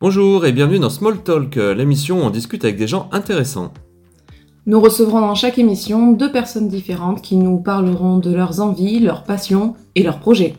[0.00, 3.72] Bonjour et bienvenue dans Small Talk, l'émission où on discute avec des gens intéressants.
[4.66, 9.24] Nous recevrons dans chaque émission deux personnes différentes qui nous parleront de leurs envies, leurs
[9.24, 10.54] passions et leurs projets.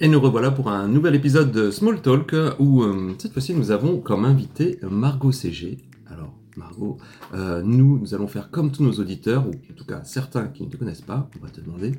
[0.00, 3.70] Et nous revoilà pour un nouvel épisode de Small Talk où euh, cette fois-ci nous
[3.70, 5.87] avons comme invité Margot CG.
[6.58, 6.98] Margot,
[7.34, 10.64] euh, nous, nous allons faire comme tous nos auditeurs, ou en tout cas certains qui
[10.64, 11.92] ne te connaissent pas, on va te demander,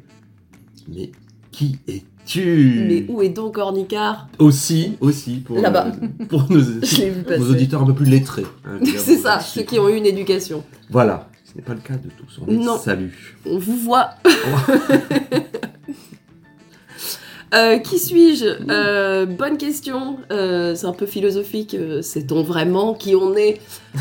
[0.88, 1.12] mais
[1.52, 2.86] qui es-tu?
[2.88, 5.88] Mais où est donc Ornicard Aussi, aussi, pour, Là-bas.
[6.22, 8.46] euh, pour nos, auditeurs un peu plus lettrés.
[8.66, 8.80] hein.
[8.98, 10.64] C'est ça, ceux qui ont eu une éducation.
[10.92, 12.78] Voilà, ce n'est pas le cas de tous, on Non.
[12.78, 13.10] salue.
[13.46, 14.12] On vous voit.
[17.54, 18.46] Euh, qui suis-je?
[18.70, 20.18] Euh, Bonne question.
[20.32, 21.76] Euh, c'est un peu philosophique.
[22.02, 23.60] Sait-on vraiment qui on est?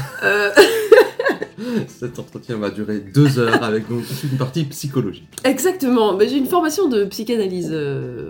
[1.88, 5.28] Cet entretien va durer deux heures avec donc toute une partie psychologique.
[5.44, 6.14] Exactement.
[6.16, 7.70] Mais j'ai une formation de psychanalyse.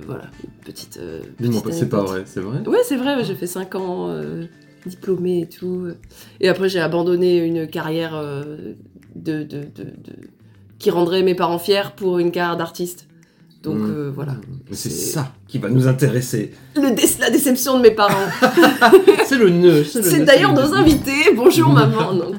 [0.06, 0.98] voilà, une petite.
[1.38, 2.58] Dis-moi pas, c'est pas vrai, c'est vrai?
[2.66, 4.14] Ouais, c'est vrai, j'ai fait 5 ans
[4.86, 5.88] diplômée et tout.
[6.40, 8.14] Et après, j'ai abandonné une carrière
[9.14, 10.28] de, de, de- de-
[10.78, 13.07] qui rendrait mes parents fiers pour une carrière d'artiste.
[13.62, 13.90] Donc Mm.
[13.90, 14.36] euh, voilà.
[14.72, 16.52] C'est ça qui va nous intéresser.
[16.76, 18.28] Le dé- la déception de mes parents.
[19.26, 19.84] C'est le nœud.
[19.84, 21.32] C'est d'ailleurs le nos invités.
[21.34, 22.12] Bonjour maman.
[22.14, 22.32] Non.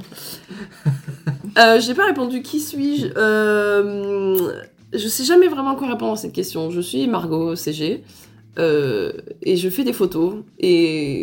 [1.57, 3.07] Euh, j'ai pas répondu qui suis-je?
[3.17, 4.51] Euh,
[4.93, 6.71] Je sais jamais vraiment quoi répondre à cette question.
[6.71, 8.03] Je suis Margot CG
[8.57, 9.11] euh,
[9.43, 11.21] et je fais des photos et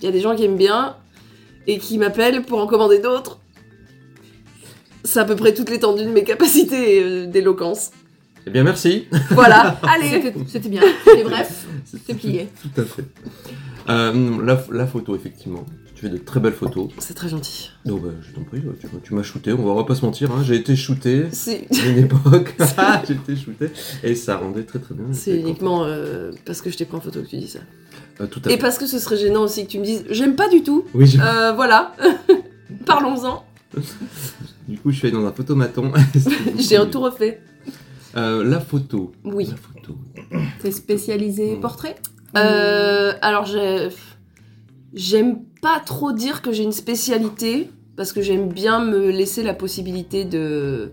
[0.00, 0.96] il y a des gens qui aiment bien
[1.66, 3.38] et qui m'appellent pour en commander d'autres.
[5.04, 7.90] C'est à peu près toute l'étendue de mes capacités euh, d'éloquence.
[8.46, 9.06] Eh bien, merci.
[9.30, 10.10] Voilà, allez.
[10.10, 10.82] C'était- C'était bien.
[11.04, 11.66] C'était bref.
[12.06, 12.48] C'est plié.
[12.62, 13.04] Tout à fait.
[13.88, 15.64] Euh, la, la photo, effectivement.
[15.94, 16.88] Tu fais de très belles photos.
[16.98, 17.70] C'est très gentil.
[17.84, 19.52] Donc, bah, je t'en prie, tu, m'as- tu m'as shooté.
[19.52, 20.30] On va, pas se mentir.
[20.32, 22.56] hein, J'ai été shooté C'est à une époque.
[23.08, 23.70] J'ai été shooté.
[24.02, 25.04] Et ça rendait très très bien.
[25.12, 27.60] c'est uniquement euh, parce que je t'ai pris en photo que tu dis ça.
[28.20, 28.58] Euh, tout à Et fait.
[28.58, 30.84] parce que ce serait gênant aussi que tu me dises j'aime pas du tout.
[30.94, 31.94] Oui, j'ai- Euh, voilà.
[32.86, 33.44] Parlons-en.
[34.68, 35.92] du coup, je suis allé dans un photomaton.
[36.58, 37.40] J'ai un tout refait.
[38.16, 39.12] Euh, la photo.
[39.24, 39.46] Oui.
[39.50, 39.96] La photo.
[40.60, 41.96] T'es spécialisé portrait?
[42.36, 43.88] Euh, alors j'ai-
[44.94, 49.54] j'aime pas trop dire que j'ai une spécialité parce que j'aime bien me laisser la
[49.54, 50.92] possibilité de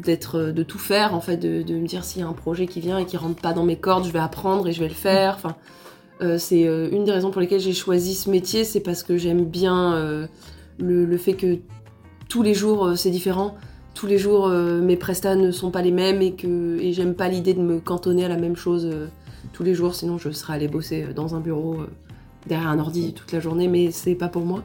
[0.00, 2.66] d'être de tout faire en fait de, de me dire s'il y a un projet
[2.66, 4.88] qui vient et qui rentre pas dans mes cordes je vais apprendre et je vais
[4.88, 5.54] le faire enfin
[6.20, 9.44] euh, c'est une des raisons pour lesquelles j'ai choisi ce métier c'est parce que j'aime
[9.44, 9.94] bien
[10.78, 11.58] le, le fait que
[12.28, 13.54] tous les jours c'est différent
[13.94, 17.28] tous les jours euh, mes prestats ne sont pas les mêmes et que j'aime pas
[17.28, 19.06] l'idée de me cantonner à la même chose euh,
[19.52, 21.88] tous les jours, sinon je serais allée bosser dans un bureau euh,
[22.46, 24.62] derrière un ordi toute la journée, mais c'est pas pour moi.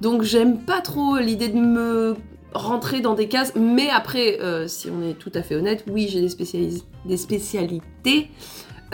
[0.00, 2.16] Donc j'aime pas trop l'idée de me
[2.54, 6.08] rentrer dans des cases, mais après, euh, si on est tout à fait honnête, oui,
[6.08, 8.30] j'ai des, spécialités.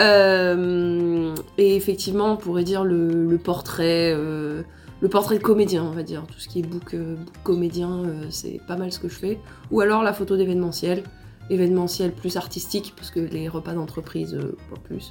[0.01, 4.63] Euh, et effectivement, on pourrait dire le, portrait, euh,
[5.01, 6.27] le portrait de comédien, on va dire.
[6.27, 9.15] Tout ce qui est book, euh, book comédien, euh, c'est pas mal ce que je
[9.15, 9.39] fais.
[9.71, 11.03] Ou alors la photo d'événementiel
[11.51, 15.11] événementiel plus artistique, parce que les repas d'entreprise, euh, pas plus.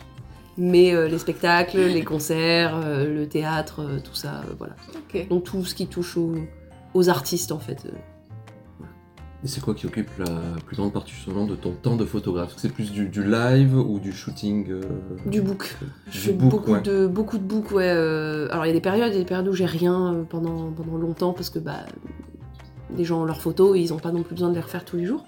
[0.55, 4.75] Mais les spectacles, les concerts, le théâtre, tout ça, voilà.
[5.29, 6.33] Donc tout ce qui touche aux,
[6.95, 7.85] aux artistes, en fait.
[9.43, 10.31] Et c'est quoi qui occupe la
[10.65, 12.53] plus grande partie justement de ton temps de photographe?
[12.57, 14.81] C'est plus du, du live ou du shooting euh,
[15.27, 15.77] Du book.
[16.09, 16.81] Je fais book, beaucoup, ouais.
[16.81, 17.87] de, beaucoup de book, ouais.
[17.87, 20.13] euh, Alors il y a des périodes, il y a des périodes où j'ai rien
[20.13, 21.85] euh, pendant, pendant longtemps, parce que bah,
[22.97, 24.83] les gens ont leurs photos et ils n'ont pas non plus besoin de les refaire
[24.83, 25.23] tous les jours.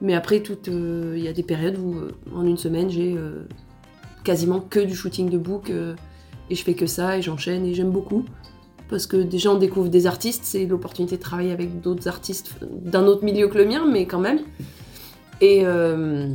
[0.00, 1.96] Mais après, euh, il y a des périodes où,
[2.32, 3.48] en une semaine, j'ai euh,
[4.22, 5.72] quasiment que du shooting de book
[6.50, 8.24] et je fais que ça et j'enchaîne et j'aime beaucoup.
[8.88, 13.06] Parce que déjà, on découvre des artistes, c'est l'opportunité de travailler avec d'autres artistes d'un
[13.06, 14.40] autre milieu que le mien, mais quand même.
[15.40, 16.34] Et, euh,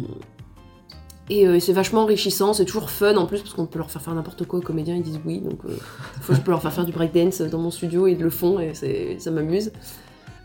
[1.30, 4.02] et euh, c'est vachement enrichissant, c'est toujours fun en plus, parce qu'on peut leur faire
[4.02, 5.76] faire n'importe quoi aux comédiens, ils disent oui, donc euh,
[6.22, 8.60] faut, je peux leur faire faire du breakdance dans mon studio et ils le font
[8.60, 8.74] et
[9.18, 9.72] ça m'amuse.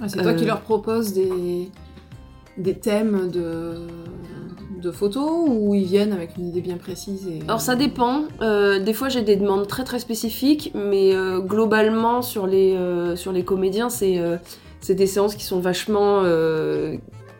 [0.01, 1.71] Ah, c'est toi qui leur proposes des,
[2.57, 3.87] des thèmes de,
[4.81, 7.41] de photos ou ils viennent avec une idée bien précise et...
[7.47, 8.25] Alors ça dépend.
[8.41, 13.17] Euh, des fois j'ai des demandes très très spécifiques, mais euh, globalement sur les, euh,
[13.17, 14.21] sur les comédiens, c'est
[14.89, 16.23] des séances qui sont vachement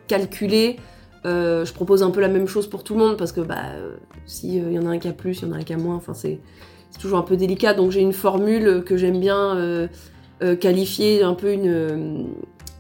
[0.07, 0.77] calculées.
[1.25, 3.97] Je propose un peu la même chose pour tout le monde parce que bah, euh,
[4.27, 5.73] si il y en a un qui a plus, il y en a un qui
[5.73, 6.41] a moins, enfin c'est
[7.01, 7.75] toujours un peu délicat.
[7.75, 9.89] Donc j'ai une formule que j'aime bien
[10.61, 12.27] qualifier un peu une,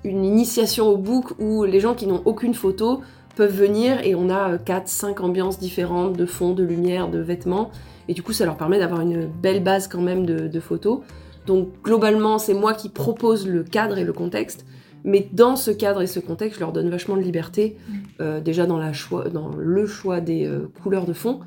[0.05, 3.01] une initiation au book où les gens qui n'ont aucune photo
[3.39, 7.71] peuvent venir et on a 4-5 ambiances différentes de fond, de lumière, de vêtements.
[8.09, 11.01] Et du coup, ça leur permet d'avoir une belle base quand même de, de photos.
[11.47, 14.67] Donc globalement, c'est moi qui propose le cadre et le contexte.
[15.05, 17.77] Mais dans ce cadre et ce contexte, je leur donne vachement de liberté,
[18.21, 21.41] euh, déjà dans, la choix, dans le choix des euh, couleurs de fond.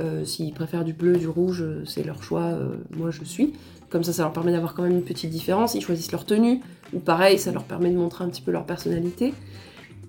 [0.00, 3.52] Euh, S'ils préfèrent du bleu, du rouge, euh, c'est leur choix, euh, moi je suis.
[3.90, 5.74] Comme ça, ça leur permet d'avoir quand même une petite différence.
[5.74, 6.60] Ils choisissent leur tenue,
[6.92, 9.34] ou pareil, ça leur permet de montrer un petit peu leur personnalité.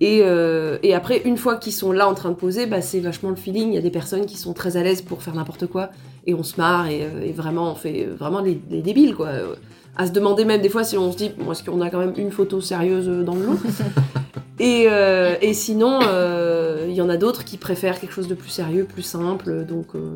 [0.00, 3.00] Et, euh, et après, une fois qu'ils sont là en train de poser, bah, c'est
[3.00, 3.68] vachement le feeling.
[3.70, 5.90] Il y a des personnes qui sont très à l'aise pour faire n'importe quoi,
[6.26, 9.28] et on se marre, et, euh, et vraiment, on fait vraiment les, les débiles, quoi.
[9.28, 9.54] Euh,
[9.98, 11.98] À se demander même des fois si on se dit, bon, est-ce qu'on a quand
[11.98, 13.58] même une photo sérieuse dans le lot
[14.58, 18.34] et, euh, et sinon, euh, il y en a d'autres qui préfèrent quelque chose de
[18.34, 19.64] plus sérieux, plus simple.
[19.64, 20.14] Donc, euh,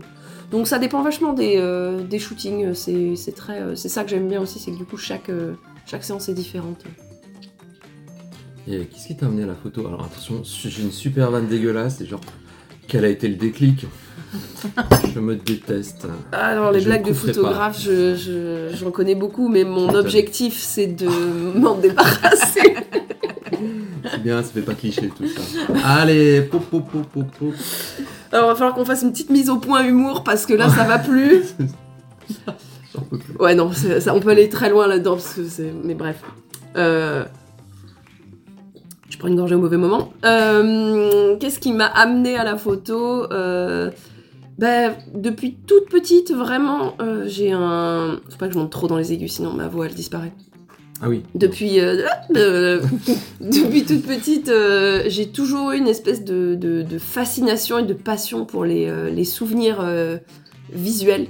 [0.50, 2.74] donc ça dépend vachement des, euh, des shootings.
[2.74, 5.30] C'est c'est très, euh, c'est ça que j'aime bien aussi, c'est que du coup chaque,
[5.30, 5.54] euh,
[5.86, 6.84] chaque séance est différente.
[8.70, 9.86] Et qu'est-ce qui t'a amené à la photo?
[9.86, 12.20] Alors attention, j'ai une super vanne dégueulasse, et genre,
[12.86, 13.86] quel a été le déclic?
[15.12, 16.06] Je me déteste.
[16.32, 20.86] Non, les Je blagues de photographe, je, je- j'en connais beaucoup, mais mon objectif c'est
[20.86, 21.06] de
[21.58, 22.76] m'en débarrasser.
[24.10, 25.40] C'est bien, ça fait pas cliché tout ça.
[25.84, 27.54] Allez, pop, pop, pop, pop, pop.
[28.32, 30.68] Alors, il va falloir qu'on fasse une petite mise au point humour parce que là
[30.68, 31.42] ça va plus.
[32.94, 33.34] J'en peux plus.
[33.38, 35.72] Ouais, non, ça, on peut aller très loin là-dedans, parce que c'est.
[35.84, 36.16] Mais bref.
[36.76, 37.39] Euh, Je
[39.20, 40.12] prends une gorgée au mauvais moment.
[40.24, 43.90] Euh, Qu'est-ce qui m'a amené à la photo Euh,
[44.58, 48.18] ben, Depuis toute petite, vraiment, euh, j'ai un.
[48.28, 50.32] Faut pas que je monte trop dans les aigus, sinon ma voix elle disparaît.
[51.02, 51.22] Ah oui.
[51.34, 52.02] Depuis, euh,
[53.40, 54.52] depuis toute petite,
[55.06, 59.24] j'ai toujours eu une espèce de, de- de fascination et de passion pour les, les
[59.24, 59.82] souvenirs
[60.72, 61.26] visuels.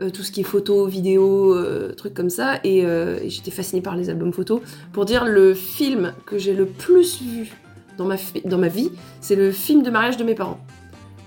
[0.00, 2.60] Euh, tout ce qui est photos, vidéos, euh, trucs comme ça.
[2.64, 4.60] Et, euh, et j'étais fascinée par les albums photos.
[4.92, 7.52] Pour dire, le film que j'ai le plus vu
[7.98, 8.16] dans ma,
[8.46, 8.90] dans ma vie,
[9.20, 10.60] c'est le film de mariage de mes parents.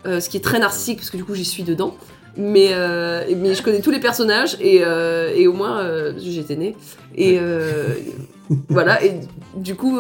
[0.06, 1.96] Ce qui est très narcissique, parce que du coup, j'y suis dedans.
[2.38, 2.74] Mais,
[3.36, 4.84] mais je connais tous les personnages, et,
[5.36, 6.76] et au moins, j'étais née.
[7.16, 7.40] Et
[8.70, 9.14] voilà, et
[9.56, 10.00] du coup,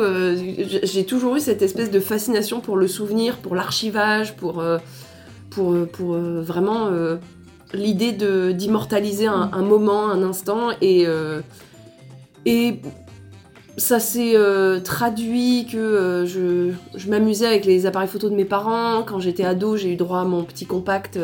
[0.83, 4.63] j'ai toujours eu cette espèce de fascination pour le souvenir, pour l'archivage, pour,
[5.49, 6.91] pour, pour vraiment
[7.75, 10.69] l'idée de- d'immortaliser un, moment, un instant.
[10.81, 11.41] Et, euh,
[12.45, 12.79] et
[13.77, 19.03] ça s'est euh, traduit que euh, je, m'amusais avec les appareils photo de mes parents.
[19.03, 21.19] Quand j'étais ado, j'ai eu droit à mon petit compact,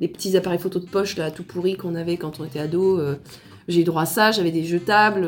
[0.00, 3.00] les petits appareils photo de poche là, tout pourris qu'on avait quand on était ado.
[3.68, 5.26] j'ai eu droit à ça, j'avais des jetables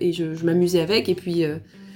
[0.00, 1.08] et je, je m'amusais avec.
[1.08, 1.44] Et puis,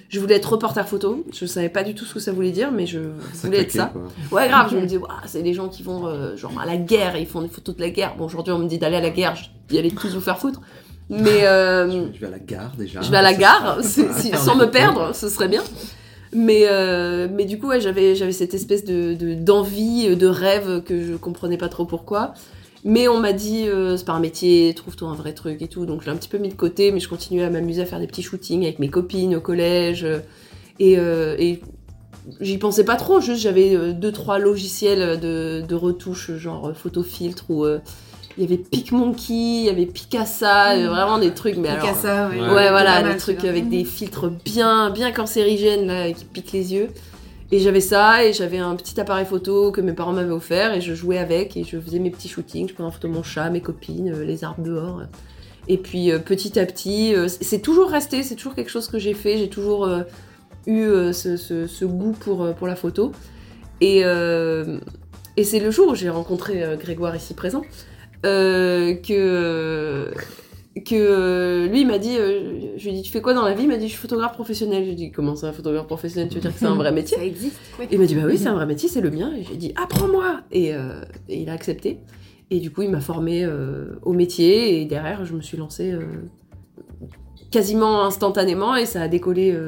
[0.08, 1.24] je voulais être reporter photo.
[1.34, 3.00] Je savais pas du tout ce que ça voulait dire, mais je
[3.42, 3.92] voulais être ça.
[3.92, 4.02] quoi.
[4.32, 6.76] Ouais, grave, je me disais, Ouah, c'est des gens qui vont euh, genre à la
[6.76, 8.14] guerre et ils font des photos de la guerre.
[8.16, 10.38] Bon, aujourd'hui, on me dit d'aller à la guerre, je dis allez tous vous faire
[10.38, 10.60] foutre.
[11.08, 13.00] Mais euh, Je vais à la gare déjà.
[13.00, 15.62] je vais à la gare, sans me perdre, ce serait bien.
[16.32, 20.26] Mais, euh, mais du coup, ouais, j'avais, j'avais cette espèce de, de- d'envie, euh, de
[20.26, 22.34] rêve que je comprenais pas trop pourquoi.
[22.86, 25.84] Mais on m'a dit, euh, c'est pas un métier, trouve-toi un vrai truc et tout.
[25.86, 27.86] Donc je l'ai un petit peu mis de côté, mais je continuais à m'amuser à
[27.86, 30.04] faire des petits shootings avec mes copines au collège.
[30.04, 30.20] euh,
[30.78, 31.60] Et, euh, et
[32.40, 37.02] j'y pensais pas trop, juste j'avais deux, trois logiciels de, de retouche, genre euh, photo
[37.02, 37.64] filtre ou.
[37.64, 37.80] euh,
[38.38, 42.28] il y avait PicMonkey, il y avait Picasa, euh, vraiment des trucs, mais alors, Picasa,
[42.28, 42.38] ouais.
[42.38, 46.74] Ouais, voilà, mal, des trucs avec des filtres bien, bien cancérigènes là, qui piquent les
[46.74, 46.88] yeux.
[47.52, 50.80] Et j'avais ça, et j'avais un petit appareil photo que mes parents m'avaient offert, et
[50.80, 52.68] je jouais avec, et je faisais mes petits shootings.
[52.68, 55.02] Je prenais en photo mon chat, mes copines, euh, les arbres dehors.
[55.68, 58.98] Et puis euh, petit à petit, euh, c'est toujours resté, c'est toujours quelque chose que
[58.98, 59.38] j'ai fait.
[59.38, 59.88] J'ai toujours
[60.66, 63.12] eu ce, goût pour, pour la photo.
[63.80, 67.62] Et, et c'est le jour où j'ai rencontré Grégoire ici présent
[68.22, 70.10] que
[70.82, 73.44] que euh, lui il m'a dit euh, je lui ai dit tu fais quoi dans
[73.44, 73.62] la vie?
[73.62, 76.28] Il m'a dit je suis photographe professionnel je lui ai dit comment ça photographe professionnel
[76.28, 77.16] tu veux dire que c'est un vrai métier?
[77.16, 77.86] Ça existe, ouais.
[77.86, 79.32] et il m'a dit bah oui c'est un vrai métier c'est le mien.
[79.38, 80.40] Et j'ai dit apprends-moi.
[80.52, 82.00] Et, euh, et il a accepté.
[82.50, 84.80] Et du coup il m'a formé euh, au métier.
[84.80, 85.94] Et derrière je me suis lancée
[87.50, 88.76] quasiment instantanément.
[88.76, 89.58] Et ça a décollé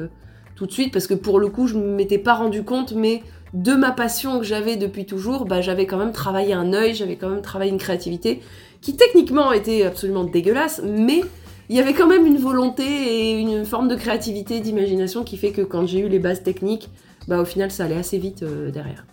[0.55, 0.93] tout de suite.
[0.93, 3.23] Parce que pour le coup je ne m'étais pas rendu compte mais
[3.53, 7.15] de ma passion que j'avais depuis toujours bah, j'avais quand même travaillé un œil j'avais
[7.15, 8.41] quand même travaillé une créativité
[8.81, 11.21] qui techniquement était absolument dégueulasse mais
[11.69, 15.51] il y avait quand même une volonté et une forme de créativité d'imagination qui fait
[15.51, 16.89] que quand j'ai eu les bases techniques
[17.27, 19.05] bah au final ça allait assez vite euh, derrière.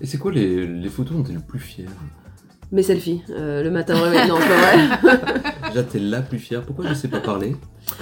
[0.00, 1.88] Et c'est quoi les, les photos dont t'es le plus fier?
[2.72, 5.18] Mes selfies, euh, le matin au réveil, non, pas vrai.
[5.68, 6.62] Déjà, t'es la plus fière.
[6.62, 7.56] Pourquoi je sais pas parler?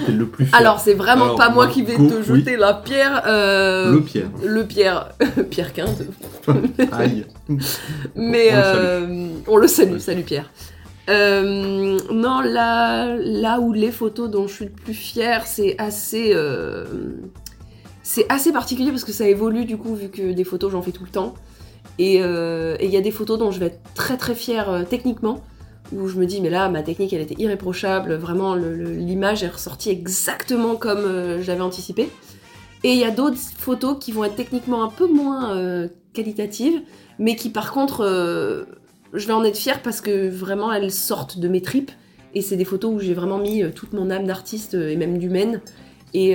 [0.08, 0.56] Le plus fier.
[0.58, 2.22] Alors, c'est vraiment Alors, pas moi qui vais te oui.
[2.24, 3.22] jeter la pierre.
[3.26, 4.28] euh, le Pierre.
[4.44, 5.08] le Pierre.
[5.50, 6.02] Pierre Quinte.
[6.92, 7.26] Aïe.
[8.16, 8.84] Mais On le salue.
[8.84, 10.50] euh, on le salue, salut Pierre.
[11.08, 16.32] Euh, non, là, là où les photos dont je suis le plus fière, c'est assez,
[16.34, 16.84] euh,
[18.02, 20.92] c'est assez particulier parce que ça évolue du coup vu que des photos j'en fais
[20.92, 21.34] tout le temps.
[21.98, 24.82] Et euh, il y a des photos dont je vais être très très fière euh,
[24.88, 25.42] techniquement,
[25.92, 29.90] où je me dis mais là ma technique elle était irréprochable, vraiment l'image est ressortie
[29.90, 32.10] exactement comme euh, j'avais anticipé.
[32.84, 36.82] Et il y a d'autres photos qui vont être techniquement un peu moins euh, qualitatives,
[37.18, 38.64] mais qui par contre, euh,
[39.14, 41.90] je vais en être fière parce que vraiment elles sortent de mes tripes.
[42.34, 45.62] Et c'est des photos où j'ai vraiment mis toute mon âme d'artiste et même d'humaine,
[46.12, 46.34] et,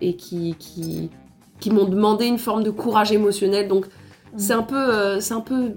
[0.00, 1.10] et qui, qui,
[1.60, 3.68] qui m'ont demandé une forme de courage émotionnel.
[3.68, 3.86] Donc
[4.36, 5.74] c'est un peu, c'est un peu,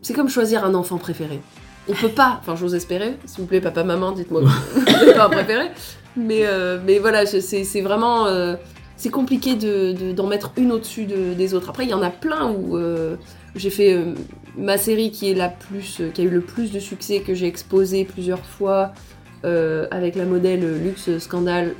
[0.00, 1.40] c'est comme choisir un enfant préféré.
[1.88, 4.42] On peut pas, enfin j'ose espérer, s'il vous plaît papa maman, dites-moi
[5.16, 5.66] pas préféré.
[6.16, 8.56] Mais, euh, mais voilà, c'est vraiment, euh,
[8.96, 11.68] c'est compliqué de- de- d'en mettre une au-dessus de- des autres.
[11.70, 13.16] Après il y en a plein où euh,
[13.54, 13.98] j'ai fait
[14.56, 17.46] ma série qui est la plus, qui a eu le plus de succès que j'ai
[17.46, 18.92] exposé plusieurs fois
[19.92, 21.76] avec la modèle Luxe Scandale.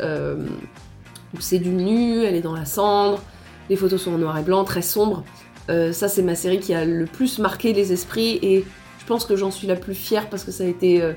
[1.40, 3.20] c'est du nu, elle est dans la cendre,
[3.68, 5.24] les photos sont en noir et blanc, très sombres.
[5.68, 8.64] Ça, c'est ma série qui a le plus marqué les esprits et
[9.06, 11.12] pense que j'en suis la plus fière parce que ça a été euh,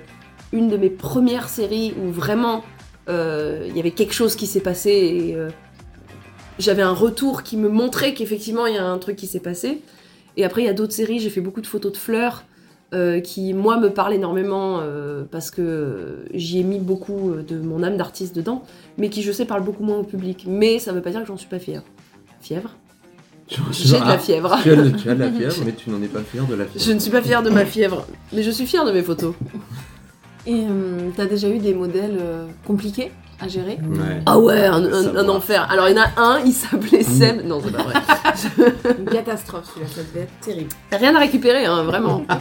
[0.52, 2.64] une de mes premières séries où vraiment
[3.10, 5.50] euh, il y avait quelque chose qui s'est passé et euh,
[6.60, 9.82] j'avais un retour qui me montrait qu'effectivement il y a un truc qui s'est passé.
[10.38, 12.46] Et après, il y a d'autres séries, j'ai fait beaucoup de photos de fleurs
[13.24, 14.82] qui, moi, me parlent énormément
[15.32, 18.64] parce que j'y ai mis beaucoup de mon âme d'artiste dedans,
[18.98, 20.46] mais qui, je sais, parlent beaucoup moins au public.
[20.48, 21.84] Mais ça veut pas dire que j'en suis pas fière.
[22.42, 22.79] Fièvre
[23.72, 24.58] J'ai de Ah, la fièvre.
[24.62, 26.56] Tu as, de- tu as de la fièvre, mais tu n'en es pas fier de
[26.56, 26.86] la fièvre.
[26.86, 29.34] Je ne suis pas fière de ma fièvre, mais je suis fière de mes photos.
[30.46, 33.78] Et euh, t'as déjà eu des modèles euh, compliqués à gérer?
[33.90, 34.22] Ouais.
[34.26, 35.24] Ah ouais, un, un- Savoir.
[35.26, 35.68] un enfer.
[35.72, 37.46] Alors il y en a un, il s'appelait Seb.
[37.46, 37.94] Non, c'est pas vrai.
[39.00, 40.70] Une catastrophe, celui-là, ça devait être terrible.
[40.92, 42.26] Rien à récupérer, hein, vraiment.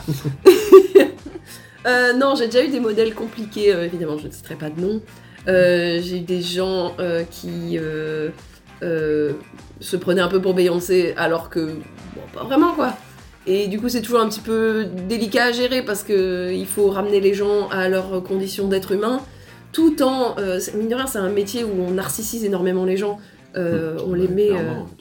[1.86, 4.78] Euh, non, j'ai déjà eu des modèles compliqués, euh, évidemment, je ne citerai pas de
[4.80, 5.00] nom.
[5.46, 7.78] Euh, j'ai eu des gens euh, qui
[8.82, 9.32] euh,
[9.80, 12.94] se prenaient un peu pour Beyoncé, alors que, bon, pas vraiment quoi.
[13.46, 16.90] Et du coup, c'est toujours un petit peu délicat à gérer parce que il faut
[16.90, 19.20] ramener les gens à leurs conditions d'être humain,
[19.72, 22.96] tout en, euh, c'est- mine de rien, c'est un métier où on narcissise énormément les
[22.96, 23.18] gens.
[23.56, 24.56] Euh, on les met, euh,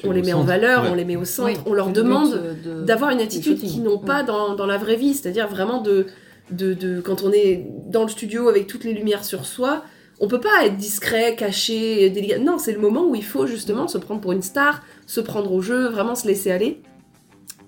[0.05, 0.89] on es les met en valeur, Ouais.
[0.91, 3.97] on les met au centre, Oui, on leur demande de- d'avoir une attitude qu'ils n'ont
[3.99, 6.05] pas dans, dans la vraie vie, c'est-à-dire vraiment de,
[6.51, 9.83] de, de- quand on est dans le studio avec toutes les lumières sur soi,
[10.19, 12.39] on peut pas être discret, caché, délicat.
[12.39, 15.51] Non, c'est le moment où il faut justement se prendre pour une star, se prendre
[15.51, 16.81] au jeu, vraiment se laisser aller.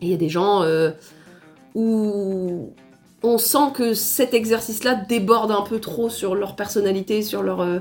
[0.01, 0.91] Et il y a des gens euh,
[1.75, 2.73] où
[3.21, 7.79] on sent que cet exercice-là déborde un peu trop sur leur personnalité, sur leur euh,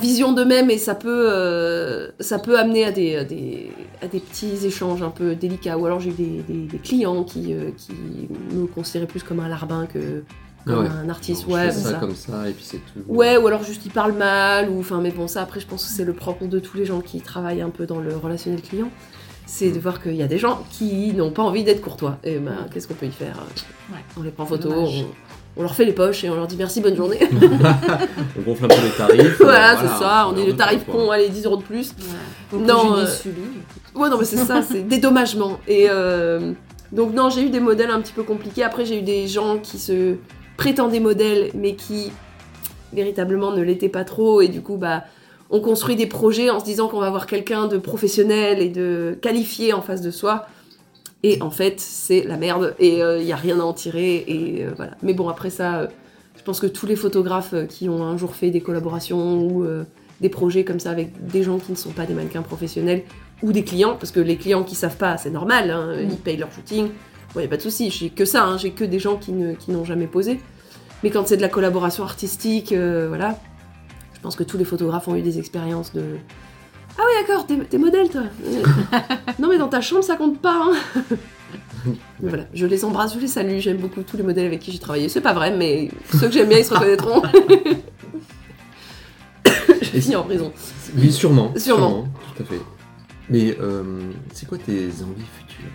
[0.00, 2.10] vision d'eux-mêmes et ça peut euh,
[2.58, 7.54] amener à des, petits échanges un peu délicats ou alors j'ai des, des- clients qui
[7.76, 7.92] qui
[8.52, 10.24] me considéraient plus comme un larbin que
[10.66, 10.88] comme Ah ouais.
[11.04, 11.98] un artiste ouais fais ça, ça.
[11.98, 13.00] comme ça, et puis c'est tout.
[13.08, 15.84] Ouais, ou alors juste ils parlent mal, ou enfin, mais bon, ça après, je pense
[15.84, 18.60] que c'est le propre de tous les gens qui travaillent un peu dans le relationnel
[18.62, 18.88] client.
[19.46, 19.72] C'est Mm.
[19.74, 22.16] de voir qu'il y a des gens qui n'ont pas envie d'être courtois.
[22.24, 23.34] Et ben, qu'est-ce qu'on peut y faire
[23.90, 23.98] Ouais.
[24.18, 25.04] On les prend en photo, on,
[25.56, 27.18] on leur fait les poches et on leur dit merci, bonne journée.
[28.38, 29.36] On gonfle un peu les tarifs.
[29.40, 31.92] voilà, euh, c'est ça, on dit le tarif con allez, 10 euros de plus.
[32.50, 33.06] Que Non, euh,
[33.94, 35.58] Ouais, non, mais c'est ça, c'est dédommagement.
[35.68, 36.52] Et euh,
[36.92, 38.62] donc, non, j'ai eu des modèles un petit peu compliqués.
[38.64, 40.14] Après, j'ai eu des gens qui se
[40.56, 42.12] prétendaient modèles, mais qui
[42.92, 44.40] véritablement ne l'étaient pas trop.
[44.40, 45.04] Et du coup, bah,
[45.50, 49.18] on construit des projets en se disant qu'on va avoir quelqu'un de professionnel et de
[49.20, 50.46] qualifié en face de soi.
[51.22, 52.74] Et en fait, c'est la merde.
[52.78, 54.24] Et il n'y a rien à en tirer.
[54.26, 54.92] Et euh, voilà.
[55.02, 55.86] Mais bon, après ça, euh,
[56.42, 59.64] je pense que tous les photographes euh, qui ont un jour fait des collaborations ou
[59.64, 59.84] euh,
[60.20, 63.02] des projets comme ça avec des gens qui ne sont pas des mannequins professionnels
[63.42, 66.36] ou des clients, parce que les clients qui savent pas, c'est normal, hein, ils payent
[66.36, 66.88] leur shooting.
[67.34, 69.32] Bon, y a pas de souci, j'ai que ça, hein, j'ai que des gens qui
[69.32, 70.40] ne- qui n'ont jamais posé.
[71.02, 73.38] Mais quand c'est de la collaboration artistique, euh, voilà,
[74.14, 76.02] je pense que tous les photographes ont eu des expériences de.
[76.98, 78.22] Ah oui, d'accord, t'es t'es modèle, toi.
[79.38, 80.62] Non, mais dans ta chambre, ça compte pas.
[80.70, 81.02] hein.
[82.20, 84.70] Mais voilà, je les embrasse, je les salue, j'aime beaucoup tous les modèles avec qui
[84.70, 85.08] j'ai travaillé.
[85.08, 87.22] C'est pas vrai, mais ceux que j'aime bien, ils se reconnaîtront.
[89.82, 90.52] J'ai fini en prison.
[90.96, 91.52] Oui, sûrement.
[91.56, 92.04] Sûrement.
[92.36, 92.60] Tout à fait.
[93.28, 93.82] Mais euh,
[94.32, 95.66] c'est quoi tes envies futures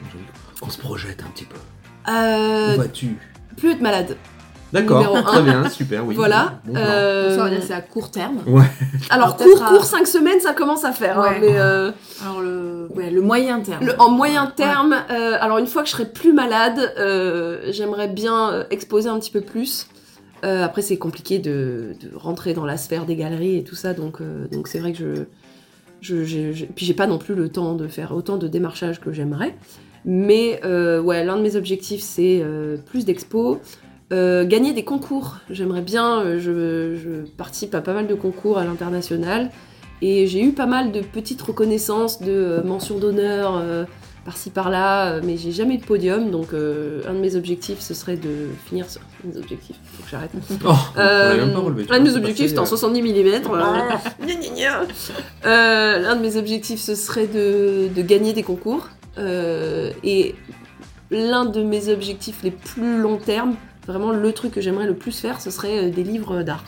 [0.61, 1.57] Qu'on se projette un petit peu.
[2.11, 3.17] Euh, Où vas-tu?
[3.57, 4.15] plus être malade.
[4.73, 5.41] D'accord, numéro très un.
[5.43, 6.13] bien, super, oui.
[6.13, 6.59] voilà.
[6.65, 6.81] Bon plan.
[6.83, 8.39] Euh, Ça dire que c'est à court terme.
[9.09, 11.17] alors, peut-être court, à- court, 5 semaines, ça commence à faire.
[11.19, 11.37] hein, Ouais.
[11.39, 11.91] mais euh,
[12.23, 13.85] Alors le, ouais, le moyen terme.
[13.85, 18.09] le- en moyen terme, euh, alors une fois que je serai plus malade, euh, j'aimerais
[18.09, 19.87] bien euh, exposer un petit peu plus.
[20.43, 23.93] Euh, après, c'est compliqué de, de rentrer dans la sphère des galeries et tout ça,
[23.93, 25.23] donc euh, donc c'est vrai que je,
[26.01, 28.99] je, j'ai- j'ai- puis j'ai pas non plus le temps de faire autant de démarchage
[28.99, 29.55] que j'aimerais.
[30.09, 33.57] Mais euh, ouais, l'un de mes objectifs, c'est euh, plus d'expos.
[34.13, 35.35] Euh, gagner des concours.
[35.49, 39.51] J'aimerais bien, je, je participe à pas mal de concours à l'international.
[40.01, 43.83] Et j'ai eu pas mal de petites reconnaissances, de mentions d'honneur euh,
[44.23, 46.31] par-ci par-là, mais j'ai jamais eu de podium.
[46.31, 49.75] Donc euh, un de mes objectifs, ce serait de finir sur un de mes objectifs.
[49.83, 50.31] Faut que j'arrête.
[50.65, 53.41] Oh, Euh, relevé, un de mes c'est objectifs, c'était en euh, 70 mm.
[55.45, 58.87] Euh, L'un de mes objectifs, ce serait de, de gagner des concours.
[59.17, 60.36] Euh, et
[61.12, 63.55] l'un de mes objectifs les plus long terme,
[63.88, 66.63] vraiment le truc que j'aimerais le plus faire, ce serait euh, des livres d'art.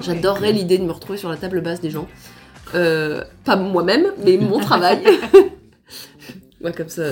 [0.00, 2.08] J'adorerais l'idée de me retrouver sur la table basse des gens.
[2.74, 4.98] Euh, pas moi-même, mais mon travail.
[6.62, 7.02] ouais, comme ça.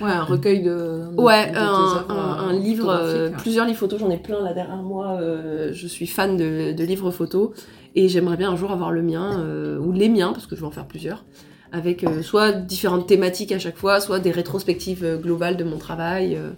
[0.00, 0.70] Ouais, un recueil de.
[1.14, 4.42] de- Ouais, de un, œuvres, un- un livre, euh, plusieurs livres photos, j'en ai plein
[4.42, 5.18] là derrière moi.
[5.20, 7.50] euh, je suis fan de, de livres photos
[7.94, 9.44] et j'aimerais bien un jour avoir le mien,
[9.80, 11.24] ou les miens, parce que je vais en faire plusieurs,
[11.72, 15.78] avec euh, soit différentes thématiques à chaque fois, soit des rétrospectives euh, globales de mon
[15.78, 16.36] travail.
[16.36, 16.50] euh.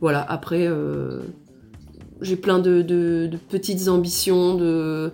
[0.00, 1.20] voilà, après, euh,
[2.20, 5.12] j'ai plein de, de- de petites ambitions de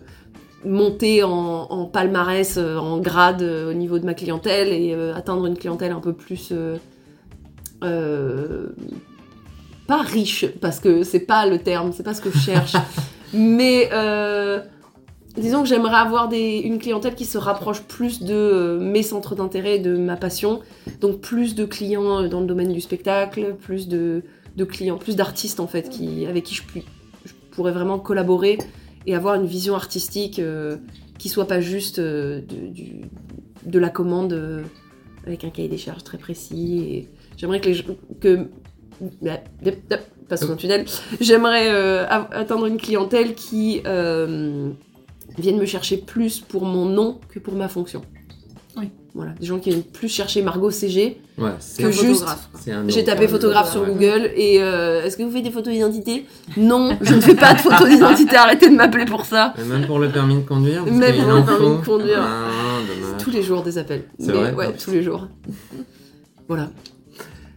[0.64, 1.30] monter en,
[1.70, 5.56] en palmarès, euh, en grade euh, au niveau de ma clientèle et euh, atteindre une
[5.56, 6.48] clientèle un peu plus...
[6.52, 6.76] euh,
[7.84, 8.66] euh,
[9.86, 12.72] pas riche, parce que c'est pas le terme, c'est pas ce que je cherche,
[13.32, 14.60] mais euh,
[15.38, 19.78] disons que j'aimerais avoir une clientèle qui se rapproche plus de euh, mes centres d'intérêt,
[19.78, 20.60] de ma passion,
[21.00, 24.22] donc plus de clients euh, dans le domaine du spectacle, plus de,
[24.68, 25.90] clients, plus d'artistes en fait,
[26.28, 26.62] avec qui je,
[27.50, 28.58] pourrais vraiment collaborer
[29.06, 30.76] et avoir une vision artistique euh,
[31.18, 32.42] qui soit pas juste euh,
[33.64, 34.64] de, la commande
[35.26, 37.08] avec un cahier des charges très précis.
[37.36, 37.84] J'aimerais que les
[38.20, 38.48] que
[40.28, 40.84] passe sous un tunnel.
[41.20, 43.80] J'aimerais euh, atteindre une clientèle qui
[45.40, 48.02] vienne me chercher plus pour mon nom que pour ma fonction.
[48.76, 48.90] Oui.
[49.14, 51.20] Voilà, des gens qui viennent plus chercher Margot CG.
[51.38, 52.24] Ouais, que Un juste-
[52.88, 53.28] J'ai tapé quoi.
[53.28, 53.88] photographe sur Ouais.
[53.88, 56.26] Google et euh, est-ce que vous faites des photos d'identité?
[56.56, 59.54] Non, je ne fais pas de photos d'identité, arrêtez de m'appeler pour ça.
[59.60, 61.76] Et même pour le permis de conduire Même pour le permis faut.
[61.78, 62.20] de conduire.
[62.22, 62.48] Ah.
[63.18, 64.04] Tous les jours des appels.
[64.20, 65.26] Mais vrai Ouais, Ah, tous les jours.
[66.46, 66.70] Voilà.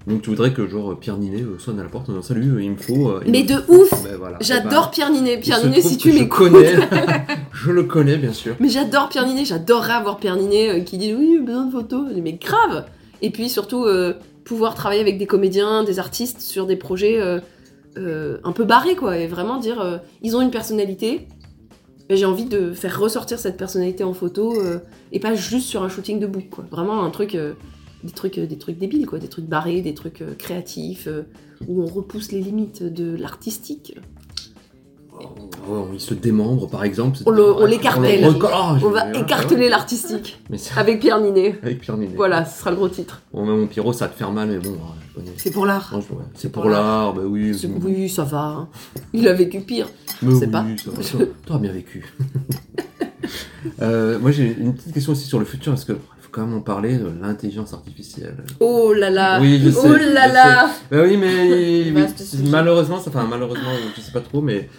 [0.08, 2.56] Donc tu voudrais que genre Pierre Ninet euh, sonne à la porte en disant salut,
[2.56, 3.10] euh, il me faut.
[3.10, 4.38] euh, il Mais me- de ouf Ben voilà.
[4.42, 5.36] J'adore Eh Pierre Ninet.
[5.36, 6.52] ben, Pierre il se Ninet, si tu m'écoutes.
[6.52, 6.76] connais.
[7.54, 8.56] je le connais bien sûr.
[8.60, 12.08] Mais j'adore Pierre Ninet, j'adorerais avoir Pierre Ninet qui dit oui, besoin de photos.
[12.22, 12.86] Mais grave
[13.22, 17.40] Et puis surtout, euh, pouvoir travailler avec des comédiens, des artistes sur des projets euh,
[17.98, 19.18] euh, un peu barrés, quoi.
[19.20, 21.28] Et vraiment dire, ils ont une personnalité,
[22.10, 24.56] j'ai envie de faire ressortir cette personnalité en photo,
[25.12, 26.66] et pas juste sur un shooting de book, quoi.
[26.72, 27.38] Vraiment un truc.
[28.04, 31.24] Des trucs, euh, des trucs débiles, quoi, des trucs barrés, des trucs euh, créatifs, euh,
[31.68, 33.98] où on repousse les limites de l'artistique.
[35.70, 37.20] Oh, il se démembre par exemple.
[37.28, 38.26] On le- on l'écartèle.
[38.28, 38.44] Oh,
[38.84, 40.42] On va écarteler l'artistique
[40.76, 41.60] avec Pierre Ninet.
[41.62, 42.16] avec Pierre Ninet.
[42.16, 43.22] Voilà, ce sera le gros titre.
[43.32, 44.78] Bon, même mon pyro, ça va te faire mal, mais bon,
[45.14, 45.28] connais.
[45.38, 45.94] C'est pour l'art.
[45.94, 46.02] Ouais,
[46.34, 47.56] C'est pour pour l'art, bah oui.
[47.84, 48.40] Oui, ça va.
[48.46, 48.70] hein.
[49.14, 49.88] Il a vécu pire.
[50.24, 50.66] Mais sais oui, pas.
[51.46, 52.04] toi- bien vécu.
[53.82, 55.96] Euh, moi, j'ai une petite question aussi sur le futur, parce qu'il
[56.40, 58.38] même en parler de l'intelligence artificielle.
[58.62, 59.40] Oh là là.
[59.42, 60.70] Oui, je sais, oh là je là.
[60.90, 61.92] Bah oui, mais
[62.50, 64.70] malheureusement, ça, enfin, malheureusement, je sais pas trop, mais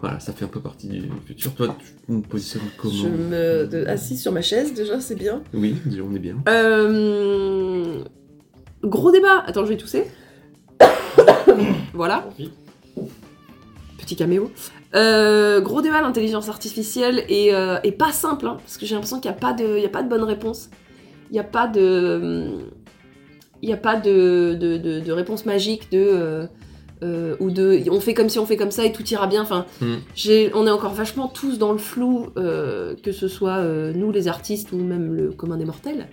[0.00, 1.54] voilà, ça fait un peu partie du futur.
[1.54, 5.42] Toi, tu me positionnes comment Je me de- assis sur ma chaise déjà, c'est bien.
[5.52, 6.36] Oui, on est bien.
[6.48, 8.02] Euh...
[8.82, 9.42] Gros débat.
[9.46, 10.04] Attends, je vais tousser.
[11.94, 12.28] voilà.
[13.98, 14.50] Petit caméo.
[14.94, 19.18] Euh, gros débat, l'intelligence artificielle est, euh, est pas simple, hein, parce que j'ai l'impression
[19.20, 20.70] qu'il n'y a, pas de- y a pas de bonne réponse.
[21.30, 22.50] Il n'y a pas de.
[23.62, 25.98] Il a pas de, de, de- de réponse magique de.
[25.98, 26.46] euh,
[27.02, 27.82] euh, ou de.
[27.90, 29.42] On fait comme si on fait comme ça et tout ira bien.
[29.42, 29.94] Enfin, Hmm.
[30.54, 34.28] on est encore vachement tous dans le flou, euh, que ce soit euh, nous les
[34.28, 36.06] artistes ou même le commun des mortels.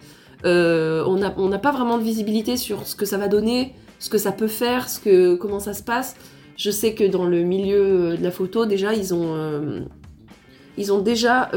[0.44, 4.10] On n'a on n'a pas vraiment de visibilité sur ce que ça va donner, ce
[4.10, 6.16] que ça peut faire, ce que, comment ça se passe.
[6.58, 9.86] Je sais que dans le milieu de la photo, déjà, ils ont,
[10.78, 11.52] ils ont déjà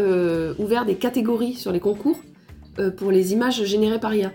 [0.59, 2.19] ouvert des catégories sur les concours
[2.79, 4.33] euh, pour les images générées par IA.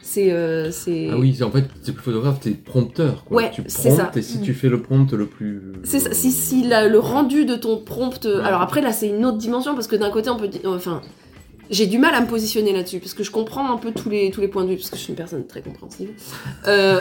[0.00, 0.30] C'est.
[0.32, 3.24] euh, c'est- Ah oui, en fait, t'es plus photographe, t'es prompteur.
[3.24, 3.36] Quoi.
[3.38, 4.10] Ouais, tu c'est ça.
[4.14, 5.62] et si tu fais le prompt le plus.
[5.84, 8.24] C'est ça, si, si la- le rendu de ton prompt.
[8.26, 8.40] Ouais.
[8.42, 10.50] Alors après, là, c'est une autre dimension parce que d'un côté, on peut.
[10.66, 11.00] Enfin,
[11.70, 14.30] j'ai du mal à me positionner là-dessus parce que je comprends un peu tous les,
[14.30, 16.10] tous les points de vue parce que je suis une personne très compréhensive.
[16.66, 17.00] Euh,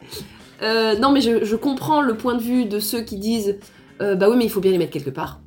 [0.62, 3.56] euh, non, mais je, je comprends le point de vue de ceux qui disent
[3.98, 5.40] bah oui, mais il faut bien les mettre quelque part.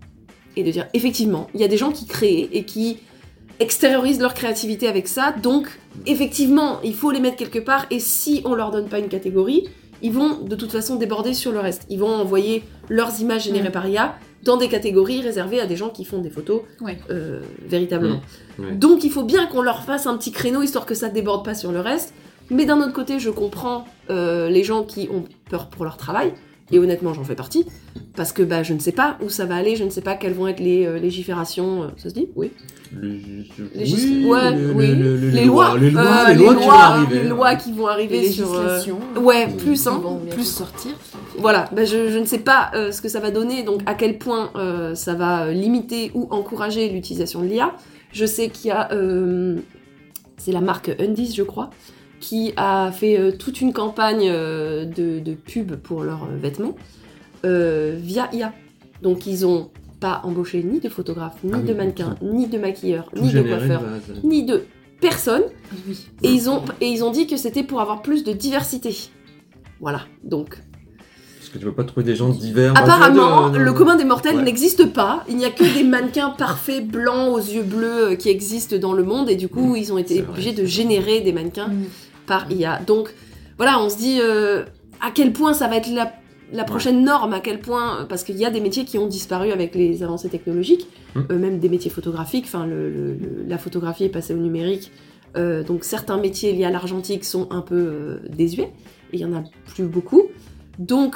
[0.58, 2.98] Et de dire effectivement, il y a des gens qui créent et qui
[3.60, 5.68] extériorisent leur créativité avec ça, donc
[6.06, 9.68] effectivement, il faut les mettre quelque part et si on leur donne pas une catégorie,
[10.02, 11.86] ils vont de toute façon déborder sur le reste.
[11.90, 13.74] Ils vont envoyer leurs images générées Mm.
[13.74, 16.98] par IA dans des catégories réservées à des gens qui font des photos Ouais.
[17.10, 18.22] euh, véritablement.
[18.58, 18.72] Ouais.
[18.72, 21.54] Donc il faut bien qu'on leur fasse un petit créneau histoire que ça déborde pas
[21.56, 22.14] sur le reste.
[22.50, 26.34] Mais d'un autre côté, je comprends euh, les gens qui ont peur pour leur travail.
[26.72, 27.66] Et honnêtement, j'en fais partie.
[28.16, 30.16] Parce que bah, je ne sais pas où ça va aller, je ne sais pas
[30.16, 31.84] quelles vont être les euh, légiférations.
[31.84, 32.28] euh, ça se dit?
[32.36, 32.52] Oui.
[33.02, 33.10] Les,
[33.76, 34.88] Légis- ouais, le- oui.
[34.96, 37.22] le- le- Les lois, les lois, euh, les lois qui vont arriver.
[37.24, 38.54] les lois qui vont Les arriver sur.
[38.54, 39.00] euh, législations.
[39.22, 40.46] Ouais, qui- plus, qui hein, vont bientôt plus.
[40.46, 40.92] sortir.
[41.38, 43.94] Voilà, bah, je, je ne sais pas euh, ce que ça va donner, donc à
[43.94, 47.74] quel point euh, ça va euh, limiter ou encourager l'utilisation de l'IA.
[48.12, 49.58] Je sais qu'il y a, euh,
[50.38, 51.70] c'est la marque Undies, je crois,
[52.20, 56.76] qui a fait euh, toute une campagne euh, de, de pub pour leurs euh, vêtements
[57.46, 58.54] euh, via IA.
[59.02, 62.58] Donc ils ont pas embauché ni de photographe, ni Ah oui, de mannequin, ni de
[62.58, 64.64] maquilleur, Tout ni de coiffeur, de ni de
[65.02, 65.44] personne.
[65.88, 66.08] Oui.
[66.24, 68.96] Et ils ont, et ils ont dit que c'était pour avoir plus de diversité.
[69.82, 70.58] Voilà, donc
[71.38, 72.74] Parce que tu peux pas trouver des gens divers.
[72.78, 74.44] Apparemment, de- le commun des mortels Ouais.
[74.44, 75.24] n'existe pas.
[75.30, 79.04] Il n'y a que des mannequins parfaits, blancs, aux yeux bleus qui existent dans le
[79.04, 79.30] monde.
[79.30, 80.30] Et du coup, ils ont été vrai.
[80.32, 81.86] obligés de générer des mannequins Mm.
[82.30, 82.80] Par IA.
[82.88, 83.14] Donc,
[83.58, 84.64] voilà, on se dit euh,
[85.02, 86.14] à quel point ça va être la,
[86.54, 88.06] la prochaine norme, à quel point.
[88.08, 91.22] Parce qu'il y a des métiers qui ont disparu avec les avancées technologiques, Mm.
[91.32, 92.46] euh, même des métiers photographiques.
[92.46, 94.92] Enfin, le- le- le- la photographie est passée au numérique.
[95.38, 98.72] Euh, donc, certains métiers liés à l'argentique sont un peu euh, désuets.
[99.12, 100.24] Et il y en a plus beaucoup.
[100.78, 101.16] Donc,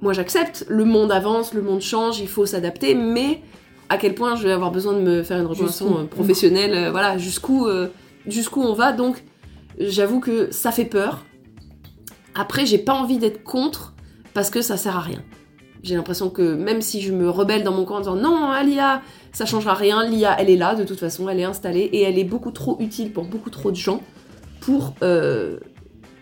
[0.00, 3.40] moi j'accepte, le monde avance, le monde change, il faut s'adapter, mais
[3.88, 6.90] à quel point je vais avoir besoin de me faire une reconversion euh, professionnelle, euh,
[6.90, 7.88] voilà, jusqu'où euh,
[8.26, 8.92] jusqu'où on va.
[8.92, 9.22] Donc,
[9.78, 11.24] j'avoue que ça fait peur.
[12.34, 13.94] Après, j'ai pas envie d'être contre
[14.32, 15.22] parce que ça sert à rien.
[15.82, 18.62] J'ai l'impression que même si je me rebelle dans mon coin en disant non, hein,
[18.62, 22.02] l'IA, ça changera rien, l'IA elle est là, de toute façon, elle est installée et
[22.02, 24.00] elle est beaucoup trop utile pour beaucoup trop de gens
[24.60, 25.58] pour euh,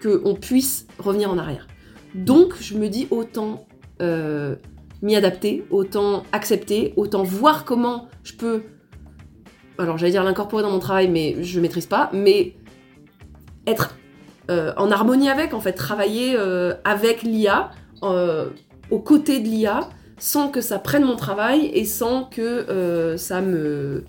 [0.03, 1.69] qu'on puisse revenir en arrière.
[2.15, 3.67] Donc, je me dis autant
[4.03, 4.57] euh,
[5.01, 8.63] m'y adapter, autant accepter, autant voir comment je peux.
[9.79, 12.57] Alors, j'allais dire l'incorporer dans mon travail, mais je maîtrise pas, mais
[13.67, 13.97] être
[14.51, 17.71] euh, en harmonie avec, en fait, travailler euh, avec l'IA,
[18.03, 18.51] euh,
[18.91, 23.41] aux côtés de l'IA, sans que ça prenne mon travail et sans que euh, ça
[23.41, 24.05] me.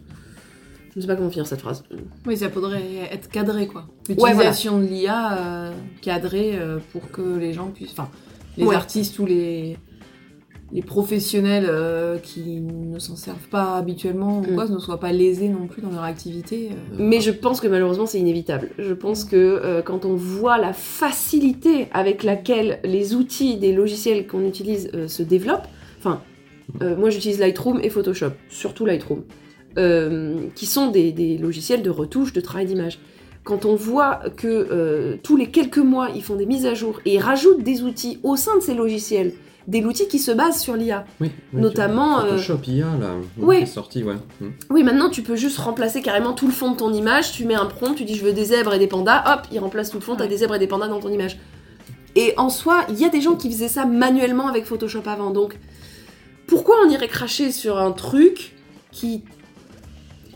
[0.91, 1.83] Je ne sais pas comment finir cette phrase.
[2.27, 3.85] Oui, ça faudrait être cadré, quoi.
[4.15, 4.33] voilà.
[4.35, 5.71] L'utilisation de l'IA
[6.03, 6.59] cadrée
[6.91, 7.93] pour que les gens puissent...
[7.93, 8.09] Enfin,
[8.57, 8.75] les Ouais.
[8.75, 9.79] artistes ou les,
[10.73, 14.73] les professionnels euh, qui ne s'en servent pas habituellement ou Mm.
[14.73, 16.69] ne soient pas lésés non plus dans leur activité.
[16.71, 16.95] euh.
[16.97, 18.69] Mais je pense que malheureusement c'est inévitable.
[18.79, 24.25] Je pense que euh, quand on voit la facilité avec laquelle les outils des logiciels
[24.25, 25.67] qu'on utilise se développent,
[25.99, 26.21] enfin,
[26.81, 29.23] moi j'utilise Lightroom et Photoshop, surtout Lightroom,
[30.55, 32.97] qui sont des, des logiciels de retouche, de travail d'image.
[33.43, 37.15] Quand on voit que tous les quelques mois ils font des mises à jour et
[37.15, 39.33] ils rajoutent des outils au sein de ces logiciels,
[39.67, 41.05] des outils qui se basent sur l'IA.
[41.21, 43.11] Oui, oui, Notamment, tu- euh, Photoshop IA, là.
[43.37, 44.15] oui, est sorti, ouais.
[44.41, 44.47] Mm.
[44.69, 47.31] Oui, maintenant tu peux juste remplacer carrément tout le fond de ton image.
[47.31, 49.59] Tu mets un prompt, tu dis je veux des zèbres et des pandas, hop, il
[49.59, 51.37] remplace tout le fond, t'as des zèbres et des pandas dans ton image.
[52.15, 55.31] Et en soi, il y a des gens qui faisaient ça manuellement avec Photoshop avant.
[55.31, 55.57] Donc,
[56.47, 58.55] pourquoi on irait cracher sur un truc
[58.91, 59.23] qui.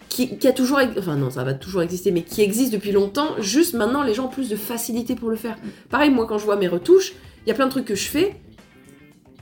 [0.10, 0.80] Qui, qui a toujours.
[0.98, 3.36] Enfin, non, ça va toujours exister, mais qui existe depuis longtemps.
[3.40, 5.58] Juste maintenant, les gens ont plus de facilité pour le faire.
[5.92, 7.14] Pareil, moi, quand je vois mes retouches,
[7.46, 8.36] il y a plein de trucs que je fais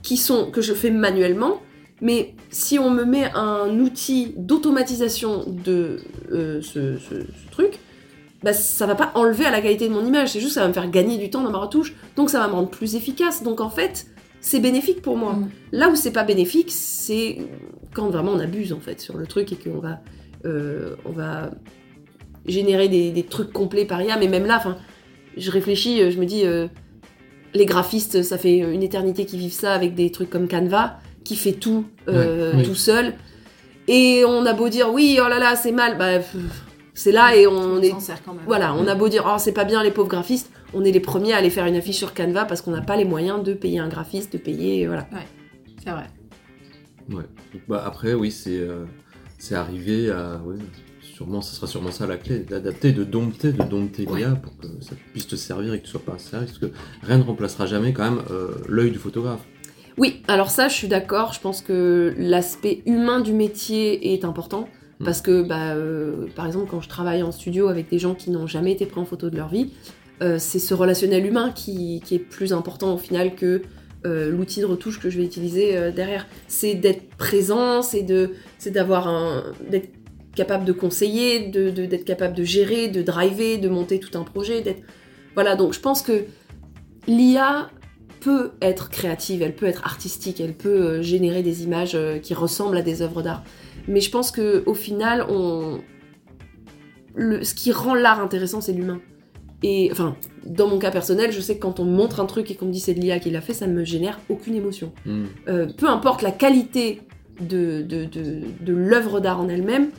[0.06, 0.50] qui sont.
[0.50, 1.60] que je fais manuellement.
[2.00, 5.98] Mais si on me met un outil d'automatisation de
[6.30, 7.78] euh, ce, ce- ce truc,
[8.42, 10.60] bah, ça va pas enlever à la qualité de mon image, c'est juste que ça
[10.62, 12.94] va me faire gagner du temps dans ma retouche, donc ça va me rendre plus
[12.96, 13.42] efficace.
[13.42, 14.06] Donc en fait,
[14.42, 15.32] c'est bénéfique pour moi.
[15.32, 15.48] Mm.
[15.72, 17.38] Là où c'est pas bénéfique, c'est
[17.94, 20.00] quand vraiment on abuse en fait sur le truc et qu'on va,
[20.44, 21.50] euh, on va
[22.46, 24.18] générer des, des trucs complets par IA.
[24.18, 24.76] Mais même là, enfin,
[25.38, 26.68] je réfléchis, euh, je me dis, euh,
[27.56, 31.36] les graphistes, ça fait une éternité qu'ils vivent ça avec des trucs comme Canva, qui
[31.36, 32.62] fait tout euh, Ouais, oui.
[32.64, 33.14] tout seul.
[33.88, 36.20] Et on a beau dire oui, oh là là, c'est mal, bah
[36.94, 38.42] c'est là et on est s'en sert quand même.
[38.46, 41.00] voilà, on a beau dire, oh, c'est pas bien les pauvres graphistes, on est les
[41.00, 43.52] premiers à aller faire une affiche sur Canva parce qu'on n'a pas les moyens de
[43.52, 45.06] payer un graphiste, de payer, voilà.
[45.84, 46.06] C'est vrai.
[47.12, 47.24] Ouais.
[47.68, 48.84] Bah, après, oui, c'est euh,
[49.38, 50.40] c'est arrivé à.
[50.44, 50.56] ouais,
[51.16, 54.18] sûrement, ce sera sûrement ça la clé, d'adapter, de dompter, de dompter Ouais.
[54.18, 56.50] l'IA pour que ça puisse te servir et que tu sois pas à service.
[56.50, 59.40] Parce que rien ne remplacera jamais quand même euh, l'œil du photographe.
[59.96, 64.68] Oui, alors ça, je suis d'accord, je pense que l'aspect humain du métier est important.
[65.00, 65.04] Mm.
[65.06, 68.30] Parce que, bah, euh, par exemple, quand je travaille en studio avec des gens qui
[68.30, 69.70] n'ont jamais été pris en photo de leur vie,
[70.22, 73.62] euh, c'est ce relationnel humain qui, qui est plus important au final que
[74.04, 76.26] euh, l'outil de retouche que je vais utiliser derrière.
[76.46, 78.02] C'est d'être présent, c'est
[78.66, 79.88] d'avoir un, d'être
[80.36, 84.22] capable de conseiller, de, de- d'être capable de gérer, de driver, de monter tout un
[84.22, 84.82] projet, d'être,
[85.34, 85.56] voilà.
[85.56, 86.24] Donc je pense que
[87.08, 87.70] l'IA
[88.20, 92.34] peut être créative, elle peut être artistique, elle peut euh, générer des images euh, qui
[92.34, 93.42] ressemblent à des œuvres d'art.
[93.88, 95.78] Mais je pense que au final, on...
[97.14, 97.44] le...
[97.44, 99.00] ce qui rend l'art intéressant, c'est l'humain.
[99.62, 102.50] Et enfin, dans mon cas personnel, je sais que quand on me montre un truc
[102.50, 104.92] et qu'on me dit c'est de l'IA qui l'a fait, ça me génère aucune émotion.
[105.06, 105.24] Hmm.
[105.48, 107.00] Euh, peu importe la qualité
[107.40, 109.90] de, de, de, de l'œuvre d'art en elle-même,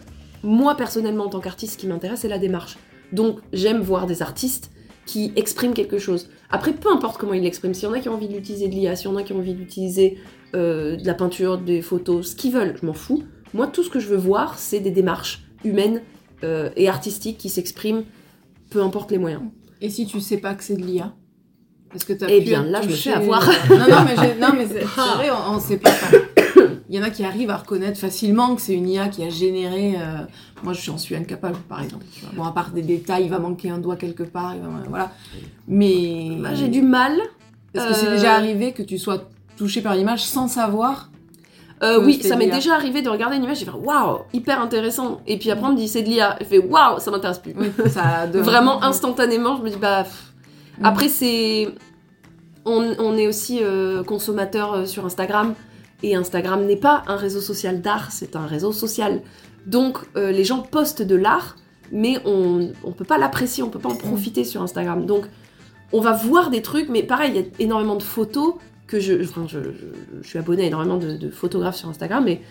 [0.43, 2.77] moi personnellement en tant qu'artiste, ce qui m'intéresse, c'est la démarche.
[3.11, 4.71] Donc j'aime voir des artistes
[5.05, 6.29] qui expriment quelque chose.
[6.49, 8.73] Après, peu importe comment ils l'expriment, s'il y en a qui ont envie d'utiliser de
[8.73, 10.17] l'IA, s'il y en a qui ont envie d'utiliser
[10.55, 13.23] euh, de la peinture, des photos, ce qu'ils veulent, je m'en fous.
[13.53, 16.01] Moi, tout ce que je veux voir, c'est des démarches humaines
[16.43, 18.03] euh, et artistiques qui s'expriment,
[18.69, 19.43] peu importe les moyens.
[19.79, 21.13] Et si tu sais pas que c'est de l'IA
[21.89, 23.47] Parce que t'as Eh pu bien, être là, je me fais avoir.
[23.69, 25.91] non, non, mais, non, mais c'est c'est vrai, on, on sait pas.
[26.89, 29.29] Il y en a qui arrivent à reconnaître facilement que c'est une IA qui a
[29.29, 29.95] généré.
[29.99, 30.19] euh,
[30.63, 32.05] Moi, j'en suis incapable, par exemple.
[32.33, 35.11] Bon, à part des détails, il va manquer un doigt quelque part, il va- voilà.
[35.67, 36.29] Mais.
[36.39, 37.19] Bah, J'ai du mal.
[37.73, 41.09] Est-ce que c'est euh, déjà arrivé que tu sois touché par l'image sans savoir
[41.83, 44.59] Euh, oui, ça de m'est déjà arrivé de regarder une image et faire waouh, hyper
[44.61, 45.19] intéressant.
[45.27, 46.37] Et puis après, on me dit c'est de l'IA.
[46.39, 47.53] Je fais waouh, ça m'intéresse plus.
[47.55, 50.03] Oui, ça Vraiment instantanément, je me dis bah.
[50.03, 50.33] pff.
[50.79, 50.85] Mm.
[50.85, 51.67] Après, c'est.
[52.65, 55.53] On, on est aussi euh, consommateur euh, sur Instagram.
[56.03, 59.21] Et Instagram n'est pas un réseau social d'art, c'est un réseau social.
[59.65, 61.55] Donc, euh, les gens postent de l'art,
[61.91, 65.05] mais on on peut pas l'apprécier, on peut pas en profiter sur Instagram.
[65.05, 65.25] Donc,
[65.93, 68.55] on va voir des trucs, mais pareil, il y a énormément de photos
[68.87, 69.13] que je.
[69.23, 72.41] Enfin, je, je- je suis abonnée à énormément de, de photographes sur Instagram, mais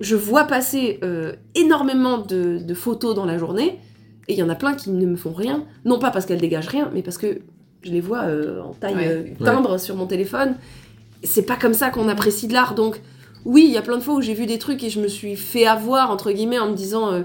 [0.00, 3.78] je vois passer euh, énormément de, de photos dans la journée,
[4.28, 5.64] et il y en a plein qui ne me font rien.
[5.84, 7.38] Non pas parce qu'elles dégagent rien, mais parce que
[7.82, 9.08] je les vois euh, en taille Ouais.
[9.08, 10.56] euh, timbre sur mon téléphone.
[11.22, 13.00] C'est pas comme ça qu'on apprécie de l'art, donc
[13.44, 15.08] oui, il y a plein de fois où j'ai vu des trucs et je me
[15.08, 17.22] suis fait avoir, entre guillemets, en me disant euh,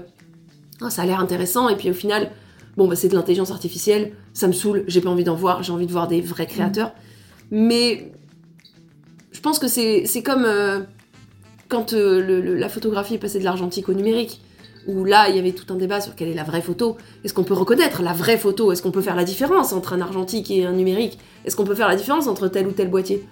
[0.80, 2.30] Ah, ça a l'air intéressant, et puis au final,
[2.76, 5.72] bon, bah, c'est de l'intelligence artificielle, ça me saoule, j'ai pas envie d'en voir, j'ai
[5.72, 6.92] envie de voir des vrais créateurs.
[7.50, 8.12] Mais
[9.32, 10.80] je pense que c'est comme euh,
[11.68, 14.40] quand euh, la photographie est passée de l'argentique au numérique,
[14.86, 16.96] où là, il y avait tout un débat sur quelle est la vraie photo.
[17.24, 18.72] Est-ce qu'on peut reconnaître la vraie photo?
[18.72, 21.18] Est-ce qu'on peut faire la différence entre un argentique et un numérique?
[21.44, 23.26] Est-ce qu'on peut faire la différence entre tel ou tel boîtier?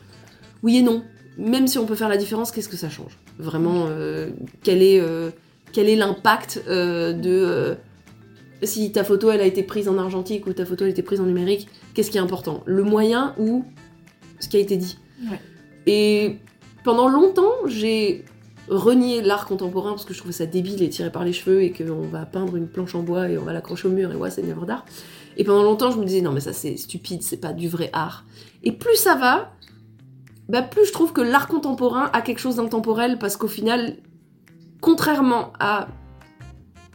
[0.62, 1.03] Oui et non.
[1.38, 3.18] Même si on peut faire la différence, qu'est-ce que ça change?
[3.38, 4.31] Vraiment, euh,
[4.62, 5.31] quel est euh,
[5.73, 7.77] quel est l'impact euh, de
[8.62, 11.03] si ta photo elle a été prise en argentique ou ta photo elle a été
[11.03, 12.62] prise en numérique Qu'est-ce qui est important?
[12.66, 13.64] Le moyen ou
[14.38, 14.99] ce qui a été dit?
[15.31, 15.40] Ouais.
[15.87, 16.37] Et
[16.85, 18.25] pendant longtemps, j'ai
[18.68, 21.73] renié l'art contemporain parce que je trouvais ça débile et tiré par les cheveux et
[21.73, 24.31] qu'on va peindre une planche en bois et on va l'accrocher au mur et ouais,
[24.31, 24.85] c'est une œuvre d'art.
[25.37, 27.90] Et pendant longtemps, je me disais non, mais ça c'est stupide, c'est pas du vrai
[27.92, 28.25] art.
[28.62, 29.53] Et plus ça va,
[30.51, 33.99] bah, plus je trouve que l'art contemporain a quelque chose d'intemporel parce qu'au final,
[34.81, 35.87] contrairement à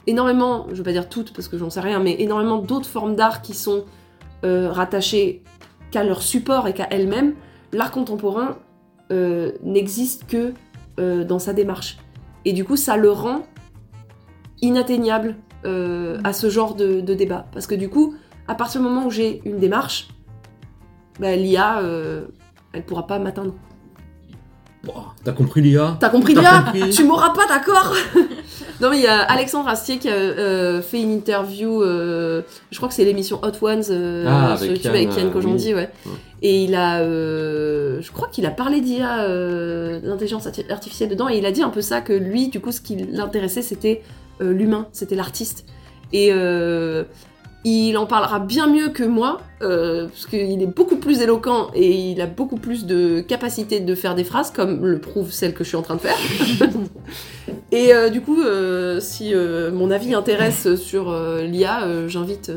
[0.08, 3.16] énormément, je veux pas dire toutes parce que j'en sais rien, mais énormément d'autres formes
[3.16, 3.86] d'art qui sont
[4.44, 5.42] euh, rattachées
[5.90, 7.36] qu'à leur support et qu'à elles-mêmes,
[7.72, 8.58] l'art contemporain
[9.14, 10.54] euh, n'existe que
[11.00, 11.98] euh, dans sa démarche.
[12.44, 13.44] Et du coup, ça le rend
[14.62, 15.38] inatteignable
[16.24, 17.48] à ce genre de, débat.
[17.52, 18.14] Parce que du coup,
[18.48, 20.10] à partir du moment où j'ai une démarche,
[21.20, 21.82] bah, l'IA,
[22.76, 23.54] elle pourra pas m'atteindre.
[24.84, 27.94] Bon, T'as compris l'IA T'as compris l'IA Tu m'auras pas, d'accord?
[28.82, 32.76] Non mais il y a Alexandre Astier qui a euh, fait une interview, euh, je
[32.78, 35.58] crois que c'est l'émission Hot Ones euh, Ah, sur avec YouTube avec Yann, Yann euh,
[35.58, 35.74] ouais.
[35.76, 35.90] Ouais.
[36.42, 39.28] Et il a, je crois qu'il a parlé d'IA,
[40.00, 42.74] d'intelligence arti- artificielle dedans, et il a dit un peu ça que lui, du coup,
[42.74, 44.04] ce qui l'intéressait, c'était
[44.42, 45.66] l'humain, c'était l'artiste.
[46.12, 47.06] Et euh,
[47.66, 52.12] il en parlera bien mieux que moi, euh, parce qu'il est beaucoup plus éloquent et
[52.12, 55.64] il a beaucoup plus de capacité de faire des phrases, comme le prouve celle que
[55.64, 56.18] je suis en train de faire.
[57.72, 62.52] et euh, du coup, euh, si mon avis intéresse sur l'IA, j'invite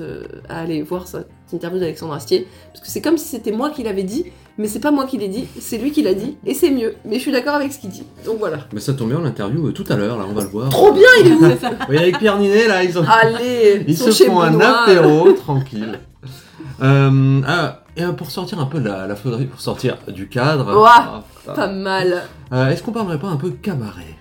[0.51, 1.07] à aller voir
[1.49, 4.27] cette interview d'Alexandre Astier, parce que c'est comme si c'était moi qui l'avais dit,
[4.59, 6.97] mais c'est pas moi qui l'ai dit, c'est lui qui l'a dit, et c'est mieux.
[7.07, 8.03] Mais je suis d'accord avec ce qu'il dit.
[8.27, 8.59] Donc voilà.
[8.75, 10.69] Mais ça tombe bien, l'interview euh, tout à l'heure, là, on va le voir.
[10.69, 11.41] Trop bien, il est où
[11.89, 13.05] Oui, avec Pierre Ninet, là, ils, ont...
[13.09, 15.99] Allez, ils se font un apéro tranquille.
[16.83, 20.29] Euh, ah, et euh, pour sortir un peu de la, la faudrait- pour sortir du
[20.29, 20.77] cadre.
[20.79, 21.53] Ouah, ah.
[21.55, 22.25] Pas mal.
[22.53, 24.15] Euh, Est-ce qu'on parlerait pas un peu cabaret?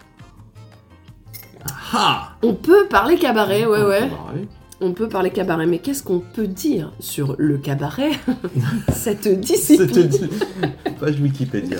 [1.93, 4.09] Ah On peut parler cabaret, ouais, ouais.
[4.09, 4.47] Cabaret.
[4.79, 8.11] On peut parler cabaret, mais qu'est-ce qu'on peut dire sur le cabaret
[8.93, 10.29] Cette discipline.
[10.99, 11.79] Page Wikipédia.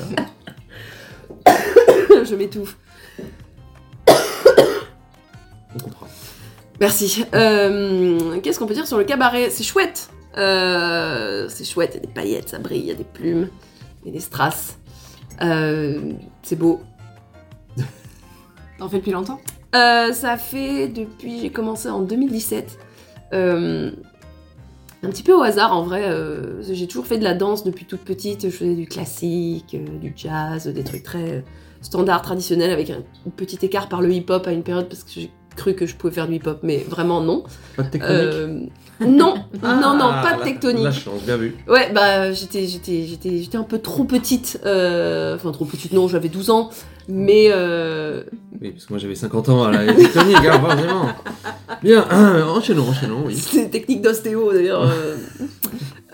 [1.48, 2.78] Je m'étouffe.
[4.10, 6.08] On comprend.
[6.80, 7.24] Merci.
[7.36, 9.50] Euh, qu'est-ce qu'on peut dire sur le cabaret?
[9.52, 10.10] C'est chouette.
[10.38, 13.50] Euh, c'est chouette, il y a des paillettes, ça brille, il y a des plumes,
[14.04, 14.78] il y a des strass.
[15.42, 16.82] Euh, c'est beau.
[18.78, 19.40] T'en fais depuis longtemps?
[19.76, 22.78] Euh, ça fait depuis, j'ai commencé en 2017.
[23.34, 23.92] Euh,
[25.04, 26.04] un petit peu au hasard en vrai.
[26.06, 28.46] euh, j'ai toujours fait de la danse depuis toute petite.
[28.46, 31.44] Je faisais du classique, euh, du jazz, des trucs très
[31.82, 33.02] standards, traditionnels, avec un
[33.36, 36.14] petit écart par le hip-hop à une période parce que j'ai cru que je pouvais
[36.14, 37.44] faire du hip-hop, mais vraiment non.
[37.76, 38.60] Pas de tectonique Euh,
[39.00, 40.84] non, non, non, Ah, pas de la- tectonique.
[40.84, 41.56] La chance, bien vu.
[41.68, 44.60] Ouais, bah j'étais, j'étais, j'étais, j'étais un peu trop petite.
[44.66, 46.70] euh, Enfin, trop petite, non, j'avais 12 ans.
[47.10, 48.24] Mais euh,
[48.62, 51.10] Oui, parce que moi j'avais 50 ans à la tectonique, hein, forcément.
[51.84, 52.06] Bien,
[52.48, 53.36] enchaînons, enchaînons, oui.
[53.36, 54.84] c'est des techniques d'ostéo d'ailleurs.
[54.84, 55.16] euh.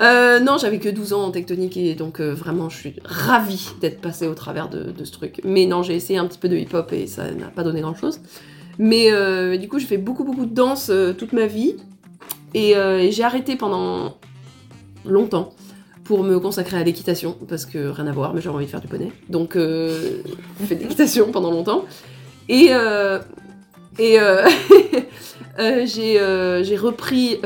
[0.01, 3.69] Euh, non, j'avais que 12 ans en tectonique et donc euh, vraiment je suis ravie
[3.79, 5.39] d'être passée au travers de, de ce truc.
[5.43, 8.19] Mais non, j'ai essayé un petit peu de hip-hop et ça n'a pas donné grand-chose.
[8.79, 11.75] Mais euh, du coup, j'ai fait beaucoup beaucoup de danse euh, toute ma vie
[12.53, 14.17] et, euh, et j'ai arrêté pendant
[15.05, 15.53] longtemps
[16.03, 18.81] pour me consacrer à l'équitation parce que rien à voir, mais j'avais envie de faire
[18.81, 19.11] du poney.
[19.29, 21.85] Donc j'ai fait de l'équitation pendant longtemps
[22.49, 22.71] et
[23.99, 24.17] et
[25.85, 27.39] j'ai repris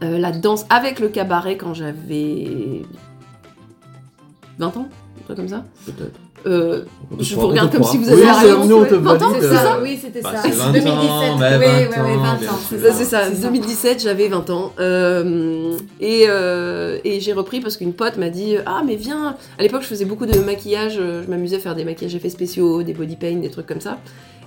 [0.00, 2.82] la danse avec le cabaret quand j'avais
[4.58, 4.88] 20 ans,
[5.20, 5.64] un truc comme ça.
[6.46, 6.82] Euh,
[7.20, 9.00] Je vous regarde comme si vous Oui, aviez la c'est- réponse, nous, on te ouais.
[9.00, 9.42] 20 ans, valide.
[9.42, 10.42] c'est ça Oui, c'était Bah, ça.
[10.42, 10.90] c'est 20 ans, 2017.
[11.38, 12.78] bah, oui, 20 oui, oui, 20 ans, c'est.
[12.78, 14.72] Ça, c'est ça, c'est 2017, j'avais 20 ans.
[14.80, 19.62] Euh, et euh, et j'ai repris parce qu'une pote m'a dit Ah, mais viens À
[19.62, 22.92] l'époque, je faisais beaucoup de maquillage, je m'amusais à faire des maquillages effets spéciaux, des
[22.94, 23.98] body paint, des trucs comme ça.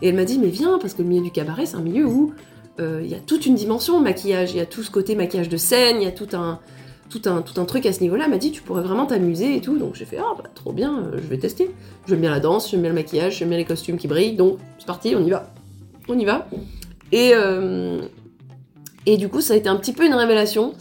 [0.02, 2.06] Et elle m'a dit Mais viens, parce que le milieu du cabaret, c'est un milieu
[2.06, 2.34] où
[2.82, 5.48] euh, il y a toute une dimension maquillage, il y a tout ce côté maquillage
[5.50, 6.60] de scène, il y a tout un,
[7.10, 8.28] tout un, tout un truc à ce niveau-là.
[8.28, 9.78] M'a dit Tu pourrais vraiment t'amuser et tout.
[9.78, 11.72] Donc j'ai fait Ah, bah trop bien, euh, je vais tester.
[12.08, 14.58] J'aime bien la danse, j'aime bien le maquillage, j'aime bien les costumes qui brillent, donc
[14.78, 15.52] c'est parti, on y va.
[16.08, 16.48] On y va.
[17.12, 18.02] Et, euh,
[19.06, 20.74] et du coup, ça a été un petit peu une révélation.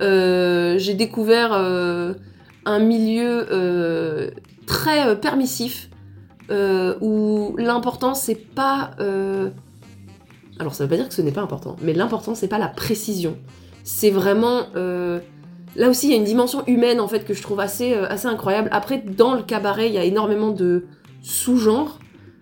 [0.00, 4.30] Euh, j'ai découvert un milieu
[4.66, 5.90] très permissif
[6.50, 8.92] où l'important c'est pas.
[10.58, 12.68] Alors ça veut pas dire que ce n'est pas important, mais l'important c'est pas la
[12.68, 13.36] précision.
[13.82, 14.66] C'est vraiment.
[15.76, 18.08] Là aussi, il y a une dimension humaine en fait que je trouve assez, euh,
[18.24, 18.68] incroyable.
[18.72, 20.86] Après, dans le cabaret, il y a énormément de
[21.22, 21.98] sous-genres.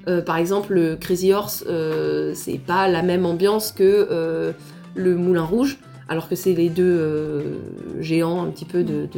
[0.08, 4.52] Euh, par exemple, le Crazy Horse, euh, c'est pas la même ambiance que euh,
[4.94, 7.60] le Moulin Rouge, alors que c'est les deux
[8.00, 9.08] géants un petit peu du,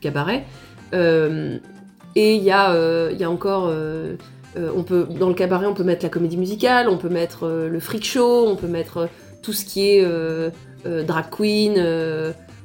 [0.00, 0.44] cabaret.
[0.92, 2.70] Et il y, a,
[3.28, 3.68] encore.
[3.68, 8.46] dans le cabaret, on peut mettre la comédie musicale, on peut mettre le freak show,
[8.46, 9.08] on peut mettre
[9.42, 10.06] tout ce qui est
[10.84, 11.74] drag queen,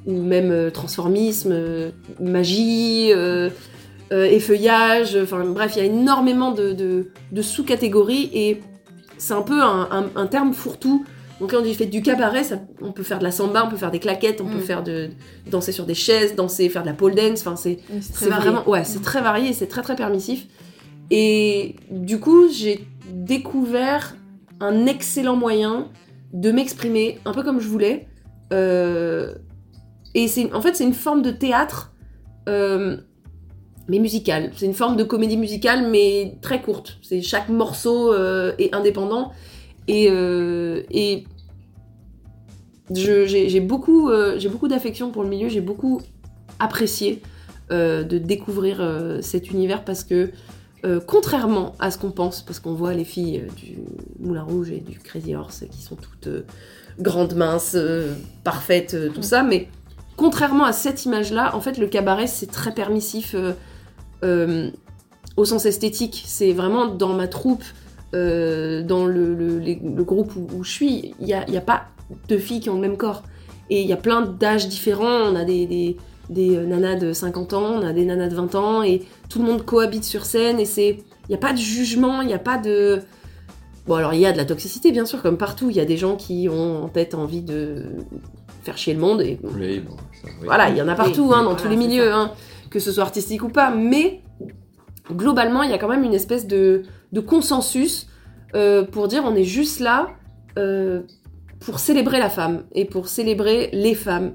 [0.05, 3.49] ou même euh, transformisme, euh, magie, euh,
[4.11, 8.59] effeuillage, enfin bref, il y a énormément de, de- de sous-catégories et
[9.19, 11.05] c'est un peu un, un- un terme fourre-tout.
[11.39, 13.69] Donc là, on dit fait du cabaret, ça- on peut faire de la samba, on
[13.69, 14.61] peut faire des claquettes, on peut Mm.
[14.61, 15.09] faire de
[15.51, 17.45] danser sur des chaises, danser, faire de la pole dance.
[17.45, 17.77] Enfin, c'est
[18.29, 20.47] vraiment, ouais, c'est très varié, c'est très très permissif.
[21.11, 24.15] Et du coup, j'ai découvert
[24.59, 25.87] un excellent moyen
[26.33, 28.07] de m'exprimer un peu comme je voulais.
[28.53, 29.33] Euh,
[30.15, 31.93] et c'est, en fait, c'est une forme de théâtre,
[32.47, 32.97] euh,
[33.87, 34.51] mais musicale.
[34.55, 36.99] C'est une forme de comédie musicale, mais très courte.
[37.01, 39.31] C'est chaque morceau euh, est indépendant.
[39.87, 41.25] Et, euh, et
[42.91, 45.49] j'ai beaucoup, j'ai beaucoup d'affection pour le milieu.
[45.49, 46.01] J'ai beaucoup
[46.59, 47.21] apprécié
[47.71, 48.83] de découvrir
[49.21, 50.31] cet univers parce que,
[50.85, 53.79] euh, contrairement à ce qu'on pense, parce qu'on voit les filles euh, du
[54.17, 56.45] Moulin Rouge et du Crazy Horse qui sont toutes euh,
[56.99, 57.77] grandes, minces,
[58.43, 59.67] parfaites, tout ça, mais
[60.19, 63.53] contrairement à cette image-là, en fait, le cabaret, c'est très permissif euh,
[64.25, 64.69] euh,
[65.37, 66.23] au sens esthétique.
[66.25, 67.63] C'est vraiment dans ma troupe,
[68.13, 71.85] euh, dans le, groupe où, je suis, il n'y a, pas
[72.27, 73.23] de filles qui ont le même corps.
[73.69, 75.31] Et il y a plein d'âges différents.
[75.31, 75.95] On a des,
[76.29, 79.45] des, nanas de 50 ans, on a des nanas de 20 ans, et tout le
[79.45, 80.99] monde cohabite sur scène, et c'est...
[81.29, 83.03] Il n'y a pas de jugement, il n'y a pas de...
[83.87, 85.69] Bon, alors il y a de la toxicité, bien sûr, comme partout.
[85.69, 87.85] Il y a des gens qui ont en tête envie de
[88.61, 90.45] faire chier le monde, et Oui, bon, ça, oui.
[90.45, 92.31] voilà, il y en a partout, Oui, hein, dans voilà, tous les milieux, hein,
[92.69, 93.71] que ce soit artistique ou pas.
[93.71, 94.21] Mais
[95.11, 98.07] globalement, il y a quand même une espèce de, de consensus
[98.55, 100.09] euh, pour dire on est juste là
[100.57, 101.01] euh,
[101.59, 104.33] pour célébrer la femme et pour célébrer les femmes.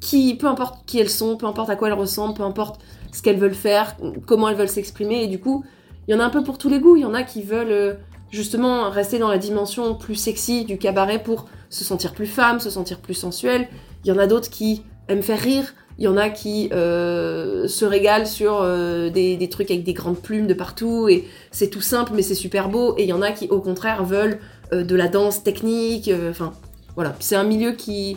[0.00, 2.78] Qui, peu importe qui elles sont, peu importe à quoi elles ressemblent, peu importe
[3.10, 5.22] ce qu'elles veulent faire, comment elles veulent s'exprimer.
[5.22, 5.64] Et du coup,
[6.06, 6.96] il y en a un peu pour tous les goûts.
[6.96, 7.94] Il y en a qui veulent euh,
[8.34, 12.70] justement rester dans la dimension plus sexy du cabaret pour se sentir plus femme, se
[12.70, 13.68] sentir plus sensuelle.
[14.04, 15.74] Il y en a d'autres qui aiment faire rire.
[15.98, 19.92] Il y en a qui euh, se régalent sur euh, des, des trucs avec des
[19.92, 22.94] grandes plumes de partout et c'est tout simple mais c'est super beau.
[22.98, 24.40] Et il y en a qui au contraire veulent
[24.72, 26.08] euh, de la danse technique.
[26.08, 26.52] euh, Enfin
[26.96, 28.16] voilà, c'est un milieu qui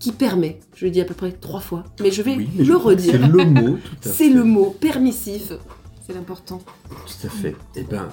[0.00, 0.58] qui permet.
[0.74, 2.78] Je l'ai dit à peu près trois fois, mais je vais Oui, le que C'est
[3.16, 3.28] redire.
[3.28, 5.52] le mot, tout à C'est le mot permissif.
[6.06, 6.58] C'est l'important.
[6.88, 7.54] Tout à fait.
[7.76, 8.08] Eh ben,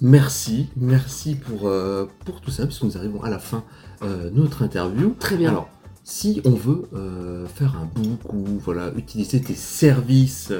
[0.00, 3.64] merci, merci pour, euh, pour tout ça, puisque nous arrivons à la fin
[4.02, 5.14] euh, notre interview.
[5.18, 5.50] Très bien.
[5.50, 5.68] Alors,
[6.04, 10.52] si on veut euh, faire un book ou voilà, utiliser tes services,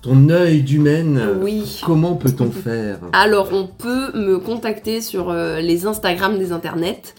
[0.00, 1.80] ton œil d'humaine, Oui.
[1.84, 2.98] comment peut-on faire?
[3.12, 7.14] Alors, on peut me contacter sur euh, les Instagram des internets.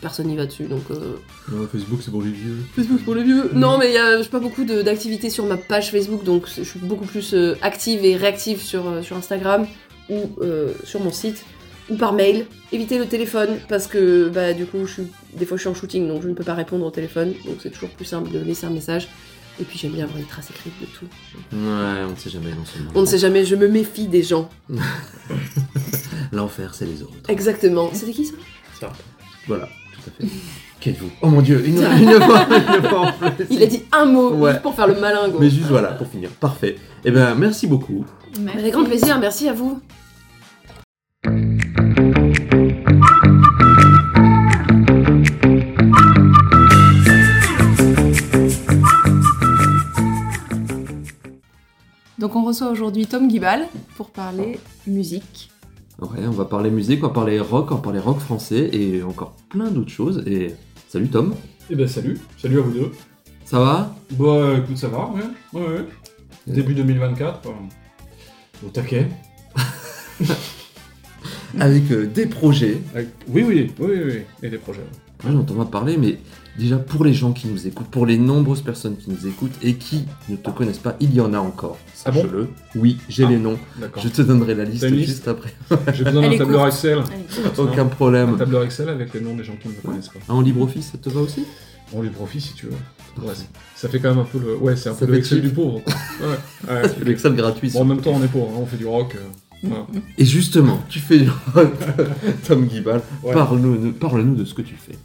[0.00, 0.64] personne n'y va dessus.
[0.64, 0.82] Donc.
[0.90, 2.56] euh, Facebook, c'est pour les vieux.
[2.74, 3.50] Facebook pour les vieux.
[3.52, 6.62] Non, mais il y a j'ai pas beaucoup d'activités sur ma page Facebook, donc je
[6.62, 9.66] suis beaucoup plus euh, active et réactive sur, euh, sur Instagram
[10.08, 11.44] ou euh, sur mon site
[11.90, 12.46] ou par mail.
[12.72, 15.02] Évitez le téléphone parce que bah, du coup, je suis,
[15.34, 17.56] des fois je suis en shooting donc je ne peux pas répondre au téléphone, donc
[17.62, 19.08] c'est toujours plus simple de laisser un message.
[19.58, 21.06] Et puis j'aime bien avoir les traces écrites de tout.
[21.52, 22.92] Ouais, on ne sait jamais dans ce monde.
[22.94, 24.50] On ne sait jamais, je me méfie des gens.
[26.32, 27.14] L'enfer, c'est les autres.
[27.28, 27.90] Exactement.
[27.94, 28.92] C'était qui ça?
[29.46, 30.30] Voilà, tout à fait.
[30.80, 33.46] Qu'êtes-vous Oh mon dieu, une, une fois, une fois en plus.
[33.50, 34.50] Il a dit un mot Ouais.
[34.50, 35.28] juste pour faire le malin.
[35.40, 36.28] Mais juste voilà, pour finir.
[36.38, 36.76] Parfait.
[37.04, 38.04] Eh ben, merci beaucoup.
[38.54, 39.80] Avec grand plaisir, merci à vous.
[52.18, 53.66] Donc on reçoit aujourd'hui Tom Guibal
[53.96, 55.50] pour parler musique.
[56.00, 59.02] Ouais, on va parler musique, on va parler rock, on va parler rock français et
[59.02, 60.22] encore plein d'autres choses.
[60.26, 60.54] Et
[60.88, 61.34] salut Tom,
[61.70, 62.90] Eh ben salut, salut à vous deux.
[63.44, 63.94] ça va?
[64.12, 65.20] Bah écoute, ça va, ouais.
[65.60, 65.84] ouais, ouais.
[66.46, 67.50] Début 2024, euh,
[68.64, 69.08] au taquet.
[71.58, 72.78] Avec euh, des projets.
[72.94, 74.80] Avec- Oui, oui, oui, oui, oui, et des projets.
[75.24, 76.18] Moi j'entends pas parler, mais
[76.58, 79.74] déjà pour les gens qui nous écoutent, pour les nombreuses personnes qui nous écoutent et
[79.74, 81.78] qui ne te connaissent pas, il y en a encore.
[82.04, 82.48] Ah bon Sache-le.
[82.74, 83.28] oui, j'ai Ah.
[83.30, 83.58] les noms.
[83.80, 84.02] D'accord.
[84.02, 85.54] Je te donnerai la liste T'as une juste après.
[85.94, 86.66] J'ai besoin Elle d'un est tableur.
[86.66, 86.98] Excel.
[87.56, 88.36] Aucun Un problème.
[88.36, 90.20] tableur Excel avec les noms des gens qui ne me connaissent pas.
[90.28, 91.44] Ah, en LibreOffice, ça te va aussi?
[91.92, 92.72] On les profite si tu veux.
[93.26, 93.32] Ouais,
[93.74, 94.56] ça fait quand même un peu le.
[94.56, 95.80] Ouais, c'est un Ça peu le Excel du pauvre.
[95.82, 95.94] Quoi.
[96.74, 96.82] Ouais.
[97.04, 97.70] L'Excel gratuit.
[97.70, 99.16] Bon, en même temps, on est pauvre, hein, on fait du rock.
[99.64, 99.68] euh.
[100.18, 101.72] Et justement, tu fais du rock,
[102.46, 103.00] Tom Guibal.
[103.22, 103.32] Ouais.
[103.32, 104.96] Parle-nous parle-nous de ce que tu fais.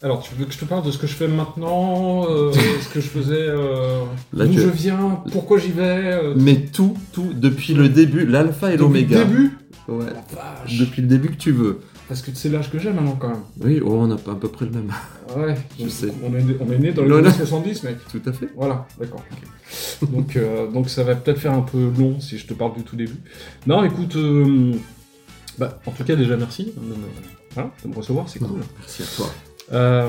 [0.00, 2.88] Alors, tu veux que je te parle de ce que je fais maintenant, euh, ce
[2.88, 5.82] que je faisais, euh, d'où je viens, pourquoi j'y vais.
[5.82, 9.24] euh, Mais tout, tout, depuis le début, l'alpha et depuis le l'oméga.
[9.24, 9.58] début
[9.88, 10.04] Ouais.
[10.78, 11.80] Depuis le début que tu veux.
[12.08, 13.42] Parce que c'est l'âge que j'ai maintenant quand même.
[13.60, 14.90] Oui, oh, on a pas à peu près le même.
[15.36, 16.08] Ouais, Je sais.
[16.24, 17.34] On est, on est né dans les années non.
[17.34, 17.96] 70, mec.
[18.10, 18.48] Tout à fait.
[18.56, 19.22] Voilà, d'accord.
[20.10, 22.82] donc, euh, donc ça va peut-être faire un peu long si je te parle du
[22.82, 23.20] tout début.
[23.66, 24.72] Non, écoute, euh,
[25.58, 26.94] bah, en tout cas déjà merci de me,
[27.52, 28.60] voilà, de me recevoir, c'est cool.
[28.78, 29.26] Merci à toi.
[29.72, 30.08] Euh,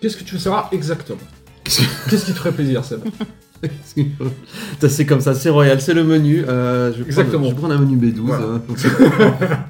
[0.00, 1.18] Qu'est-ce que tu veux savoir exactement?
[1.64, 3.00] Qu'est-ce qui te ferait plaisir, Seb?
[4.88, 6.44] C'est comme ça, c'est royal, c'est le menu.
[6.48, 7.48] Euh, je, vais prendre, Exactement.
[7.50, 8.20] je prendre un menu B12.
[8.20, 8.44] Voilà.
[8.44, 8.62] hein.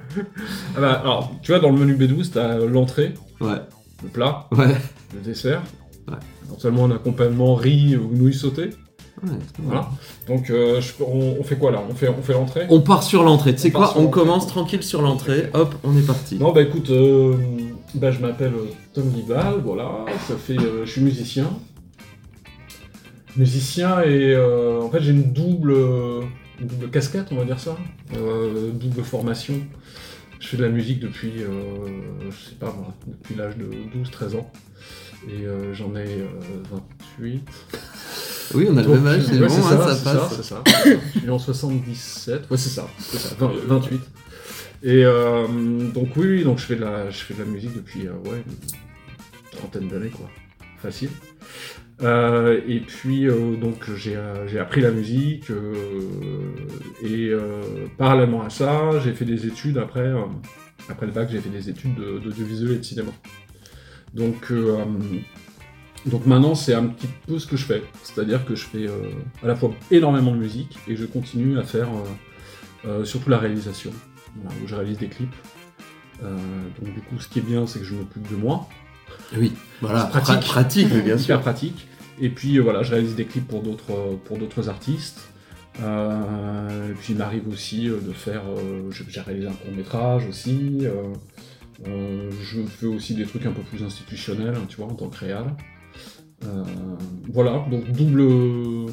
[0.76, 3.57] Ah bah, Alors, tu vois, dans le menu B12, t'as l'entrée, Ouais,
[4.03, 4.74] le plat, ouais.
[5.14, 5.62] le dessert,
[6.09, 6.14] Ouais.
[6.47, 8.70] éventuellement un accompagnement riz ou nouilles sautées.
[9.22, 9.30] Ouais.
[9.62, 9.89] Voilà.
[10.28, 11.80] Donc, euh, je- on, on fait quoi là?
[11.89, 12.66] On fait, on fait l'entrée?
[12.68, 13.55] On part sur l'entrée.
[13.55, 13.95] Tu sais quoi?
[13.97, 15.49] On commence tranquille sur l'entrée.
[15.55, 16.37] Hop, on est parti.
[16.37, 17.35] Non, bah écoute, euh,
[17.95, 18.53] bah, je m'appelle
[18.93, 19.91] Tom Guibal, voilà,
[20.28, 21.47] ça fait, je suis musicien.
[23.37, 26.22] Musicien et euh, en fait j'ai une double, euh,
[26.61, 27.76] une double casquette, on va dire ça,
[28.16, 29.55] euh, double formation.
[30.41, 31.49] Je fais de la musique depuis, euh,
[32.30, 34.53] je sais pas moi, depuis l'âge de 12-13 ans.
[35.26, 36.26] Et j'en ai euh,
[37.18, 37.43] 28.
[38.55, 39.99] Oui, on a le même âge, c'est ouais, bon, hein, ça, passe.
[39.99, 40.62] c'est ça, c'est ça.
[41.14, 42.51] Je suis en 77.
[42.51, 44.01] Ouais, c'est ça, c'est ça, 20 28.
[44.85, 45.47] Et euh,
[45.95, 48.12] donc oui, oui, donc je fais de la, je fais de la musique depuis euh,
[48.28, 50.28] ouais, une trentaine d'années quoi,
[50.76, 51.09] facile.
[52.03, 55.47] Euh, et puis euh, donc j'ai euh, j'ai appris la musique
[57.05, 57.30] et
[57.97, 60.12] parallèlement à ça, j'ai fait des études après
[60.88, 63.12] après le bac, j'ai fait des études de- d'audiovisuel et de cinéma.
[64.12, 64.53] Donc
[66.07, 67.82] donc maintenant, c'est un petit peu ce que je fais.
[68.03, 68.86] C'est-à-dire que je fais
[69.42, 71.88] à la fois énormément de musique et je continue à faire
[73.05, 73.92] surtout la réalisation,
[74.62, 75.34] où je réalise des clips.
[76.22, 78.68] Donc du coup, ce qui est bien, c'est que je m'occupe de moi.
[79.36, 80.36] Oui, voilà, pratique.
[80.36, 81.40] pra- pratique, bien Super sûr.
[81.40, 81.86] pratique.
[82.20, 85.20] Et puis euh, voilà, je réalise des clips pour d'autres euh, pour d'autres artistes.
[85.82, 90.82] Euh, et puis il m'arrive aussi de faire, euh, j'ai réalisé un court métrage aussi.
[91.84, 95.18] je fais aussi des trucs un peu plus institutionnels, hein, tu vois, en tant que
[95.18, 95.56] réal.
[97.32, 98.92] Voilà, donc double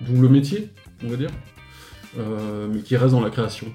[0.00, 0.70] double métier,
[1.04, 1.30] on va dire,
[2.16, 3.66] mais qui reste dans la création.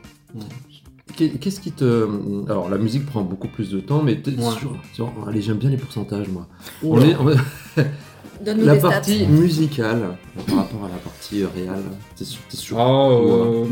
[1.15, 2.07] Qu'est- qu'est-ce qui te.
[2.49, 4.51] Alors, la musique prend beaucoup plus de temps, mais t'es Ouais.
[4.59, 6.47] sur- sur- Allez, j'aime bien les pourcentages, moi.
[6.83, 7.15] On est,
[8.45, 8.89] La des stats.
[8.89, 11.83] partie musicale par rapport à la partie réelle,
[12.15, 13.65] t'es sûr, t'es sûr Ah, euh,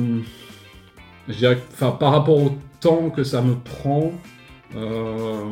[1.27, 4.11] je dirais, que- enfin, par rapport au temps que ça me prend,
[4.75, 5.43] euh,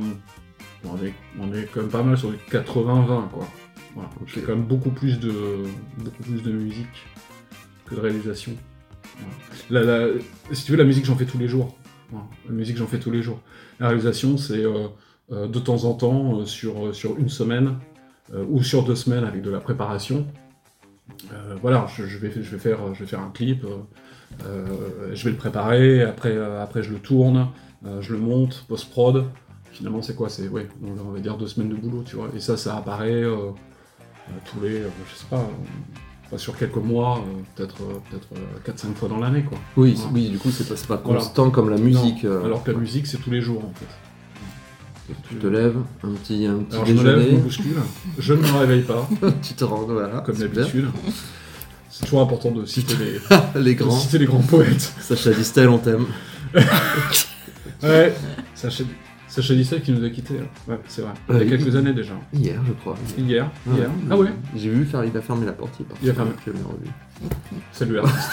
[0.85, 3.47] on, est, on est quand même pas mal sur du 80-20, quoi.
[3.95, 4.09] Voilà.
[4.21, 4.29] Ok.
[4.33, 5.33] J'ai quand même beaucoup plus de,
[5.97, 6.87] beaucoup plus de musique
[7.87, 8.53] que de réalisation.
[9.69, 9.85] Voilà.
[9.85, 10.13] La- la-
[10.53, 11.75] si tu veux, la musique, j'en fais tous les jours.
[12.11, 13.39] La musique, j'en fais tous les jours.
[13.79, 14.87] La réalisation, c'est euh,
[15.31, 17.77] euh, de temps en temps, euh, sur, sur une semaine
[18.47, 20.27] ou sur deux semaines avec de la préparation.
[21.63, 23.65] Voilà, je, je vais, je, vais faire, je vais faire un clip,
[24.39, 27.47] je vais le préparer, après, après je le tourne,
[28.01, 29.25] je le monte, post-prod.
[29.71, 30.29] Finalement, c'est quoi?
[30.29, 32.29] C'est, ouais, on va dire deux semaines de boulot, tu vois.
[32.35, 33.23] Et ça, ça apparaît
[34.45, 35.49] tous les, je sais pas
[36.37, 39.57] sur quelques mois, euh, peut-être euh, peut-être 4-5 fois dans l'année, quoi.
[39.77, 40.11] Oui, Voilà.
[40.13, 41.19] oui, du coup, c'est pas, pas Voilà.
[41.19, 42.23] constant comme la musique.
[42.23, 45.13] Non, euh, alors que la musique, c'est tous les jours, en fait.
[45.27, 47.77] Tu te lèves, un petit, un petit Alors je me lève, je me bouscule,
[48.19, 49.09] je ne me réveille pas,
[49.41, 50.85] tu te rends, voilà, comme d'habitude.
[51.89, 53.19] C'est toujours important de citer les,
[53.63, 54.93] Les de grands, citer les grands poètes.
[55.01, 56.05] Sacha Distel, on t'aime.
[57.81, 58.13] Ouais,
[58.55, 58.83] Sacha,
[59.29, 60.33] Sacha Distel qui nous a quittés.
[60.67, 61.11] Ouais, c'est vrai.
[61.29, 62.13] Il y a quelques il- années déjà.
[62.33, 62.95] Hier, je crois.
[63.17, 63.89] Hier, hier.
[64.09, 65.85] Ah ouais J'ai vu faire, il a fermé la porte, il.
[66.03, 66.31] Il a fermé.
[66.45, 66.89] Je l'ai revu.
[67.71, 68.31] Salut artiste.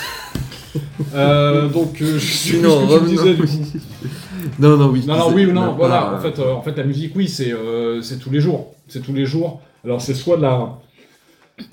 [1.15, 3.47] euh, donc, euh, je suis ce Sinon, que tu me disais du coup.
[3.49, 3.71] revenons-
[4.59, 5.05] Non, non, oui.
[5.07, 6.15] Non, non, oui ou on non, voilà.
[6.15, 8.75] En fait, euh, en fait, la musique, oui, c'est euh, c'est tous les jours.
[8.89, 9.61] C'est tous les jours.
[9.85, 10.79] Alors, c'est soit de la,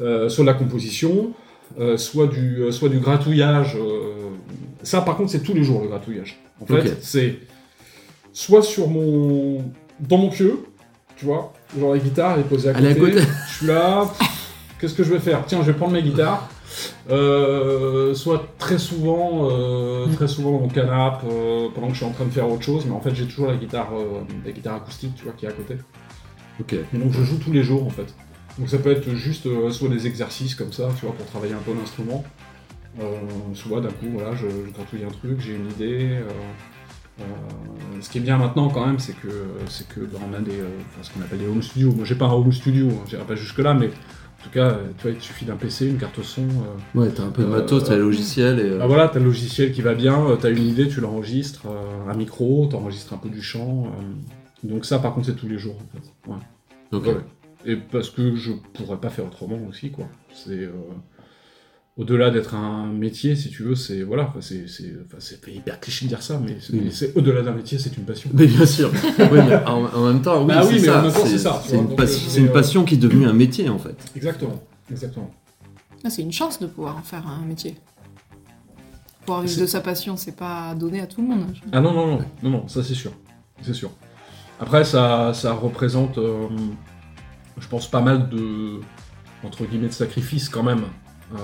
[0.02, 1.32] euh, soit de la composition,
[1.80, 3.76] euh, soit, du, euh, soit du gratouillage.
[3.78, 4.30] euh,
[4.84, 6.40] Ça, par contre, c'est tous les jours le gratouillage.
[6.62, 7.40] En fait, c'est
[8.34, 9.64] soit sur mon.
[10.00, 10.66] dans mon pieu,
[11.16, 12.88] tu vois, genre la guitare, elle est posée à côté.
[12.88, 13.20] à côté.
[13.48, 14.12] Je suis là.
[14.80, 15.46] Qu'est-ce que je vais faire?
[15.46, 16.50] Tiens, je vais prendre ma guitare.
[17.10, 22.06] Euh, soit très souvent, euh, très souvent dans mon canapé, euh, pendant que je suis
[22.06, 23.90] en train de faire autre chose, mais en fait j'ai toujours la guitare,
[24.46, 25.78] la guitare acoustique, tu vois, qui est à côté.
[26.60, 26.74] Ok.
[26.74, 28.14] Et donc je joue tous les jours en fait.
[28.58, 31.64] Donc ça peut être juste soit des exercices comme ça, tu vois, pour travailler un
[31.66, 32.24] peu l'instrument.
[33.54, 36.20] Soit d'un coup, voilà, je, je gratouille un truc, j'ai une idée.
[37.20, 37.24] Euh,
[38.02, 39.28] ce qui est bien maintenant quand même, c'est que
[39.68, 41.92] c'est que bah, on a des, euh, enfin, ce qu'on appelle des home studios.
[41.94, 44.72] Moi j'ai pas un home studio, hein, j'irai pas jusque là, mais en tout cas,
[44.72, 46.42] euh, tu vois, il te suffit d'un PC, une carte son.
[46.42, 48.64] euh, Ouais, t'as un peu de Euh, matos, t'as le logiciel et.
[48.64, 51.66] euh, ah voilà, t'as le logiciel qui va bien, t'as une idée, tu l'enregistres,
[52.10, 53.88] un micro, t'enregistres un peu du chant.
[54.64, 56.32] donc ça, par contre, c'est tous les jours en fait.
[56.32, 56.38] Ouais.
[56.92, 57.06] ok.
[57.08, 57.24] Ouais.
[57.66, 60.06] Et parce que je pourrais pas faire autrement aussi, quoi.
[60.34, 60.68] C'est
[61.96, 65.80] au-delà d'être un métier, si tu veux, c'est voilà, enfin, c'est c'est enfin, c'est hyper
[65.80, 67.12] cliché de dire ça, mais c'est Oui.
[67.16, 68.30] au-delà d'un métier, c'est une passion.
[68.34, 68.92] Mais bien sûr.
[69.20, 71.62] oui, mais en, en même temps, oui, Bah oui, c'est ça.
[71.66, 73.96] c'est une, euh, c'est une euh, passion qui est devenue un métier en fait.
[74.16, 75.30] Exactement, exactement.
[76.04, 77.76] Ah, c'est une chance de pouvoir en faire un métier.
[79.26, 81.46] Pouvoir vivre de sa passion, c'est pas donné à tout le monde.
[81.72, 83.14] Ah non, non, non, non, non, ça c'est sûr.
[83.62, 83.92] C'est sûr.
[84.60, 86.48] Après, ça, ça représente, euh,
[87.60, 88.80] je pense, pas mal de,
[89.46, 90.82] entre guillemets, de sacrifices quand même.
[91.34, 91.38] Euh,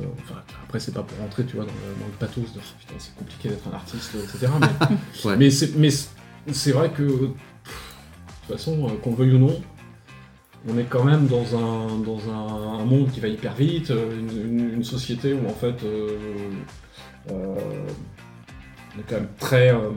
[0.00, 2.58] euh, enfin, après, c'est pas pour rentrer, tu vois, dans le, dans le pathos de
[2.58, 4.52] oh, putain, c'est compliqué d'être un artiste, etc.
[4.60, 5.36] Mais, Ouais.
[5.36, 6.10] mais c'est mais c'est-
[6.52, 9.62] c'est vrai que, pff, de toute façon, euh, qu'on le veuille ou non,
[10.68, 14.18] on est quand même dans un, dans un, un monde qui va hyper vite, euh,
[14.18, 15.82] une, une- une société où en fait.
[15.84, 16.18] euh,
[17.30, 17.54] euh,
[18.96, 19.70] on est quand même très.
[19.74, 19.90] euh,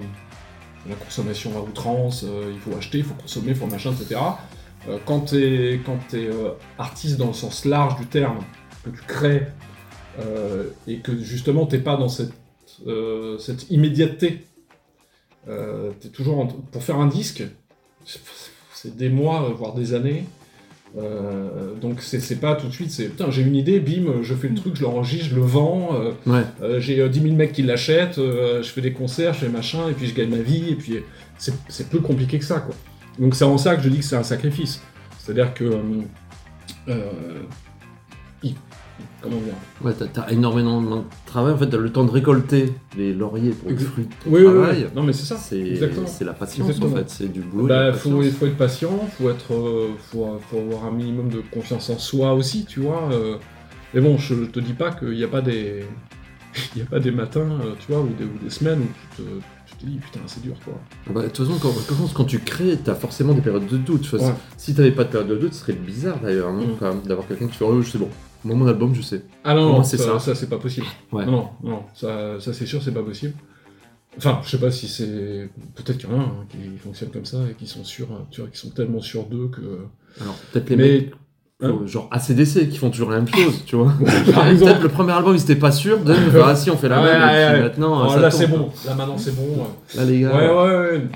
[0.88, 4.22] la consommation à outrance, euh, il faut acheter, il faut consommer, il faut machin, etc.
[4.88, 8.38] Euh, quand es, t'es, euh, artiste dans le sens large du terme,
[8.88, 9.44] que tu crées,
[10.20, 12.32] euh, et que justement t'es pas dans cette,
[12.88, 14.44] euh, cette immédiateté,
[15.48, 17.44] euh, t'es toujours en- pour faire un disque,
[18.06, 20.24] c'est- des mois, voire des années.
[20.98, 24.48] Euh, donc c'est pas tout de suite, c'est putain j'ai une idée, bim, je fais
[24.48, 26.44] le truc, je l'enregistre, je le vends, euh, Ouais.
[26.62, 29.90] euh, j'ai euh, 10 000 mecs qui l'achètent, je fais des concerts, je fais machin,
[29.90, 31.00] et puis je gagne ma vie, et puis
[31.38, 32.74] c'est c'est plus compliqué que ça, quoi.
[33.20, 34.82] Donc c'est en ça que je dis que c'est un sacrifice.
[35.20, 35.66] C'est-à-dire que...
[39.22, 41.54] comment dire Ouais, t'as- t'as énormément de travail.
[41.54, 44.84] En fait, t'as le temps de récolter les lauriers pour le fruit Oui, oui, travail.
[44.86, 44.90] oui.
[44.96, 45.38] Non mais c'est ça.
[45.38, 45.76] C'est
[46.08, 46.94] c'est la patience Exactement.
[46.94, 47.68] en fait, c'est du boulot.
[47.68, 48.26] Bah, faut, patience.
[48.26, 51.98] il faut être patient, faut être, euh, faut, faut avoir un minimum de confiance en
[52.00, 53.10] soi aussi, tu vois.
[53.12, 53.36] euh.
[53.94, 55.84] mais bon, je, je te dis pas qu'il n'y a pas des,
[56.76, 59.16] il y a pas des matins, euh, tu vois, ou des, ou des semaines où
[59.18, 59.30] tu te,
[59.68, 60.74] tu te dis putain c'est dur quoi.
[61.08, 63.78] Ah bah, De toute façon, quand, quand, quand tu crées, t'as forcément des périodes de
[63.78, 64.12] doute.
[64.14, 64.20] Ouais.
[64.58, 67.58] Si t'avais pas de période de doute, ce serait bizarre d'ailleurs, même, d'avoir quelqu'un qui
[67.58, 68.10] fait Oh, je sais bon,
[68.48, 69.22] moi mon album, je sais.
[69.44, 70.34] Ah non, c'est ça, ça.
[70.36, 70.88] c'est pas possible.
[71.12, 71.26] Ouais.
[71.26, 73.34] Non, non, ça, ça c'est sûr, c'est pas possible.
[74.18, 75.50] Enfin, je sais pas si c'est.
[75.76, 78.42] Peut-être qu'il y en a hein, qui fonctionnent comme ça et qui sont sûrs, tu
[78.42, 79.62] vois, qui sont tellement sûrs d'eux que.
[80.22, 81.12] Alors, peut-être les Mais- mecs
[81.60, 81.70] Ouais.
[81.70, 83.92] euh, genre ACDC qui font toujours la même chose, tu vois.
[84.34, 84.72] par exemple.
[84.74, 87.12] Peut-être le premier album, ils étaient pas sûrs, de ah si, on fait la Ouais,
[87.18, 89.66] même, et puis maintenant, Oh, ça là c'est bon, là maintenant c'est bon.
[89.96, 90.36] Là, les gars.
[90.36, 91.08] Ouais, ouais, ouais.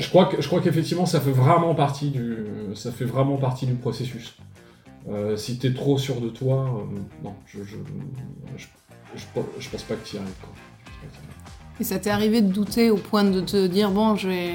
[0.00, 3.66] Je crois que je crois qu'effectivement ça fait vraiment partie du ça fait vraiment partie
[3.66, 4.36] du processus.
[5.10, 7.76] Euh, si t'es trop sûr de toi, euh, non, je je,
[9.16, 10.46] je pense pas que t'y arrives que
[10.86, 11.80] t'y arrives.
[11.80, 14.52] Et ça t'est arrivé de douter au point de te dire bon, je vais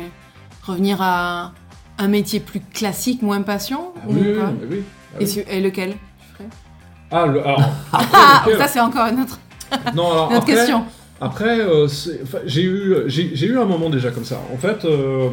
[0.64, 1.54] revenir à
[2.00, 4.84] un métier plus classique, moins passion Ah ou oui, oui, pas oui, oui.
[5.16, 6.50] Ah, et, lequel tu ferais
[7.12, 7.62] Ah, le, alors,
[7.94, 9.40] Ah, ça c'est encore une autre,
[9.96, 10.84] non, alors une autre après, question.
[11.22, 11.88] Après, euh,
[12.46, 14.40] j'ai eu, eu un moment déjà comme ça.
[14.54, 15.30] En fait, euh,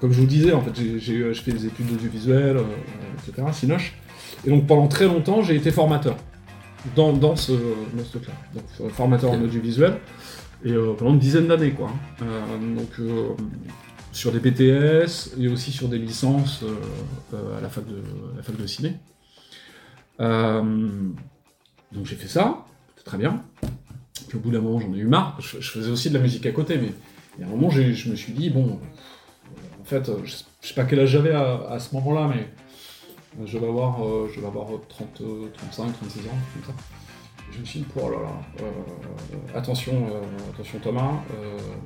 [0.00, 2.62] comme je vous disais, en fait, j'ai- fais des études d'audiovisuel, euh,
[3.28, 3.94] etc., Cinoche.
[4.46, 6.16] Et donc pendant très longtemps, j'ai été formateur
[6.94, 8.34] dans, dans ce, dans ce truc-là.
[8.54, 9.98] Donc formateur en audiovisuel.
[10.64, 11.90] Et euh, pendant une dizaine d'années, quoi.
[11.90, 12.24] hein.
[12.24, 13.28] Euh, donc euh,
[14.12, 16.64] sur des BTS et aussi sur des licences
[17.32, 17.96] à la fac de,
[18.36, 18.94] la fac de ciné.
[21.92, 22.64] Donc j'ai fait ça,
[22.96, 23.42] c'était très bien.
[24.28, 25.36] Puis au bout d'un moment, j'en ai eu marre.
[25.40, 26.92] Je, je faisais aussi de la musique à côté, mais
[27.38, 27.80] il y a un moment, je
[28.10, 28.80] me suis dit, bon,
[29.86, 32.48] fait, euh, je, sais- je pas quel âge j'avais à, à ce moment-là, mais
[33.46, 36.82] je vais avoir, euh, je vais avoir 30, euh, 35, 36 ans, comme ça.
[37.52, 40.20] Je me suis dit, oh là là, euh, attention, euh,
[40.52, 41.12] attention Thomas,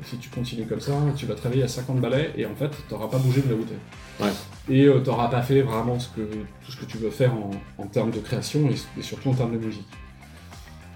[0.03, 3.07] si tu continues comme ça, tu vas travailler à 50 balais et en fait, t'auras
[3.09, 4.25] pas bougé de où t'es.
[4.25, 4.31] Ouais.
[4.69, 6.23] Et euh, t'auras pas fait vraiment ce que,
[6.65, 9.35] tout ce que tu veux faire en, en termes de création et, et surtout en
[9.35, 9.87] termes de musique.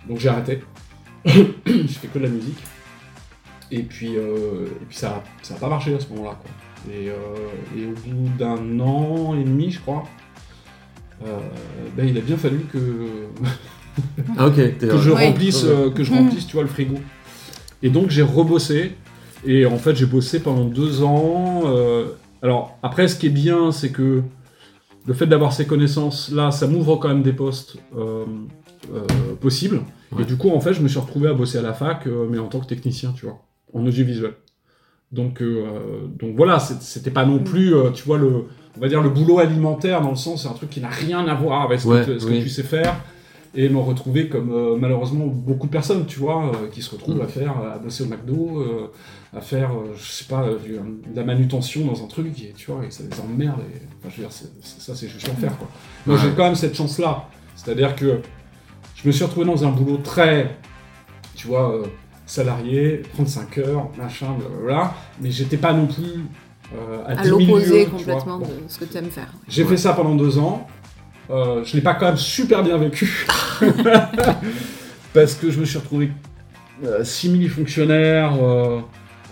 [0.08, 0.60] Donc j'ai arrêté.
[1.26, 2.58] j'ai fait que de la musique.
[3.70, 6.36] Et puis, et puis ça, ça a pas marché à ce moment-là.
[6.40, 6.50] Quoi.
[6.90, 7.14] Et, euh,
[7.76, 10.04] et au bout d'un an et demi, je crois,
[11.24, 11.38] euh,
[11.96, 12.78] ben, il a bien fallu que,
[14.36, 15.26] Ah, que je Ouais.
[15.28, 15.70] remplisse, Ouais.
[15.70, 16.96] euh, que je remplisse, tu vois, le frigo.
[17.82, 18.92] Et donc j'ai rebossé.
[19.46, 21.62] Et en fait, j'ai bossé pendant deux ans.
[21.66, 22.06] euh,
[22.42, 24.22] alors après, ce qui est bien, c'est que
[25.06, 28.24] le fait d'avoir ces connaissances-là, ça m'ouvre quand même des postes euh,
[28.94, 29.00] euh,
[29.40, 29.82] possibles.
[30.12, 30.22] Ouais.
[30.22, 32.26] Et du coup, en fait, je me suis retrouvé à bosser à la fac, euh,
[32.30, 33.38] mais en tant que technicien, tu vois,
[33.74, 34.32] en audiovisuel.
[35.14, 38.44] Donc, euh, donc voilà, c'était pas non plus, euh, tu vois, le,
[38.76, 41.26] on va dire le boulot alimentaire dans le sens, c'est un truc qui n'a rien
[41.28, 42.38] à voir avec ce, Ouais, que, tu- ce oui.
[42.38, 42.96] que tu sais faire.
[43.56, 47.18] Et me retrouver comme euh, malheureusement beaucoup de personnes, tu vois, euh, qui se retrouvent
[47.18, 47.20] Mm.
[47.20, 48.60] à faire, à bosser au McDo,
[49.36, 50.80] à faire, je sais pas, de
[51.16, 53.60] la manutention dans un truc, et, tu vois, et ça les emmerde.
[53.72, 55.68] Et, enfin, je veux dire, ça c'est juste l'enfer, quoi.
[56.06, 56.22] Moi Ouais.
[56.24, 57.28] j'ai quand même cette chance-là.
[57.54, 58.18] C'est-à-dire que
[58.96, 60.56] je me suis retrouvé dans un boulot très,
[61.36, 61.80] tu vois,
[62.26, 66.04] salarié, 35 heures, machin, blablabla, mais j'étais pas non plus
[66.74, 68.46] euh, à, À 10 000 lieues, l'opposé complètement Bon.
[68.46, 69.28] de ce que tu aimes faire.
[69.48, 69.68] J'ai Ouais.
[69.70, 70.66] fait ça pendant deux ans.
[71.30, 73.26] Euh, je l'ai pas quand même super bien vécu.
[75.14, 76.10] Parce que je me suis retrouvé
[76.84, 78.80] euh, simili-fonctionnaire euh,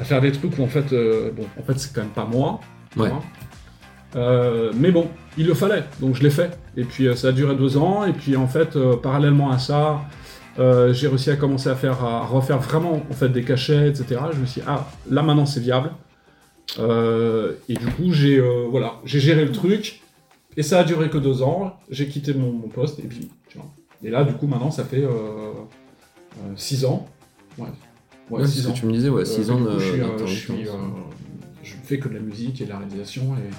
[0.00, 2.24] à faire des trucs où en fait, euh, bon, en fait c'est quand même pas
[2.24, 2.60] moi.
[2.96, 3.10] Ouais.
[4.14, 6.56] Euh, mais bon, il le fallait, donc je l'ai fait.
[6.76, 9.58] Et puis euh, ça a duré deux ans, et puis en fait, euh, parallèlement à
[9.58, 10.00] ça,
[10.58, 14.20] euh, j'ai réussi à commencer à faire, à refaire vraiment en fait des cachets, etc.
[14.32, 15.90] Je me suis dit, ah, là maintenant c'est viable.
[16.78, 20.02] Euh, et du coup, j'ai euh, voilà, j'ai géré le truc,
[20.56, 21.78] et ça a duré que deux ans.
[21.90, 23.66] J'ai quitté mon, mon poste, et puis, tu vois.
[24.02, 25.04] Et là, du coup, maintenant, ça fait
[26.56, 27.08] six ans.
[27.58, 27.68] Ouais,
[28.30, 28.72] ouais, six ans.
[28.72, 30.30] que tu me disais, ouais, 6 que ans coup, je suis, je, d'intermittence.
[30.30, 30.66] suis,
[31.62, 33.50] je fais que de la musique et de la réalisation et,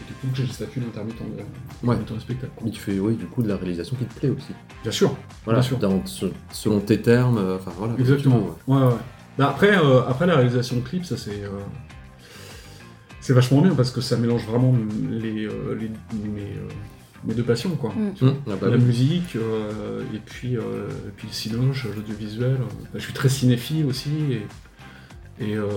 [0.00, 1.42] et du coup j'ai le statut d'intermittent de,
[1.86, 1.96] Ouais.
[1.96, 2.52] d'intermittent de spectacle.
[2.64, 4.52] Mais tu fais, oui, du coup, de la réalisation qui te plaît aussi.
[4.82, 5.14] Bien sûr.
[5.44, 5.78] Voilà, Bien sûr.
[5.78, 7.94] dans- se- selon tes termes, euh, enfin voilà.
[7.98, 8.38] Exactement.
[8.38, 8.74] ouais.
[8.76, 8.94] Ouais, ouais.
[9.38, 11.48] Bah, après, euh, après la réalisation de clips, ça c'est euh,
[13.20, 14.74] c'est vachement bien parce que ça mélange vraiment
[15.10, 15.88] les, euh, les-
[16.28, 16.68] mes, euh,
[17.24, 17.90] mes deux passions quoi.
[17.94, 18.24] Mm.
[18.26, 18.82] Hum, ah bah la oui.
[18.82, 22.56] musique euh, et puis euh, et puis le cinoche, l'audiovisuel.
[22.58, 25.68] bah, je suis très cinéphile aussi et, et, euh,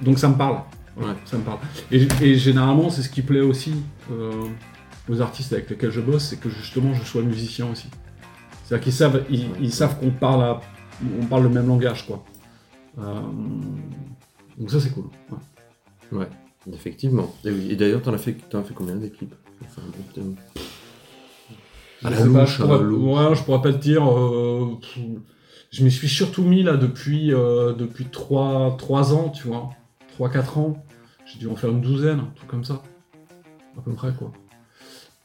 [0.00, 0.58] donc ça me parle.
[0.96, 1.14] Ouais.
[1.24, 1.58] Ça me parle.
[1.90, 3.74] Et, et généralement c'est ce qui plaît aussi
[4.10, 4.44] euh,
[5.08, 7.88] aux artistes avec lesquels je bosse, c'est que justement je sois musicien aussi.
[8.64, 10.60] C'est-à-dire qu'ils savent ils, ils savent qu'on parle à-
[11.20, 12.22] on parle le même langage quoi.
[12.98, 13.20] Euh,
[14.58, 15.04] donc ça c'est cool.
[15.30, 16.18] ouais.
[16.18, 16.28] Ouais,
[16.72, 17.34] effectivement.
[17.44, 17.68] Et, oui.
[17.70, 19.34] Et d'ailleurs, t'en as fait, t'en as fait combien des clips
[19.64, 19.80] Enfin,
[22.02, 24.04] Je la sais pas, louche, je pourrais, ouais, je pourrais pas te dire.
[24.10, 24.76] euh,
[25.70, 28.76] je m'y suis surtout mis là depuis, euh, depuis 3,
[29.14, 29.70] ans, tu vois.
[30.18, 30.84] 3-4 ans.
[31.26, 32.82] J'ai dû en faire une douzaine, un truc comme ça.
[33.78, 34.32] À peu près, quoi.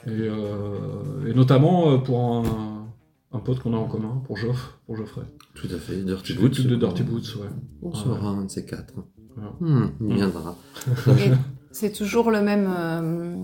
[0.05, 2.87] Et, euh, et notamment euh, pour un,
[3.33, 5.23] un pote qu'on a en commun, pour Geoff, pour Geoffrey.
[5.55, 6.61] Tout à fait, Dirty Boots.
[6.61, 7.49] de Dirty Boots, ouais.
[7.81, 8.93] On sera un de ces quatre.
[9.35, 9.53] Voilà.
[10.01, 10.55] Il viendra.
[11.71, 13.35] C'est toujours le même euh,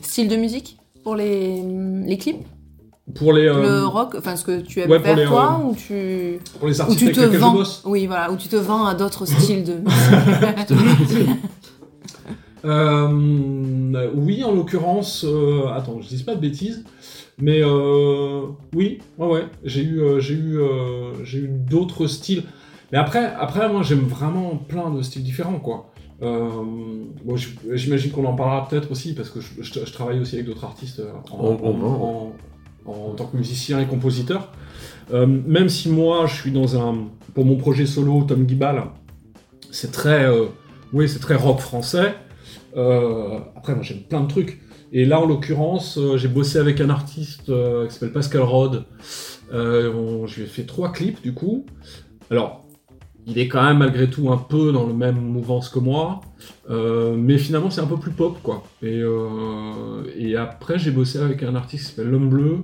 [0.00, 1.62] style de musique pour les,
[2.06, 2.46] les clips?
[3.14, 5.64] Pour les, euh, Le rock, enfin ce que tu aimes ouais, faire les, toi, euh,
[5.68, 7.82] ou tu, pour les ou artistes tu avec te je vends bosse.
[7.84, 9.74] Oui, voilà, ou tu te vends à d'autres styles de.
[12.64, 13.08] Euh,
[14.14, 16.84] oui, en l'occurrence, euh, attends, je dis pas de bêtises,
[17.38, 18.42] mais euh,
[18.74, 22.44] oui, ouais, ouais, j'ai eu, euh, j'ai eu, euh, j'ai eu d'autres styles.
[22.92, 25.90] Mais après, après, moi, j'aime vraiment plein de styles différents, quoi.
[26.22, 26.48] Euh,
[27.24, 27.34] bon,
[27.72, 30.64] j'imagine qu'on en parlera peut-être aussi parce que je, je- je travaille aussi avec d'autres
[30.64, 32.32] artistes euh, en-
[32.86, 34.52] en tant que musicien et compositeur.
[35.12, 38.84] Euh, même si moi, je suis dans un, pour mon projet solo, Tom Gibal,
[39.70, 40.46] c'est très, euh,
[40.92, 42.14] oui, c'est très rock français.
[42.76, 44.60] Euh, après, moi, j'aime plein de trucs.
[44.92, 48.84] Et là, en l'occurrence, j'ai bossé avec un artiste qui s'appelle Pascal Rod.
[49.50, 51.64] Je lui ai fait trois clips, du coup.
[52.30, 52.61] Alors,
[53.26, 56.20] il est quand même malgré tout un peu dans le même mouvance que moi.
[56.70, 58.64] Euh, mais finalement, c'est un peu plus pop, quoi.
[58.82, 62.58] Et, euh, et après, j'ai bossé avec un artiste qui s'appelle L'Homme Bleu.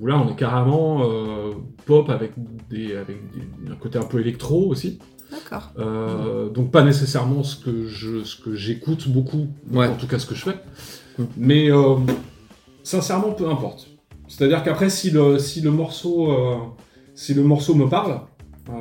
[0.00, 1.52] Où là, on est carrément euh,
[1.86, 2.32] pop avec,
[2.68, 4.98] des, avec des- un côté un peu électro aussi.
[5.30, 5.70] D'accord.
[5.78, 9.86] Euh, donc pas nécessairement ce que je ce que j'écoute beaucoup, Ouais.
[9.88, 10.56] en tout cas ce que je fais.
[11.36, 11.94] Mais euh,
[12.82, 13.88] sincèrement, peu importe.
[14.28, 16.56] C'est-à-dire qu'après, si le si le morceau euh,
[17.14, 18.20] si le morceau me parle,
[18.70, 18.72] euh,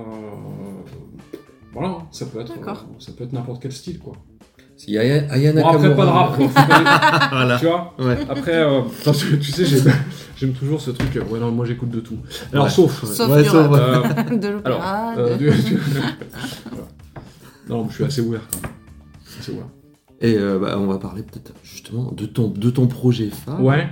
[1.73, 4.13] voilà, ça peut être euh, ça peut être n'importe quel style quoi.
[4.75, 6.35] Si Aya, Aya Bon après pas de rap,
[7.31, 7.59] voilà.
[7.59, 7.93] tu vois.
[7.99, 8.17] Ouais.
[8.27, 9.93] Après, euh, parce que, tu sais, j'aime
[10.35, 11.15] j'aime toujours ce truc.
[11.15, 12.17] euh, Ouais non, moi j'écoute de tout.
[12.51, 12.71] Alors Ouais.
[12.71, 13.03] sauf.
[13.05, 15.13] Sauf Ouais, du sauf- rap, euh, de l'opéra.
[15.17, 15.51] euh, de-.
[17.69, 18.71] Non, je suis assez ouvert quand même.
[19.39, 19.67] Assez ouvert.
[20.21, 23.61] Et euh, bah, on va parler peut-être justement de ton, de ton projet phare.
[23.63, 23.87] Ouais,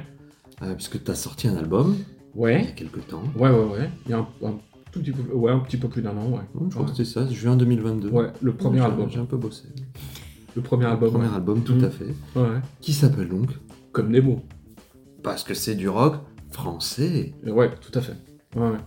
[0.64, 1.96] Euh, puisque tu as sorti un album
[2.36, 3.24] il y a ouais, quelques temps.
[3.36, 3.90] ouais, ouais, ouais.
[4.06, 4.54] Il y a un, un
[4.92, 6.40] tout petit peu, ouais, un petit peu plus d'un an, ouais.
[6.54, 6.92] Je crois Ouais.
[6.92, 8.10] que c'était ça, juin 2022.
[8.10, 9.10] Ouais, le premier album.
[9.10, 9.64] J'ai un peu bossé.
[10.56, 11.12] Le premier album.
[11.12, 11.36] Premier ouais.
[11.36, 11.84] album, tout Mm.
[11.86, 12.14] à fait.
[12.36, 12.60] Ouais.
[12.82, 13.50] Qui s'appelle donc
[13.94, 14.42] Comme Nemo.
[15.24, 16.16] Parce que c'est du rock
[16.52, 17.34] français.
[17.46, 18.16] Ouais, tout à fait.
[18.56, 18.78] Ouais, ouais.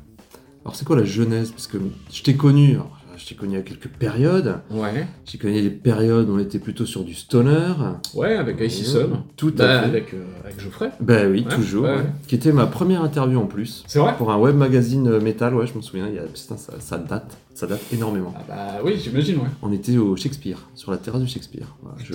[0.64, 1.50] Alors c'est quoi la genèse?
[1.52, 1.78] Parce que
[2.12, 4.56] je t'ai connu, alors, je t'ai connu à quelques périodes.
[4.70, 7.72] Ouais, J'ai connu des périodes où on était plutôt sur du stoner.
[8.14, 9.22] ouais, avec Icy Sun.
[9.36, 9.86] Tout à Bah, fait.
[9.88, 10.90] avec, euh, avec Geoffrey.
[11.00, 11.84] Ben oui, Ouais, toujours.
[11.84, 12.04] ouais.
[12.26, 13.84] Qui était ma première interview en plus.
[13.86, 16.22] C'est vrai Pour un web magazine euh, métal, ouais, je me souviens, il y a,
[16.22, 18.32] putain, ça, ça date, ça date énormément.
[18.36, 19.48] Ah bah oui, j'imagine, ouais.
[19.62, 21.66] On était au Shakespeare, sur la terrasse du Shakespeare.
[22.02, 22.14] Je-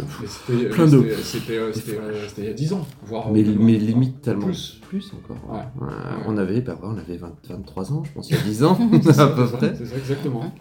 [0.69, 3.31] Plein mais de- c'était- euh, euh, il y a 10 ans, voire.
[3.31, 4.78] mais, euh, mais limite tellement Plus.
[4.89, 5.37] Plus encore.
[5.49, 5.59] ouais.
[5.79, 5.87] Ouais.
[5.87, 8.63] Ouais, On avait, bah, on avait 20 23 ans, je pense, il y a 10
[8.63, 8.77] ans,
[9.17, 9.73] à peu près.
[9.77, 10.51] C'est ça, exactement.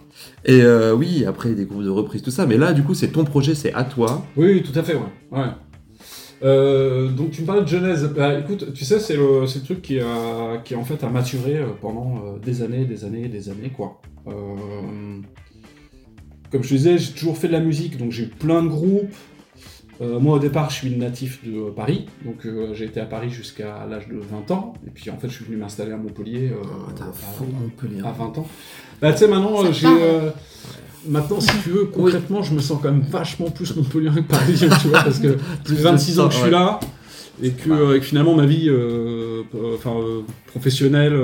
[0.44, 2.46] Et euh, oui, après des groupes de reprise, tout ça.
[2.46, 4.24] Mais là, du coup, c'est ton projet, c'est à toi.
[4.36, 5.40] Oui, oui, tout à fait, ouais.
[6.42, 8.12] Euh, donc tu me parlais de Genèse.
[8.14, 11.08] Bah, écoute, tu sais, c'est le, c'est le truc qui a, qui en fait a
[11.08, 14.00] maturé euh, pendant euh, des années, des années, des années, quoi.
[14.28, 14.32] Euh,
[16.52, 18.68] comme je te disais, j'ai toujours fait de la musique, donc j'ai eu plein de
[18.68, 19.14] groupes.
[20.00, 23.30] Euh, moi, au départ, je suis natif de Paris, donc euh, j'ai été à Paris
[23.30, 26.50] jusqu'à l'âge de 20 ans, et puis en fait, je suis venu m'installer à Montpellier
[26.52, 28.00] euh, Oh, un à- faux Montpellier.
[28.06, 28.46] à 20 ans.
[29.02, 29.86] Bah, tu sais, maintenant, euh, j'ai.
[29.88, 30.30] euh,
[31.06, 34.68] Maintenant, si tu veux, concrètement, je me sens quand même vachement plus Montpellier que parisien,
[34.82, 36.80] tu vois, parce que fait de 26 ans que je suis là,
[37.42, 41.14] et que, euh, et que finalement, ma vie euh, euh, enfin, euh, professionnelle,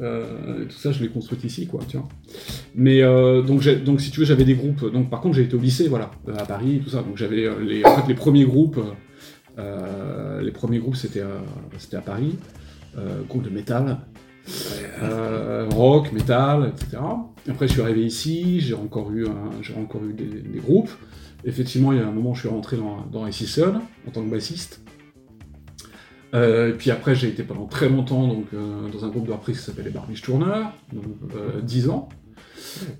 [0.00, 2.08] euh, tout ça, je l'ai construite ici, quoi, tu vois.
[2.74, 4.90] Mais, euh, donc, donc, si tu veux, j'avais des groupes.
[4.92, 7.02] Donc, par contre, j'ai été au lycée, voilà, euh, à Paris, tout ça.
[7.02, 8.80] Donc, j'avais euh, les, les premiers groupes.
[9.58, 11.22] euh, les premiers groupes, c'était
[11.78, 12.36] c'était à Paris,
[13.28, 13.98] groupe de métal,
[15.70, 17.02] rock, métal, etc.
[17.48, 20.90] Après, je suis arrivé ici, j'ai encore eu, un- j'ai encore eu des, groupes.
[21.44, 24.30] Effectivement, il y a un moment, je suis rentré dans, dans Sun en tant que
[24.30, 24.80] bassiste.
[26.34, 29.32] Euh, et puis après, j'ai été pendant très longtemps donc, euh, dans un groupe de
[29.32, 31.04] reprise qui s'appelle les Barbiche Tourneurs, donc
[31.34, 32.08] euh, 10 ans.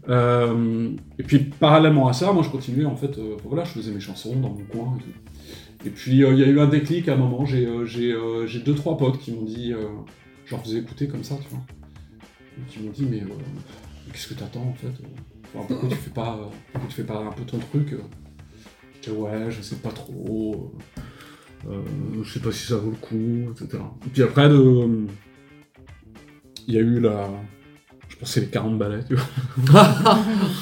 [0.08, 4.00] Euh, et puis parallèlement à ça, moi je continuais en fait, voilà, je faisais mes
[4.00, 5.86] chansons dans mon coin et tout.
[5.86, 8.46] Et puis il y a eu un déclic à un moment, j'ai euh, j'ai, euh,
[8.46, 9.72] j'ai deux trois potes qui m'ont dit,
[10.44, 11.62] je leur faisais écouter comme ça, tu vois,
[12.68, 13.22] qui m'ont dit mais,
[14.12, 14.92] qu'est-ce que t'attends en fait
[15.52, 17.94] Pourquoi tu fais pas, pourquoi tu fais pas un peu ton truc
[19.02, 20.72] Je ouais, je sais pas trop,
[22.22, 23.82] je sais pas si ça vaut le coup, etc.
[24.06, 25.06] Et puis après de,
[26.66, 27.28] il y a eu la,
[28.08, 29.88] je pense c'est les 40 balais, tu vois.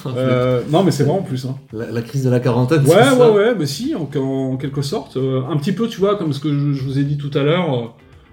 [0.06, 1.46] Euh, non mais c'est vrai en plus.
[1.46, 1.56] Hein.
[1.72, 4.56] la, la crise de la quarantaine, Ouais, c'est ça ouais, ouais, mais si, en, en
[4.56, 5.16] quelque sorte.
[5.16, 7.30] Euh, un petit peu, tu vois, comme ce que je, je vous ai dit tout
[7.36, 7.86] à l'heure, euh,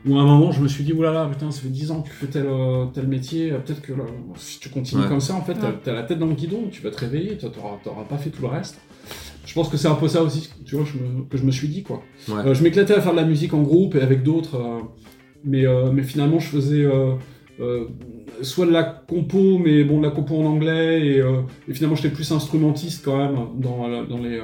[0.06, 2.10] où à un moment, je me suis dit, oulala, putain, ça fait 10 ans que
[2.10, 4.04] tu fais tel, euh, tel métier, euh, peut-être que là,
[4.36, 5.08] si tu continues Ouais.
[5.08, 5.80] comme ça, en fait, t'as Ouais.
[5.84, 8.50] t'as la tête dans le guidon, tu vas te réveiller, t'auras pas fait tout le
[8.50, 8.80] reste.
[9.46, 11.52] Je pense que c'est un peu ça aussi, tu vois, je me- que je me
[11.52, 12.02] suis dit, quoi.
[12.30, 12.36] Ouais.
[12.46, 14.80] Euh, je m'éclatais à faire de la musique en groupe et avec d'autres, euh,
[15.44, 16.86] mais, euh, mais finalement, je faisais...
[18.42, 21.18] soit de la compo, mais bon, de la compo en anglais, et,
[21.70, 24.42] et finalement j'étais plus instrumentiste quand même dans, la- dans les.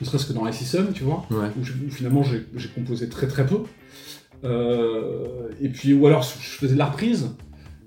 [0.00, 1.46] ne serait-ce que dans Icy Sun, tu vois, Ouais.
[1.58, 3.58] où, je- où finalement j'ai composé très très peu.
[5.60, 6.28] Et puis, ou alors je
[6.58, 7.30] faisais de la reprise,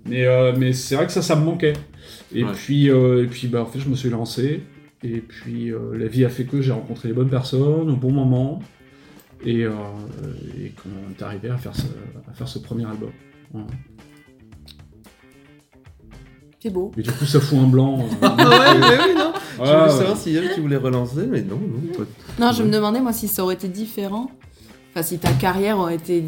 [0.08, 0.26] mais,
[0.58, 1.74] mais c'est vrai que ça, ça me manquait.
[2.34, 2.52] Et Ouais.
[2.54, 4.62] puis, et puis bah, en fait, je me suis lancé.
[5.04, 8.12] Et puis euh, la vie a fait que j'ai rencontré les bonnes personnes au bon
[8.12, 8.60] moment
[9.44, 9.72] et, euh,
[10.64, 11.88] et qu'on est arrivé à faire ce,
[12.30, 13.10] à faire ce premier album.
[13.52, 13.68] Voilà.
[16.62, 16.92] C'est beau.
[16.98, 18.00] Et du coup, ça fout un blanc.
[18.02, 19.32] euh, Ah ouais, mais oui, non.
[19.58, 19.90] Je voulais ouais.
[19.90, 22.06] savoir si elle, tu voulais relancer, mais non, non.
[22.40, 22.68] Non, je Ouais.
[22.68, 24.30] me demandais, moi, si ça aurait été différent.
[24.92, 26.26] Enfin, si ta carrière aurait été.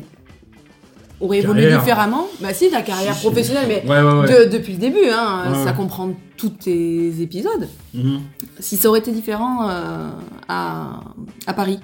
[1.23, 1.79] Aurait évolué Carrière.
[1.81, 2.27] différemment.
[2.41, 3.25] Bah, si, ta carrière Si, si.
[3.27, 3.83] professionnelle, mais.
[3.89, 4.45] Ouais, ouais, ouais.
[4.45, 5.73] de- depuis le début, hein, Ouais, ça ouais.
[5.75, 7.67] comprend tous tes épisodes.
[7.93, 8.19] Mhm.
[8.59, 10.09] Si ça aurait été différent euh,
[10.47, 10.99] à,
[11.47, 11.79] à Paris.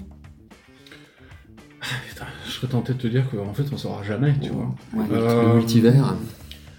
[2.09, 4.69] Putain, je serais tenté de te dire qu'en fait, on saura jamais, tu vois.
[4.93, 5.05] Ouais.
[5.13, 6.15] Euh, Le multivers.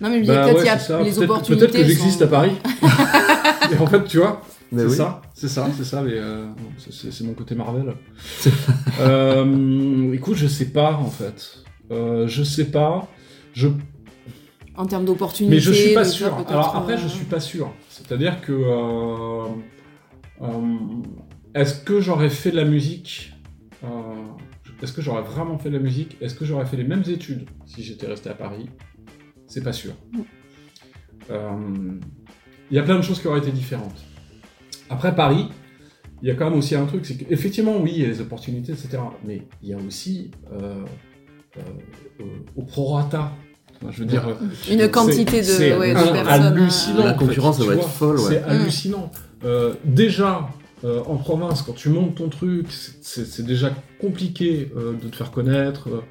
[0.01, 1.03] Non, mais Bah peut-être ouais, il y a ça.
[1.03, 1.67] les opportunités.
[1.67, 2.53] Peut-être que j'existe sont- à Paris.
[3.73, 4.43] Et en fait, tu vois,
[4.75, 4.97] c'est oui.
[4.97, 6.47] ça, c'est ça, c'est ça, mais euh,
[6.91, 7.95] c'est mon côté Marvel.
[9.01, 11.59] Euh, écoute, je sais pas en fait.
[11.91, 13.09] Euh, je sais pas.
[13.53, 13.69] Je...
[14.77, 15.57] En termes d'opportunités.
[15.57, 16.35] Mais je suis pas sûr.
[16.49, 17.73] Alors après, euh, je suis pas sûr.
[17.89, 19.49] C'est-à-dire que euh,
[20.43, 20.77] euh,
[21.55, 23.33] est-ce que j'aurais fait de la musique
[23.85, 23.89] euh,
[24.83, 27.49] Est-ce que j'aurais vraiment fait de la musique Est-ce que j'aurais fait les mêmes études
[27.67, 28.69] si j'étais resté à Paris?
[29.47, 29.93] C'est pas sûr.
[31.31, 31.99] Euh,
[32.71, 34.01] Il y a plein de choses qui auraient été différentes.
[34.89, 35.49] Après Paris,
[36.23, 38.21] il y a quand même aussi un truc, c'est qu'effectivement, oui, il y a les
[38.21, 38.99] opportunités, etc.
[39.25, 40.85] Mais il y a aussi euh, euh, euh,
[42.57, 43.33] au prorata.
[43.83, 44.35] Enfin, Je veux dire, euh,
[44.75, 46.27] Une quantité de, c'est ouais, de personnes.
[46.29, 47.05] hallucinant.
[47.05, 47.75] La en fait, concurrence, vois.
[47.75, 48.29] être folle, ouais.
[48.29, 49.11] C'est hallucinant.
[49.45, 50.49] Euh, déjà,
[50.85, 55.31] euh, en province, quand tu montes ton truc, c'est- déjà compliqué euh, de te faire
[55.31, 56.03] connaître, euh,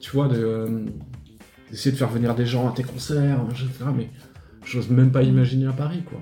[0.00, 0.84] tu vois, de, euh,
[1.70, 3.68] d'essayer de faire venir des gens à tes concerts, etc.
[3.94, 4.08] Mais
[4.64, 6.20] j'ose même pas imaginer à Paris, quoi.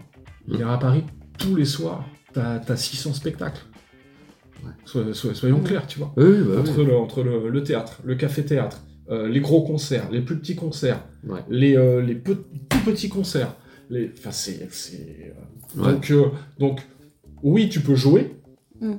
[0.49, 1.05] Venir à Paris
[1.39, 3.63] tous les soirs, t'as as 600 spectacles.
[4.85, 6.13] Soyons clairs, tu vois.
[6.17, 6.87] Oui, bah Entre, oui.
[6.87, 11.03] le, entre le, le théâtre, le café-théâtre, euh, les gros concerts, les plus petits concerts,
[11.27, 11.41] Ouais.
[11.49, 13.55] les, euh, les pe- tout petits concerts.
[13.91, 14.11] Les...
[14.19, 14.63] Enfin, c'est.
[14.63, 15.93] euh, Ouais.
[15.93, 16.25] Donc, euh,
[16.59, 16.81] donc,
[17.43, 18.35] oui, tu peux jouer.
[18.81, 18.95] Mm.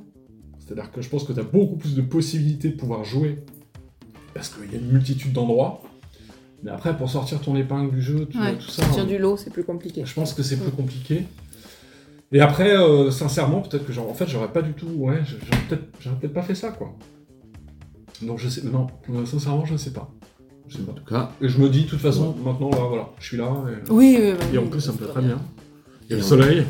[0.58, 3.38] C'est-à-dire que je pense que tu as beaucoup plus de possibilités de pouvoir jouer.
[4.34, 5.82] Parce qu'il y a une multitude d'endroits.
[6.62, 8.84] Mais après, pour sortir ton épingle du jeu, tu Ouais, vois, tout ça.
[8.84, 10.02] Sortir hein, du lot, c'est plus compliqué.
[10.04, 11.24] je pense que c'est plus compliqué.
[12.32, 15.62] Et après, euh, sincèrement, peut-être que genre, en fait, j'aurais pas du tout, ouais, j'aurais
[15.68, 16.94] peut-être, j'aurais peut-être pas fait ça, quoi.
[18.22, 20.10] Donc je sais, non, euh, sincèrement, je sais pas.
[20.68, 20.92] Je sais pas.
[20.92, 23.36] En tout cas, Et je me dis, de toute façon, maintenant, là, voilà, je suis
[23.36, 24.54] là, et, Oui, oui, oui.
[24.54, 25.38] et en plus, ça me plaît très bien.
[26.04, 26.64] Il y a Et le soleil.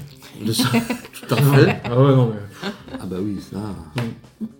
[0.46, 0.68] de ça,
[1.28, 1.76] tout à fait.
[1.84, 3.58] Ah ouais, non, mais, Ah bah oui, ça.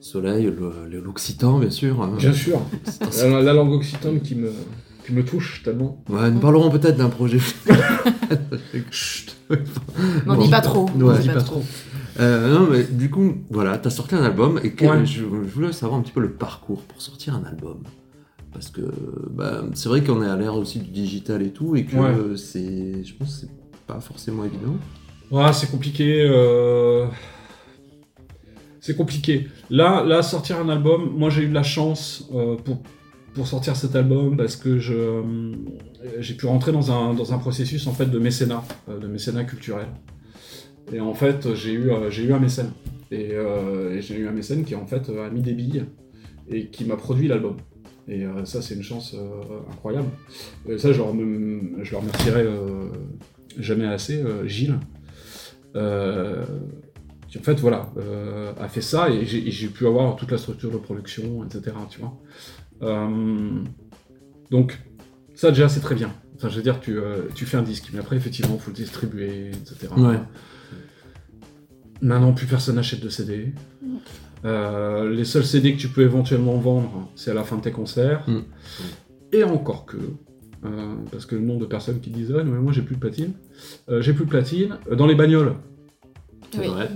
[0.01, 2.03] Soleil, le- le- l'occitan, bien sûr.
[2.03, 2.13] hein.
[2.19, 2.61] bien sûr.
[3.11, 4.53] C'est un- La, la langue occitane qui me,
[5.07, 6.03] qui me touche tellement.
[6.11, 7.39] Ouais, nous parlerons peut-être d'un projet.
[8.91, 9.35] Chut.
[10.27, 10.43] N'en Bon.
[10.43, 10.87] dis pas trop.
[10.91, 11.45] Ouais, n'en dis pas
[12.21, 15.05] Euh, non, mais du coup, voilà, t'as sorti un album et que- Ouais.
[15.07, 15.25] je, je
[15.55, 17.83] voulais savoir un petit peu le parcours pour sortir un album.
[18.53, 18.81] Parce que
[19.31, 22.37] bah, c'est vrai qu'on est à l'ère aussi du digital et tout, et que Ouais.
[22.37, 23.51] c'est, je pense que c'est
[23.87, 24.77] pas forcément évident.
[25.31, 26.23] Ouais, c'est compliqué.
[26.29, 27.07] euh,
[28.81, 29.47] C'est compliqué.
[29.69, 32.83] Là, là, sortir un album, moi j'ai eu de la chance euh, pour,
[33.35, 35.23] pour sortir cet album parce que euh,
[36.19, 39.87] j'ai pu rentrer dans un, processus en fait de mécénat, euh, de mécénat culturel.
[40.93, 42.73] Et en fait, j'ai eu, euh, j'ai eu un mécène.
[43.13, 43.33] Et,
[44.01, 45.85] j'ai eu un mécène qui en fait a mis des billes
[46.49, 47.57] et qui m'a produit l'album.
[48.07, 49.17] Et ça, c'est une chance
[49.73, 50.09] incroyable.
[50.69, 52.47] Et ça, je leur, je remercierai
[53.59, 54.79] jamais assez, Gilles.
[55.75, 57.93] Qui en fait voilà
[58.61, 62.13] a fait ça et j'ai pu avoir toute la structure de production etc tu vois
[64.51, 64.79] donc
[65.35, 66.11] ça déjà c'est très bien.
[66.37, 68.71] Enfin je veux dire tu, euh, tu fais un disque mais après effectivement il faut
[68.71, 70.19] le distribuer etc Ouais.
[72.01, 73.53] maintenant plus personne n'achète de CD
[74.47, 77.73] Euh, les seuls CD que tu peux éventuellement vendre c'est à la fin de tes
[77.73, 78.25] concerts.
[78.27, 78.41] Mm.
[79.33, 79.99] et encore que
[80.65, 83.01] euh, parce que le nombre de personnes qui disent ah, mais moi j'ai plus de
[83.01, 83.33] platine.
[83.91, 85.55] Euh, j'ai plus de platine Euh, dans les bagnoles.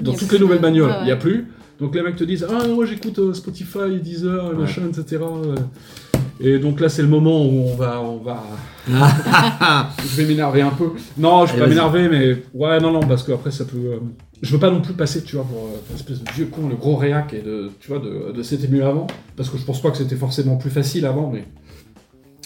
[0.00, 1.46] Dans toutes les nouvelles bagnoles, ouais, il n'y a plus.
[1.80, 4.54] Donc les mecs te disent Ah, moi j'écoute euh, Spotify, Deezer, Ouais.
[4.56, 5.22] machin, etc.
[5.22, 5.54] euh.
[6.40, 8.00] Et donc là, c'est le moment où on va.
[8.02, 8.42] On va...
[8.88, 10.90] je vais m'énerver un peu.
[11.16, 12.42] Non, je vais Allez, pas m'énerver, mais.
[12.52, 13.76] Ouais, non, non, parce qu'après, ça peut.
[13.78, 13.98] euh,
[14.42, 16.74] Je veux pas non plus passer, tu vois, pour euh, espèce de vieux con, le
[16.74, 17.70] gros réac, et de.
[17.80, 19.06] Tu vois, de, de c'était mieux avant.
[19.36, 21.44] Parce que je pense pas que c'était forcément plus facile avant, mais.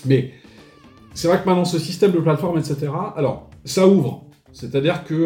[0.04, 0.32] Mais.
[1.14, 2.88] C'est vrai que maintenant, ce système de plateforme, etc.
[3.16, 4.26] Alors, ça ouvre.
[4.52, 5.16] C'est-à-dire qu'il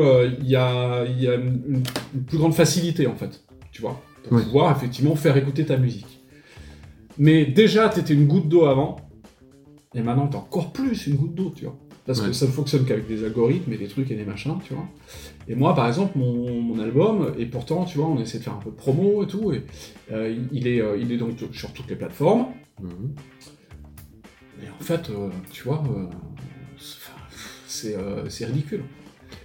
[0.40, 1.82] il y, a, y a une
[2.26, 3.42] plus grande facilité, en fait,
[3.72, 4.42] tu vois, pour Ouais.
[4.44, 6.20] pouvoir effectivement faire écouter ta musique.
[7.18, 8.96] Mais déjà, t'étais une goutte d'eau avant,
[9.94, 11.76] et maintenant, t'es encore plus une goutte d'eau, tu vois.
[12.04, 14.74] Parce que ça ne fonctionne qu'avec des algorithmes et des trucs et des machins, tu
[14.74, 14.88] vois.
[15.46, 18.54] Et moi, par exemple, mon, mon album, et pourtant, tu vois, on essaie de faire
[18.54, 19.62] un peu de promo et tout, et
[20.10, 22.46] euh, il, est, euh, il est donc sur toutes les plateformes.
[22.82, 23.14] Mhm.
[24.64, 25.82] Et en fait, euh, tu vois,
[27.68, 28.82] c'est ridicule.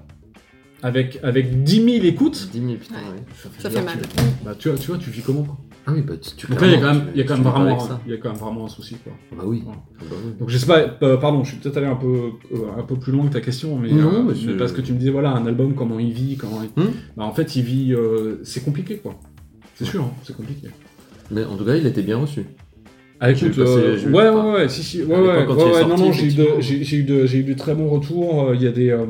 [0.82, 3.00] avec, avec 10 000 écoutes, 10 000, putain, Ouais.
[3.16, 3.22] ouais.
[3.58, 3.98] Ça fait tu- mal.
[4.44, 5.56] Bah, tu, vois, tu vois, tu vis comment quoi.
[5.86, 7.24] Ah oui, bah tu, tu Donc là, il y a quand même, il y a
[7.24, 9.12] quand même vraiment, il y a quand même vraiment un souci quoi.
[9.34, 9.62] Bah oui.
[9.64, 9.80] Voilà.
[9.98, 10.32] Ah bah oui.
[10.38, 12.96] Donc je sais pas, euh, pardon, je suis peut-être allé un peu, euh, un peu
[12.96, 14.98] plus loin que ta question, mais, Non, euh, mais mais c'est- parce que tu me
[14.98, 16.82] disais voilà un album comment il vit, comment il...
[16.82, 16.88] Hmm.
[17.16, 19.14] bah, en fait il vit, euh, c'est compliqué quoi.
[19.76, 20.68] C'est sûr, hein, c'est compliqué.
[21.30, 22.44] Mais en tout cas, il était bien reçu.
[23.20, 25.96] Ah écoute, passé- euh, ouais, ouais ouais si si ouais ouais, quand ouais, sorti, non
[25.96, 28.48] non j'ai eu de j'ai eu de j'ai eu de très bons retours.
[28.50, 29.06] euh, Il y a des euh,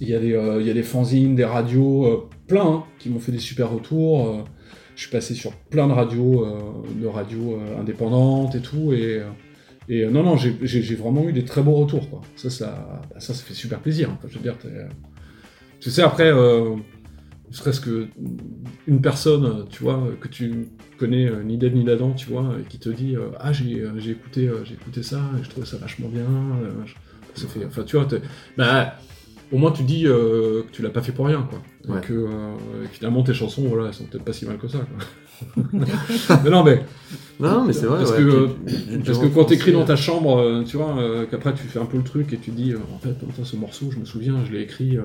[0.00, 2.84] il y a des euh, il y a des fanzines, des radios, euh, plein hein,
[2.98, 4.28] qui m'ont fait des super retours.
[4.28, 4.42] euh,
[4.94, 6.58] je suis passé sur plein de radios, euh,
[7.00, 9.20] de radios indépendantes et tout et
[9.88, 12.22] et non non j'ai vraiment eu des très beaux retours quoi.
[12.34, 14.10] Ça ça bah, ça ça fait super plaisir.
[14.10, 14.18] hein.
[14.28, 14.56] Je veux dire
[15.80, 16.76] tu sais après ne
[17.52, 18.08] serait-ce que
[18.88, 20.68] une personne, tu vois, que tu
[20.98, 24.74] connais ni d'aide ni d'Adam, tu vois, et qui te dit ah j'ai écouté j'ai
[24.74, 26.26] écouté ça et je trouvais ça vachement bien.
[27.34, 28.08] ça fait, enfin tu vois,
[28.56, 28.96] bah,
[29.52, 32.12] au moins tu dis euh, que tu l'as pas fait pour rien quoi, et que
[32.12, 32.26] euh,
[32.92, 35.56] finalement tes chansons voilà elles sont peut-être pas si mal que ça quoi.
[36.44, 36.82] mais non mais
[37.38, 37.98] Non, mais c'est vrai.
[37.98, 40.78] Parce ouais, que- puis du- du- parce que quand t'écris dans ta chambre, euh, tu
[40.78, 43.12] vois, euh, qu'après tu fais un peu le truc et tu dis, euh, en fait,
[43.18, 45.02] putain, ce morceau, je me souviens, je l'ai écrit, euh,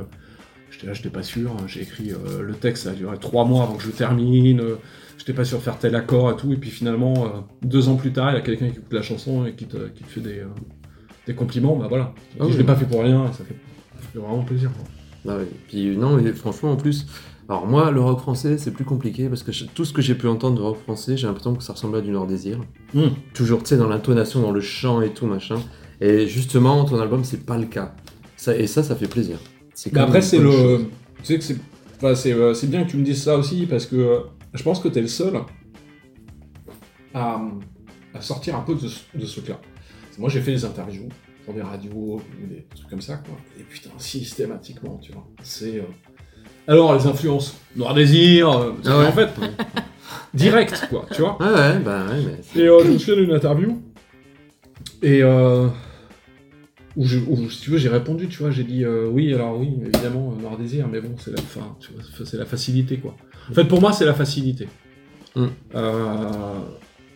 [0.71, 3.43] j'étais là, j'étais pas sûr, hein, j'ai écrit euh, le texte, ça a duré trois
[3.43, 4.75] mois avant que je le termine, euh,
[5.17, 7.27] j'étais pas sûr de faire tel accord et tout, et puis finalement, euh,
[7.61, 9.89] deux ans plus tard, il y a quelqu'un qui écoute la chanson et qui te,
[9.89, 10.45] qui te fait des, euh,
[11.27, 13.55] des compliments, bah voilà, Tu Ah je l'ai pas fait pour rien, ça fait,
[14.01, 14.71] fait vraiment plaisir.
[14.71, 14.83] quoi.
[15.25, 15.45] Bah oui.
[15.67, 17.05] Puis non, mais franchement, en plus,
[17.47, 20.15] alors moi, le rock français, c'est plus compliqué parce que je- tout ce que j'ai
[20.15, 22.59] pu entendre de rock français, j'ai l'impression que ça ressemble à du Nord Désir.
[22.93, 23.09] Hmm.
[23.33, 25.59] Toujours, tu sais, dans l'intonation, dans le chant et tout, machin.
[25.99, 27.93] Et justement, ton album, c'est pas le cas.
[28.35, 29.37] Ça, et ça, ça fait plaisir.
[29.75, 30.51] C'est après, c'est le.
[30.51, 30.85] chose.
[31.19, 31.57] Tu sais que c'est.
[31.97, 34.19] Enfin, c'est, euh, c'est bien que tu me dises ça aussi parce que euh,
[34.55, 35.33] je pense que t'es le seul
[37.13, 37.41] à,
[38.13, 39.59] à sortir un peu de ce, de ce truc-là.
[40.17, 41.09] Moi, j'ai fait des interviews
[41.51, 43.35] pour des radios ou des trucs comme ça, quoi.
[43.59, 45.27] Et putain, systématiquement, tu vois.
[45.43, 45.77] C'est.
[45.79, 45.83] euh,
[46.67, 49.05] Alors, les influences, Noir Désir, euh, Ah ouais.
[49.07, 49.29] en fait,
[50.33, 51.37] direct, quoi, tu vois.
[51.41, 52.37] Ouais, ouais, bah ouais, mais.
[52.41, 53.81] c'est- Et euh, je me souviens d'une interview.
[55.03, 55.67] Et euh,
[56.95, 59.57] où, je- où, si tu veux, j'ai répondu, tu vois, j'ai dit euh, oui, alors
[59.59, 62.97] oui, évidemment, euh, Noir Désir, mais bon, c'est la fin, tu vois, c'est la facilité,
[62.97, 63.15] quoi.
[63.49, 64.67] En fait, pour moi, c'est la facilité.
[65.35, 65.45] Mm.
[65.75, 66.59] Euh,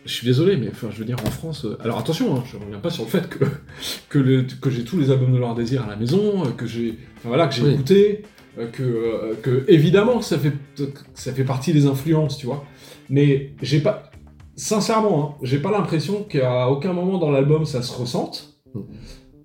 [0.06, 1.64] je suis désolé, mais enfin, je veux dire, en France.
[1.64, 3.44] euh, alors attention, hein, je reviens pas sur le fait que,
[4.08, 6.66] que, le- que j'ai tous les albums de Noir Désir à la maison, euh, que
[6.66, 7.74] j'ai enfin, voilà, que j'ai Oui.
[7.74, 8.22] écouté,
[8.58, 10.84] euh, que, que évidemment, ça fait, que
[11.14, 12.64] ça fait partie des influences, tu vois.
[13.10, 14.10] Mais j'ai pas.
[14.58, 18.54] Sincèrement, hein, j'ai pas l'impression qu'à aucun moment dans l'album ça se ressente.
[18.74, 18.80] Mm.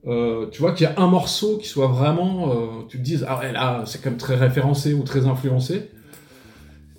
[0.07, 2.51] Euh, tu vois qu'il y a un morceau qui soit vraiment.
[2.53, 5.89] euh, tu te dises, ah ouais, là, c'est quand même très référencé ou très influencé.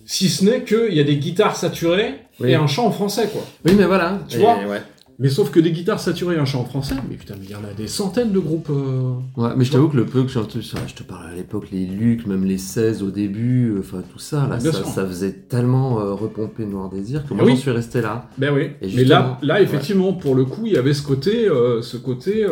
[0.05, 2.51] Si ce n'est qu'il y a des guitares saturées Oui.
[2.51, 3.43] et un chant en français, quoi.
[3.65, 4.19] Oui, mais voilà.
[4.29, 4.83] Tu Et vois ouais.
[5.19, 7.53] Mais sauf que des guitares saturées et un chant en français, mais putain, mais il
[7.53, 8.71] y en a des centaines de groupes.
[8.71, 11.67] euh, Ouais, mais je t'avoue que le peu que ça, je te parle à l'époque,
[11.71, 16.01] les Luc, même les 16 au début, euh, enfin tout ça, là, ça, faisait tellement
[16.01, 17.53] euh, repomper Noir Désir que moi Ah oui.
[17.55, 18.31] j'en suis resté là.
[18.39, 18.71] Ben oui.
[18.81, 21.99] Et Mais là, là, effectivement, pour le coup, il y avait ce côté, euh, ce
[21.99, 22.45] côté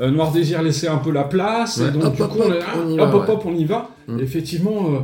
[0.00, 2.50] Noir Désir laissait un peu la place, Ouais, et donc hop, du hop, coup, on,
[2.50, 3.34] hop, on y hop, va, hop, ouais.
[3.34, 3.90] hop, on y va.
[4.08, 4.18] Mm.
[4.18, 4.98] Effectivement, euh,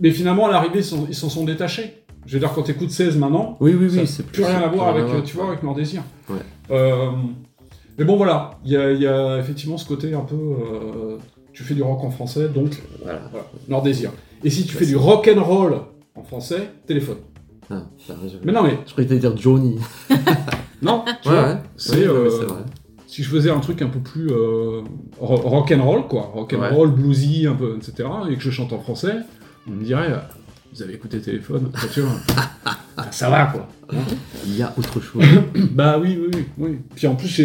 [0.00, 1.99] mais finalement, à l'arrivée, ils s'en ils s'en sont détachés.
[2.26, 4.68] Je veux dire, quand t'écoutes 16 maintenant, Oui, oui, ça oui, c'est plus rien à
[4.68, 6.02] voir avec, à euh, tu vois, avec Noir Désir.
[6.28, 6.36] Ouais.
[6.70, 7.10] Euh,
[7.98, 11.16] mais bon, voilà, il y a, il y a effectivement ce côté un peu, euh,
[11.52, 13.20] tu fais du rock en français, donc Voilà.
[13.68, 14.10] voilà, Désir.
[14.44, 15.74] Et si tu fais du rock and roll
[16.14, 17.16] en français, téléphone.
[17.70, 17.82] Ah.
[18.44, 19.78] Mais non, mais Je croyais dire Johnny.
[20.82, 21.56] Non, tu Ouais, vois, ouais.
[21.76, 22.30] c'est, euh,
[23.06, 24.80] si je faisais un truc un peu plus euh,
[25.18, 28.50] ro- rock and roll, quoi, rock and roll, bluesy, un peu, etc., et que je
[28.50, 29.16] chante en français,
[29.68, 30.10] on me dirait,
[30.72, 31.70] vous avez écouté téléphone,
[32.96, 33.68] Ah, ça va, quoi.
[34.46, 35.22] Il y a autre chose.
[35.72, 36.78] Bah oui, oui, oui, oui.
[36.94, 37.40] Puis en plus,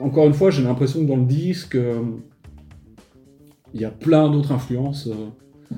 [0.00, 2.00] encore une fois, j'ai l'impression que dans le disque, euh,
[3.74, 5.74] il y a plein d'autres influences euh,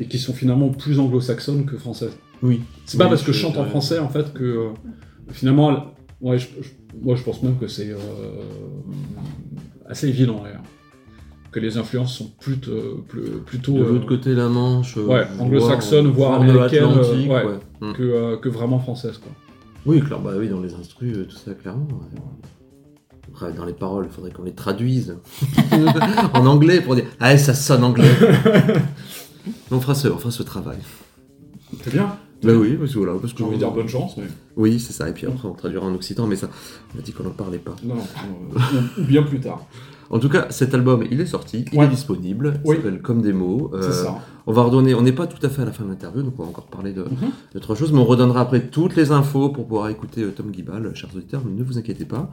[0.00, 2.16] et qui sont finalement plus anglo-saxonnes que françaises.
[2.42, 2.60] oui.
[2.86, 4.68] C'est pas Oui, parce que je chante en français en fait que euh,
[5.30, 6.70] finalement, ouais, je- je-
[7.00, 7.96] moi je pense même que c'est euh,
[9.88, 10.62] assez évident d'ailleurs
[11.52, 14.96] que les influences sont plutôt, plus- plutôt De euh, l'autre côté de la Manche.
[14.96, 17.44] euh, ouais, anglo-saxonne, voire américaine, euh, ouais.
[17.44, 17.58] ouais.
[17.80, 17.92] Mm.
[17.92, 19.30] que, euh, que vraiment françaises quoi.
[19.84, 21.88] Oui, clair, bah oui, dans les instrus, euh, tout ça, clairement.
[23.28, 25.16] Après, dans les paroles, il faudrait qu'on les traduise
[26.34, 28.08] en anglais pour dire Ah, ça sonne anglais.
[29.70, 30.78] on, fera ce, on fera ce travail.
[31.82, 32.16] C'est bien.
[32.42, 33.14] Bah oui, parce que voilà.
[33.20, 34.24] Parce que J'ai envie de dire bonne chance, mais
[34.56, 35.08] Oui, c'est ça.
[35.08, 36.48] Et puis après, on traduira en occitan, mais ça,
[36.94, 37.74] on a dit qu'on n'en parlait pas.
[37.84, 38.02] non, non,
[38.56, 39.64] euh, ou bien plus tard.
[40.12, 41.86] En tout cas, cet album, il est sorti, il Ouais.
[41.86, 42.60] est disponible.
[42.64, 42.76] Il Oui.
[42.76, 43.70] s'appelle Comme des mots.
[43.74, 44.18] Euh, ça.
[44.46, 46.34] On va redonner, on n'est pas tout à fait à la fin de l'interview, donc
[46.38, 47.30] on va encore parler de- Mhm.
[47.54, 50.84] d'autre chose, mais on redonnera après toutes les infos pour pouvoir écouter euh, Tom Guibal,
[50.86, 52.28] euh, chers auditeurs, mais ne vous inquiétez pas.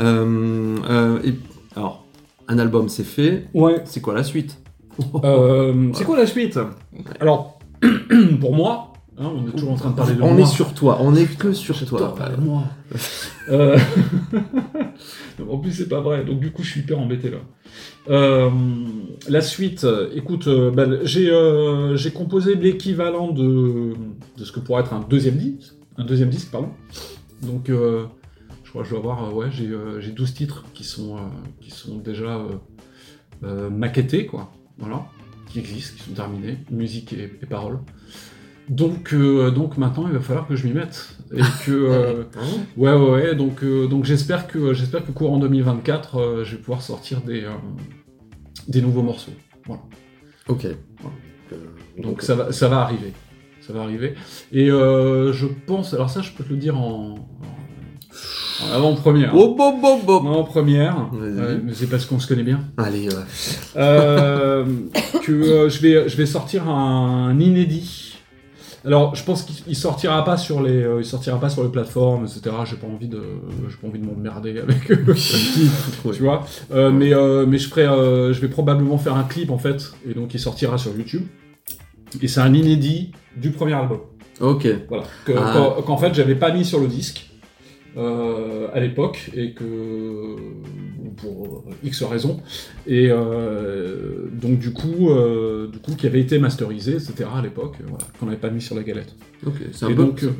[0.00, 1.34] Euh, euh, et,
[1.74, 2.04] alors,
[2.48, 3.82] un album c'est fait, Ouais.
[3.86, 4.58] c'est quoi la suite?
[5.94, 6.58] C'est quoi la suite?
[7.20, 7.58] Alors,
[8.40, 10.40] pour moi, hein, on est toujours en train de parler de On moi.
[10.42, 11.98] est sur toi, on est que sur toi.
[11.98, 12.62] Toi, pas de moi.
[13.48, 13.78] Euh,
[15.42, 16.24] en plus, c'est pas vrai.
[16.24, 17.38] Donc, du coup, je suis hyper embêté là.
[18.08, 18.50] Euh,
[19.28, 23.94] la suite, euh, écoute, euh, ben, j'ai composé l'équivalent de,
[24.36, 25.74] de ce que pourrait être un deuxième disque.
[25.96, 26.70] Un deuxième disque, pardon.
[27.42, 31.16] Donc, je crois que je dois avoir, ouais, j'ai euh, j'ai 12 titres qui sont,
[31.60, 32.44] qui sont déjà
[33.42, 34.52] maquettés, quoi.
[34.78, 35.06] Voilà.
[35.48, 36.58] Qui existent, qui sont terminés.
[36.70, 37.78] Musique et, et paroles.
[38.68, 41.15] Donc, donc maintenant, il va falloir que je m'y mette.
[41.34, 41.70] Et que.
[41.72, 42.22] euh,
[42.76, 43.34] Ouais, ouais, ouais.
[43.34, 47.44] Donc, euh, donc j'espère que j'espère que courant 2024, euh, je vais pouvoir sortir des
[48.68, 49.32] des nouveaux morceaux.
[50.48, 50.66] Ok.
[51.00, 51.16] Voilà.
[51.52, 51.56] Euh,
[52.02, 53.12] Donc ça va ça va arriver,
[53.60, 54.14] ça va arriver.
[54.52, 59.32] Et je pense, alors ça, je peux te le dire en, en- avant-première.
[59.36, 60.26] Oh, bon, bon, bon.
[60.28, 61.38] En première, Vas-y.
[61.38, 62.60] euh, mais c'est parce qu'on se connaît bien.
[62.78, 63.24] Allez, ouais.
[65.22, 68.05] Que je vais je vais sortir un inédit.
[68.86, 71.68] Alors, je pense qu'il il sortira pas sur les, euh, il sortira pas sur les
[71.70, 72.54] plateformes, etc.
[72.64, 73.20] J'ai pas envie de,
[73.68, 75.04] j'ai pas envie de m'emmerder avec eux.
[76.14, 76.46] tu vois?
[76.72, 79.92] Euh, mais, euh, mais je ferai, euh, je vais probablement faire un clip en fait,
[80.08, 81.24] et donc il sortira sur YouTube.
[82.22, 83.98] Et c'est un inédit du premier album.
[84.40, 84.68] Ok.
[84.88, 85.02] Voilà.
[85.36, 85.52] Ah.
[85.76, 87.30] qu'en- Qu'en fait j'avais pas mis sur le disque
[87.96, 90.36] à l'époque et que
[91.16, 92.40] pour X raisons.
[92.86, 97.24] Et euh, donc du coup, euh, du coup, qui avait été masterisé, etc.
[97.34, 99.14] à l'époque, euh, voilà, qu'on n'avait pas mis sur la galette.
[99.46, 99.54] Ok.
[99.72, 100.04] C'est un Et peu.
[100.04, 100.30] donc, euh,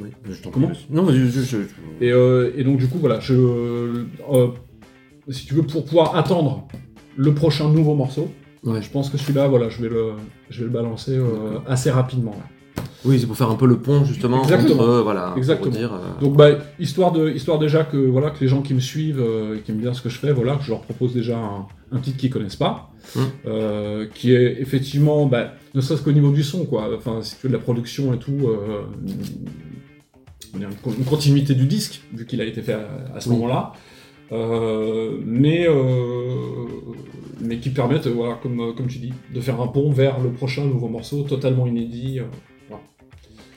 [0.00, 0.86] Oui, je t'en comment prie.
[0.90, 1.56] Non, je, je, je-
[2.00, 4.48] Et, euh, et donc du coup, voilà, je, euh,
[5.30, 6.66] si tu veux, pour pouvoir attendre
[7.16, 8.28] le prochain nouveau morceau,
[8.64, 8.80] Ouais.
[8.80, 10.12] je pense que celui-là, voilà, je vais le,
[10.48, 12.30] je vais le balancer euh, assez rapidement.
[12.32, 12.44] là.
[13.04, 14.74] Oui, c'est pour faire un peu le pont justement Exactement.
[14.80, 15.70] entre, euh, voilà, Exactement.
[15.70, 16.50] dire, euh, Donc bah,
[16.80, 19.70] histoire de, histoire déjà que voilà que les gens qui me suivent euh, et qui
[19.72, 22.16] aiment bien ce que je fais, voilà, que je leur propose déjà un, un titre
[22.16, 23.20] qu'ils connaissent pas, Mm.
[23.46, 26.88] euh, qui est effectivement, bah, ne serait-ce qu'au niveau du son, quoi.
[26.96, 28.80] Enfin, si tu veux de la production et tout, euh,
[30.54, 33.34] une, con- une continuité du disque vu qu'il a été fait à, à ce Oui.
[33.36, 33.72] moment-là.
[34.32, 36.64] Euh, mais, euh,
[37.42, 40.30] mais qui permettent, euh, voilà, comme, comme tu dis, de faire un pont vers le
[40.30, 42.20] prochain nouveau morceau totalement inédit.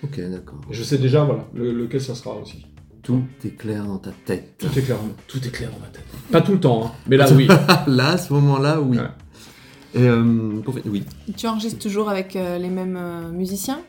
[0.04, 0.60] Ok, d'accord.
[0.72, 2.66] Je sais déjà voilà, le- lequel ça sera aussi.
[3.04, 4.56] Tout est clair dans ta tête.
[4.58, 6.04] Tout est clair, tout est clair dans ma tête.
[6.32, 7.48] Pas tout le temps, hein, mais là oui.
[7.88, 8.98] Là, à ce moment-là, oui.
[8.98, 9.04] Ouais.
[9.95, 11.04] Et, euh, pour- oui.
[11.38, 13.80] Tu enregistres toujours avec euh, les mêmes euh, musiciens?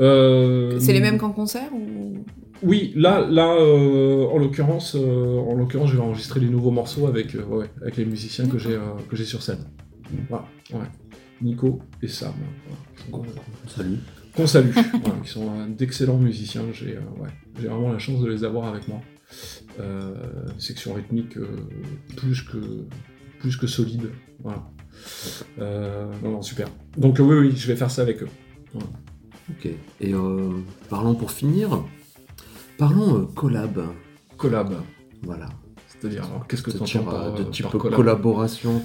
[0.00, 2.24] Euh, C'est les mêmes qu'en concert ou...
[2.62, 7.06] Oui, là, là, euh, en l'occurrence, euh, en l'occurrence, je vais enregistrer les nouveaux morceaux
[7.06, 9.64] avec, euh, ouais, avec les musiciens que j'ai, euh, que j'ai sur scène.
[10.28, 10.86] Voilà, ouais.
[11.42, 12.32] Nico et Sam.
[13.10, 13.26] Voilà.
[13.68, 13.98] Salut.
[14.36, 14.70] Qu'on salue.
[14.74, 16.62] Voilà, ils sont d'excellents musiciens.
[16.72, 19.00] J'ai, euh, ouais, j'ai vraiment la chance de les avoir avec moi.
[19.80, 20.14] Euh,
[20.58, 21.48] section rythmique euh,
[22.16, 22.58] plus que
[23.40, 24.10] plus que solide.
[24.40, 24.62] Voilà.
[26.22, 26.68] Non, non, super.
[26.96, 28.28] Donc oui, oui, je vais faire ça avec eux.
[29.50, 29.68] Ok.
[30.00, 30.12] Et
[30.90, 31.84] parlons pour finir.
[32.78, 33.82] Parlons collab.
[34.36, 34.74] Collab.
[35.22, 35.48] Voilà.
[35.88, 37.96] C'est-à-dire, qu'est-ce que tu entends par, de type par collab?
[37.96, 38.82] collaboration.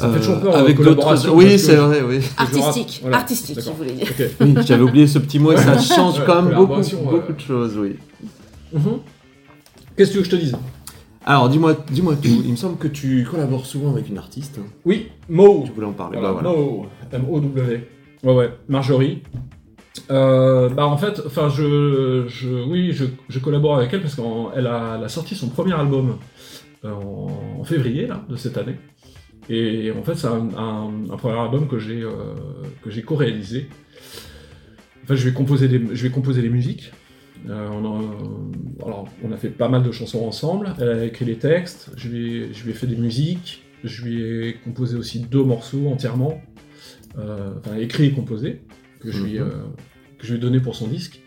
[0.00, 0.96] Ça fait toujours peur, avec euh, d'autres.
[0.96, 2.18] collaboration, Oui, parce que c'est je- vrai, oui.
[2.36, 4.06] Artistique, Voilà, artistique, il voulait dire.
[4.40, 7.40] Oui, j'avais oublié ce petit mot et ça change Ouais, quand même beaucoup, beaucoup de
[7.40, 7.96] choses, oui.
[8.72, 8.98] Mhm.
[9.96, 10.56] Qu'est-ce que tu veux que je te dise?
[11.26, 12.28] Alors, dis-moi, dis-moi tout.
[12.44, 14.58] Il me semble que tu collabores souvent avec une artiste.
[14.86, 15.64] Oui, Mo.
[15.66, 16.18] Tu voulais en parler.
[16.18, 16.56] Voilà, bah voilà.
[16.58, 16.86] Mo.
[17.12, 17.88] M-O-W.
[18.24, 18.50] Ouais, ouais.
[18.68, 19.22] Marjorie.
[20.10, 24.66] Euh, bah en fait, enfin je, je, oui, je, je collabore avec elle parce qu'elle
[24.66, 26.16] a, elle a sorti son premier album
[26.84, 28.76] euh, en, en février là, de cette année.
[29.52, 32.12] Et en fait, c'est un, un- un premier album que j'ai euh,
[32.82, 33.68] que j'ai co-réalisé.
[35.02, 36.92] En fait, je vais composer des, je vais composer les musiques.
[37.48, 40.74] Euh, on, a, alors, on a fait pas mal de chansons ensemble.
[40.80, 41.90] Elle a écrit les textes.
[41.96, 43.64] Je lui ai, je lui ai fait des musiques.
[43.82, 46.38] Je lui ai composé aussi deux morceaux entièrement,
[47.18, 48.60] euh, enfin écrit et composé
[49.00, 49.46] que je lui, Mhm.
[49.46, 49.50] euh,
[50.18, 51.22] que je lui ai donné pour son disque.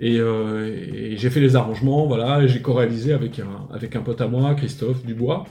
[0.00, 0.64] Et, euh,
[0.94, 4.28] et j'ai fait les arrangements, voilà, et j'ai co-réalisé avec un, avec un pote à
[4.28, 5.44] moi, Christophe Dubois,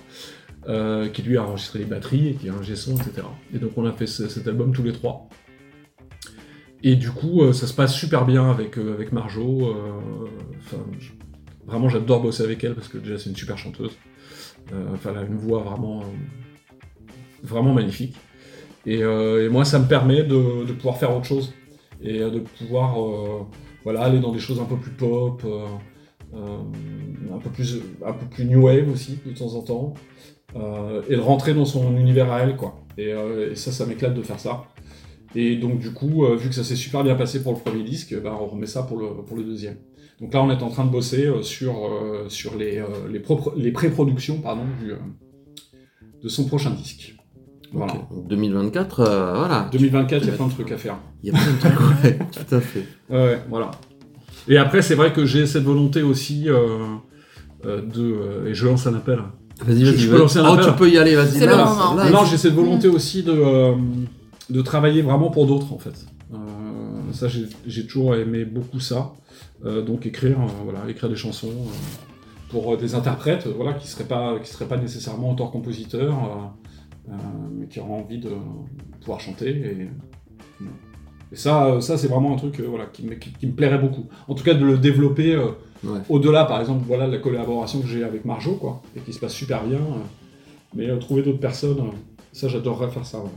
[0.68, 3.26] euh, qui lui a enregistré les batteries et qui a un son, etc.
[3.54, 5.30] Et donc on a fait ce- cet album tous les trois.
[6.84, 9.74] Et du coup, euh, ça se passe super bien avec, euh, avec Marjo.
[11.66, 13.98] vraiment, j'adore bosser avec elle parce que déjà, c'est une super chanteuse.
[14.72, 16.04] Elle a une voix vraiment,
[17.44, 18.16] vraiment magnifique.
[18.86, 19.02] Et,
[19.50, 21.54] moi, ça me permet de, pouvoir faire autre chose
[22.02, 22.96] et de pouvoir
[23.84, 25.46] voilà, aller dans des choses un peu plus pop,
[26.34, 29.94] un, peu plus, un peu plus new wave aussi, de temps en temps,
[30.56, 32.84] euh, et de rentrer dans son univers à elle, quoi.
[32.98, 34.64] Et, euh, et ça, ça m'éclate de faire ça.
[35.36, 37.84] Et donc, du coup, euh, vu que ça s'est super bien passé pour le premier
[37.84, 39.78] disque, ben, on remet ça pour le, pour le deuxième.
[40.22, 41.76] Donc là, on est en train de bosser euh, sur,
[42.28, 43.22] sur les, les,
[43.58, 44.94] les pré-productions pardon, du,
[46.24, 47.16] de son prochain disque.
[47.74, 47.94] Voilà.
[47.94, 48.10] Ok.
[48.10, 49.70] Donc, 2024, euh, voilà.
[49.72, 50.98] 2024, il y a plein de trucs à faire.
[51.22, 52.86] Il y a plein de trucs, ouais, tout à fait.
[53.10, 53.72] Ouais, voilà.
[54.48, 56.46] Et après, c'est vrai que j'ai cette volonté aussi
[57.66, 58.48] de.
[58.48, 59.20] et je lance un appel.
[59.66, 59.98] Vas-y, Je- vas-y.
[59.98, 60.22] je peux vas-y.
[60.22, 61.32] lancer un Oh, appel tu peux y aller, vas-y.
[61.32, 61.96] C'est le là, moment.
[61.96, 63.76] là, non, j'ai cette volonté aussi de, euh,
[64.50, 66.06] de travailler vraiment pour d'autres, en fait.
[66.34, 66.38] Euh,
[67.14, 69.14] ça, j'ai j'ai toujours aimé beaucoup ça.
[69.66, 73.88] Euh, donc, écrire, euh, voilà, écrire des chansons euh, pour euh, des interprètes, voilà, qui
[73.88, 76.14] seraient pas, qui seraient pas nécessairement auteur-compositeurs,
[77.10, 77.16] euh, euh,
[77.58, 78.30] mais qui auraient envie de
[79.02, 79.50] pouvoir chanter.
[79.50, 79.88] Et,
[81.32, 83.80] et ça, ça c'est vraiment un truc euh, voilà, qui, me, qui- qui me plairait
[83.80, 84.06] beaucoup.
[84.28, 85.48] En tout cas, de le développer euh,
[85.84, 86.00] Ouais.
[86.10, 89.20] au-delà, par exemple, voilà, de la collaboration que j'ai avec Marjo, quoi, et qui se
[89.20, 89.78] passe super bien.
[89.78, 90.00] euh,
[90.76, 91.96] mais euh, trouver d'autres personnes, euh,
[92.34, 93.20] ça, j'adorerais faire ça.
[93.20, 93.30] ouais.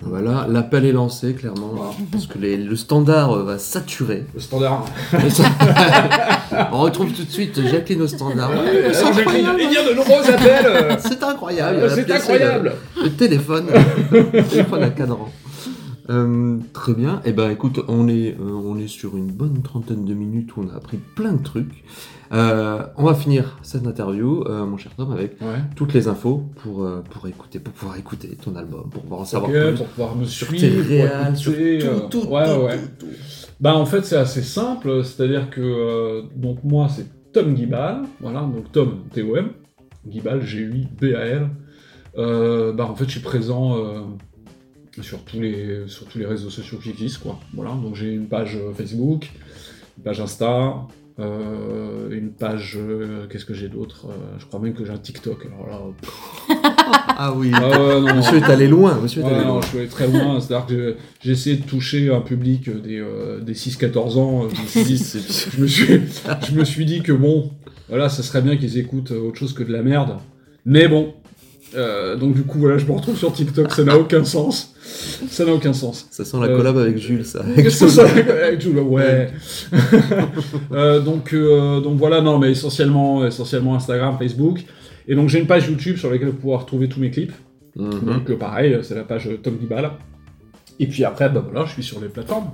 [0.00, 1.70] Ah bah l'appel est lancé, clairement.
[1.74, 1.90] Voilà.
[2.12, 4.26] Parce que les- le standard va saturer.
[4.32, 4.84] Le standard.
[6.72, 8.50] On retrouve tout de suite Jacqueline au standard.
[8.50, 9.58] Ouais, c'est incroyable.
[9.60, 10.96] Il y a de nombreux appels.
[11.00, 11.90] C'est incroyable.
[11.94, 12.72] C'est incroyable.
[12.96, 13.66] Le, le téléphone,
[14.12, 15.28] le téléphone à cadran.
[16.10, 17.20] Euh, très bien.
[17.26, 20.62] Et ben écoute, on est, euh, on est sur une bonne trentaine de minutes où
[20.62, 21.84] on a appris plein de trucs.
[22.32, 25.60] Euh, on va finir cette interview, mon cher Tom, avec Ouais.
[25.76, 29.50] toutes les infos pour, pour écouter, pour pouvoir écouter ton album, pour pouvoir en savoir
[29.50, 29.74] plus.
[29.76, 32.78] pour pouvoir me Sur suivre, tes réals, sur tout, tout, ouais, tout, ouais.
[32.98, 33.12] tout, tout.
[33.60, 38.70] Bah en fait c'est assez simple, c'est-à-dire que donc moi c'est Tom Guibal, voilà, donc
[38.72, 39.48] Tom T-O-M,
[40.06, 41.48] Guibal G-U-I-B-A-L.
[42.16, 43.74] Bah en fait je suis présent
[45.02, 47.40] sur, tous les, sur tous les réseaux sociaux qui existent, quoi.
[47.54, 49.30] Voilà, donc j'ai une page euh, Facebook,
[49.98, 50.74] une page Insta,
[51.20, 54.06] euh, une page, euh, qu'est-ce que j'ai d'autre
[54.38, 55.80] Je crois même que j'ai un TikTok, alors là...
[57.20, 57.50] Ah oui.
[57.52, 58.94] ah ouais, non, Monsieur est allé loin.
[59.02, 59.60] Monsieur est Ouais, allé non, loin.
[59.62, 63.40] je suis allé très loin, c'est-à-dire que j'ai essayé de toucher un public des, euh,
[63.40, 64.48] des 6-14 ans.
[64.48, 64.96] Je me, suis dit,
[65.56, 66.00] je, me suis,
[66.48, 67.50] je me suis dit que bon,
[67.88, 70.18] voilà, ça serait bien qu'ils écoutent autre chose que de la merde.
[70.64, 71.12] Mais bon,
[71.74, 74.74] euh, donc du coup, voilà, je me retrouve sur TikTok, ça n'a aucun sens.
[75.28, 76.06] Ça n'a aucun sens.
[76.10, 77.44] Ça sent la Euh, collab avec Jules, ça.
[77.56, 79.30] Que ça avec Jules Ouais.
[80.72, 84.64] Euh, donc, euh, donc voilà, non, mais essentiellement, essentiellement Instagram, Facebook.
[85.06, 87.32] Et donc j'ai une page YouTube sur laquelle vous pouvez retrouver tous mes clips.
[87.76, 88.00] Mhm.
[88.04, 89.90] Donc euh, pareil, c'est la page euh, Tom Guibal.
[90.80, 92.50] Et puis après, bah voilà, je suis sur les plateformes.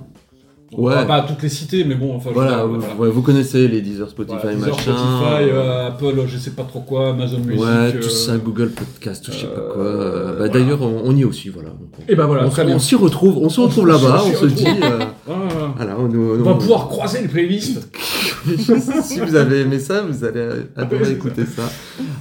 [0.77, 0.93] Ouais.
[0.93, 2.95] On va pas toutes les citer, mais bon, enfin, Voilà, dire, voilà.
[2.95, 4.81] ouais, vous connaissez les Deezer, Spotify, Voilà, Deezer, machin.
[4.95, 7.61] Spotify, euh, Apple, je sais pas trop quoi, Amazon Music.
[7.61, 9.83] ouais, euh, tout ça, Google Podcast, je sais pas euh, quoi.
[9.83, 10.49] Euh, bah.
[10.49, 11.69] D'ailleurs, on, on y est aussi, voilà.
[11.69, 14.45] Donc, on- Et bah voilà, on, on s'y retrouve, on se retrouve là-bas, on se
[14.47, 14.65] dit.
[14.65, 14.83] retrouve.
[14.83, 17.89] euh, Ah, voilà, on, va pouvoir croiser les playlists.
[19.03, 21.63] si vous avez aimé ça, vous allez adorer écouter ça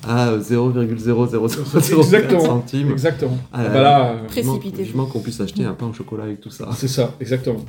[0.06, 2.40] à 0,0004 Exactement.
[2.40, 2.90] centimes.
[2.92, 3.38] Exactement.
[3.52, 4.82] Ah, bah là, euh, Précipité.
[4.82, 6.68] Vivement qu'on puisse acheter un pain au chocolat avec tout ça.
[6.74, 7.60] c'est ça, exactement.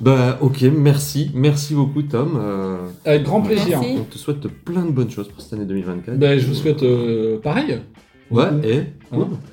[0.00, 2.38] Bah ok, merci, merci beaucoup Tom.
[2.40, 3.80] Euh, Avec grand plaisir.
[3.80, 3.96] Merci.
[4.00, 6.18] on te souhaite plein de bonnes choses pour cette année 2024.
[6.18, 7.78] Ben, je vous souhaite euh, pareil
[8.30, 8.84] ouais, et Hein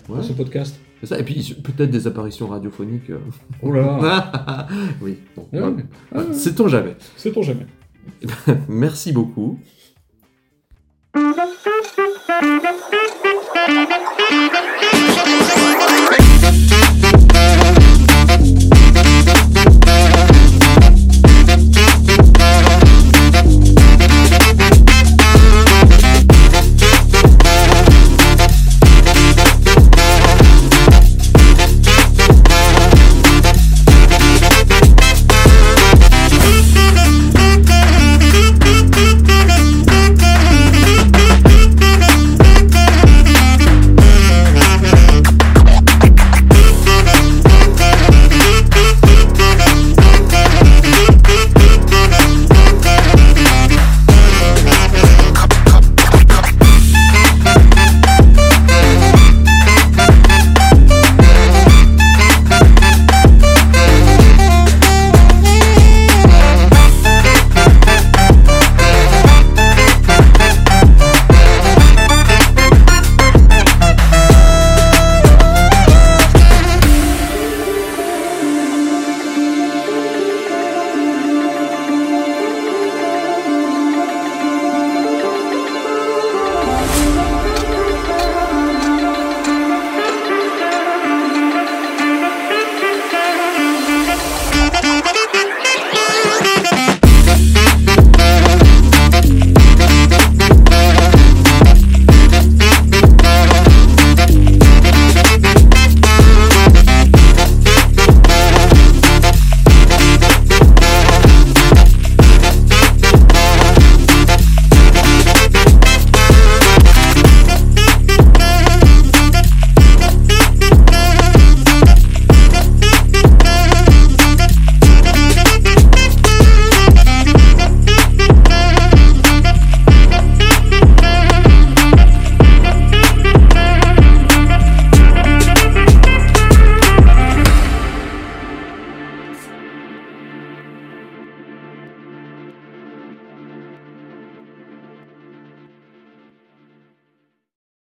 [0.08, 0.76] cool, ouais, ce podcast.
[1.02, 1.20] c'est ça.
[1.20, 3.10] Et puis peut-être des apparitions radiophoniques.
[3.10, 3.18] euh.
[3.62, 4.68] Oh là là,
[5.02, 6.96] oui, bon, Ouais, sait-on jamais.
[7.18, 7.66] c'est pour jamais.
[8.68, 9.60] Merci beaucoup.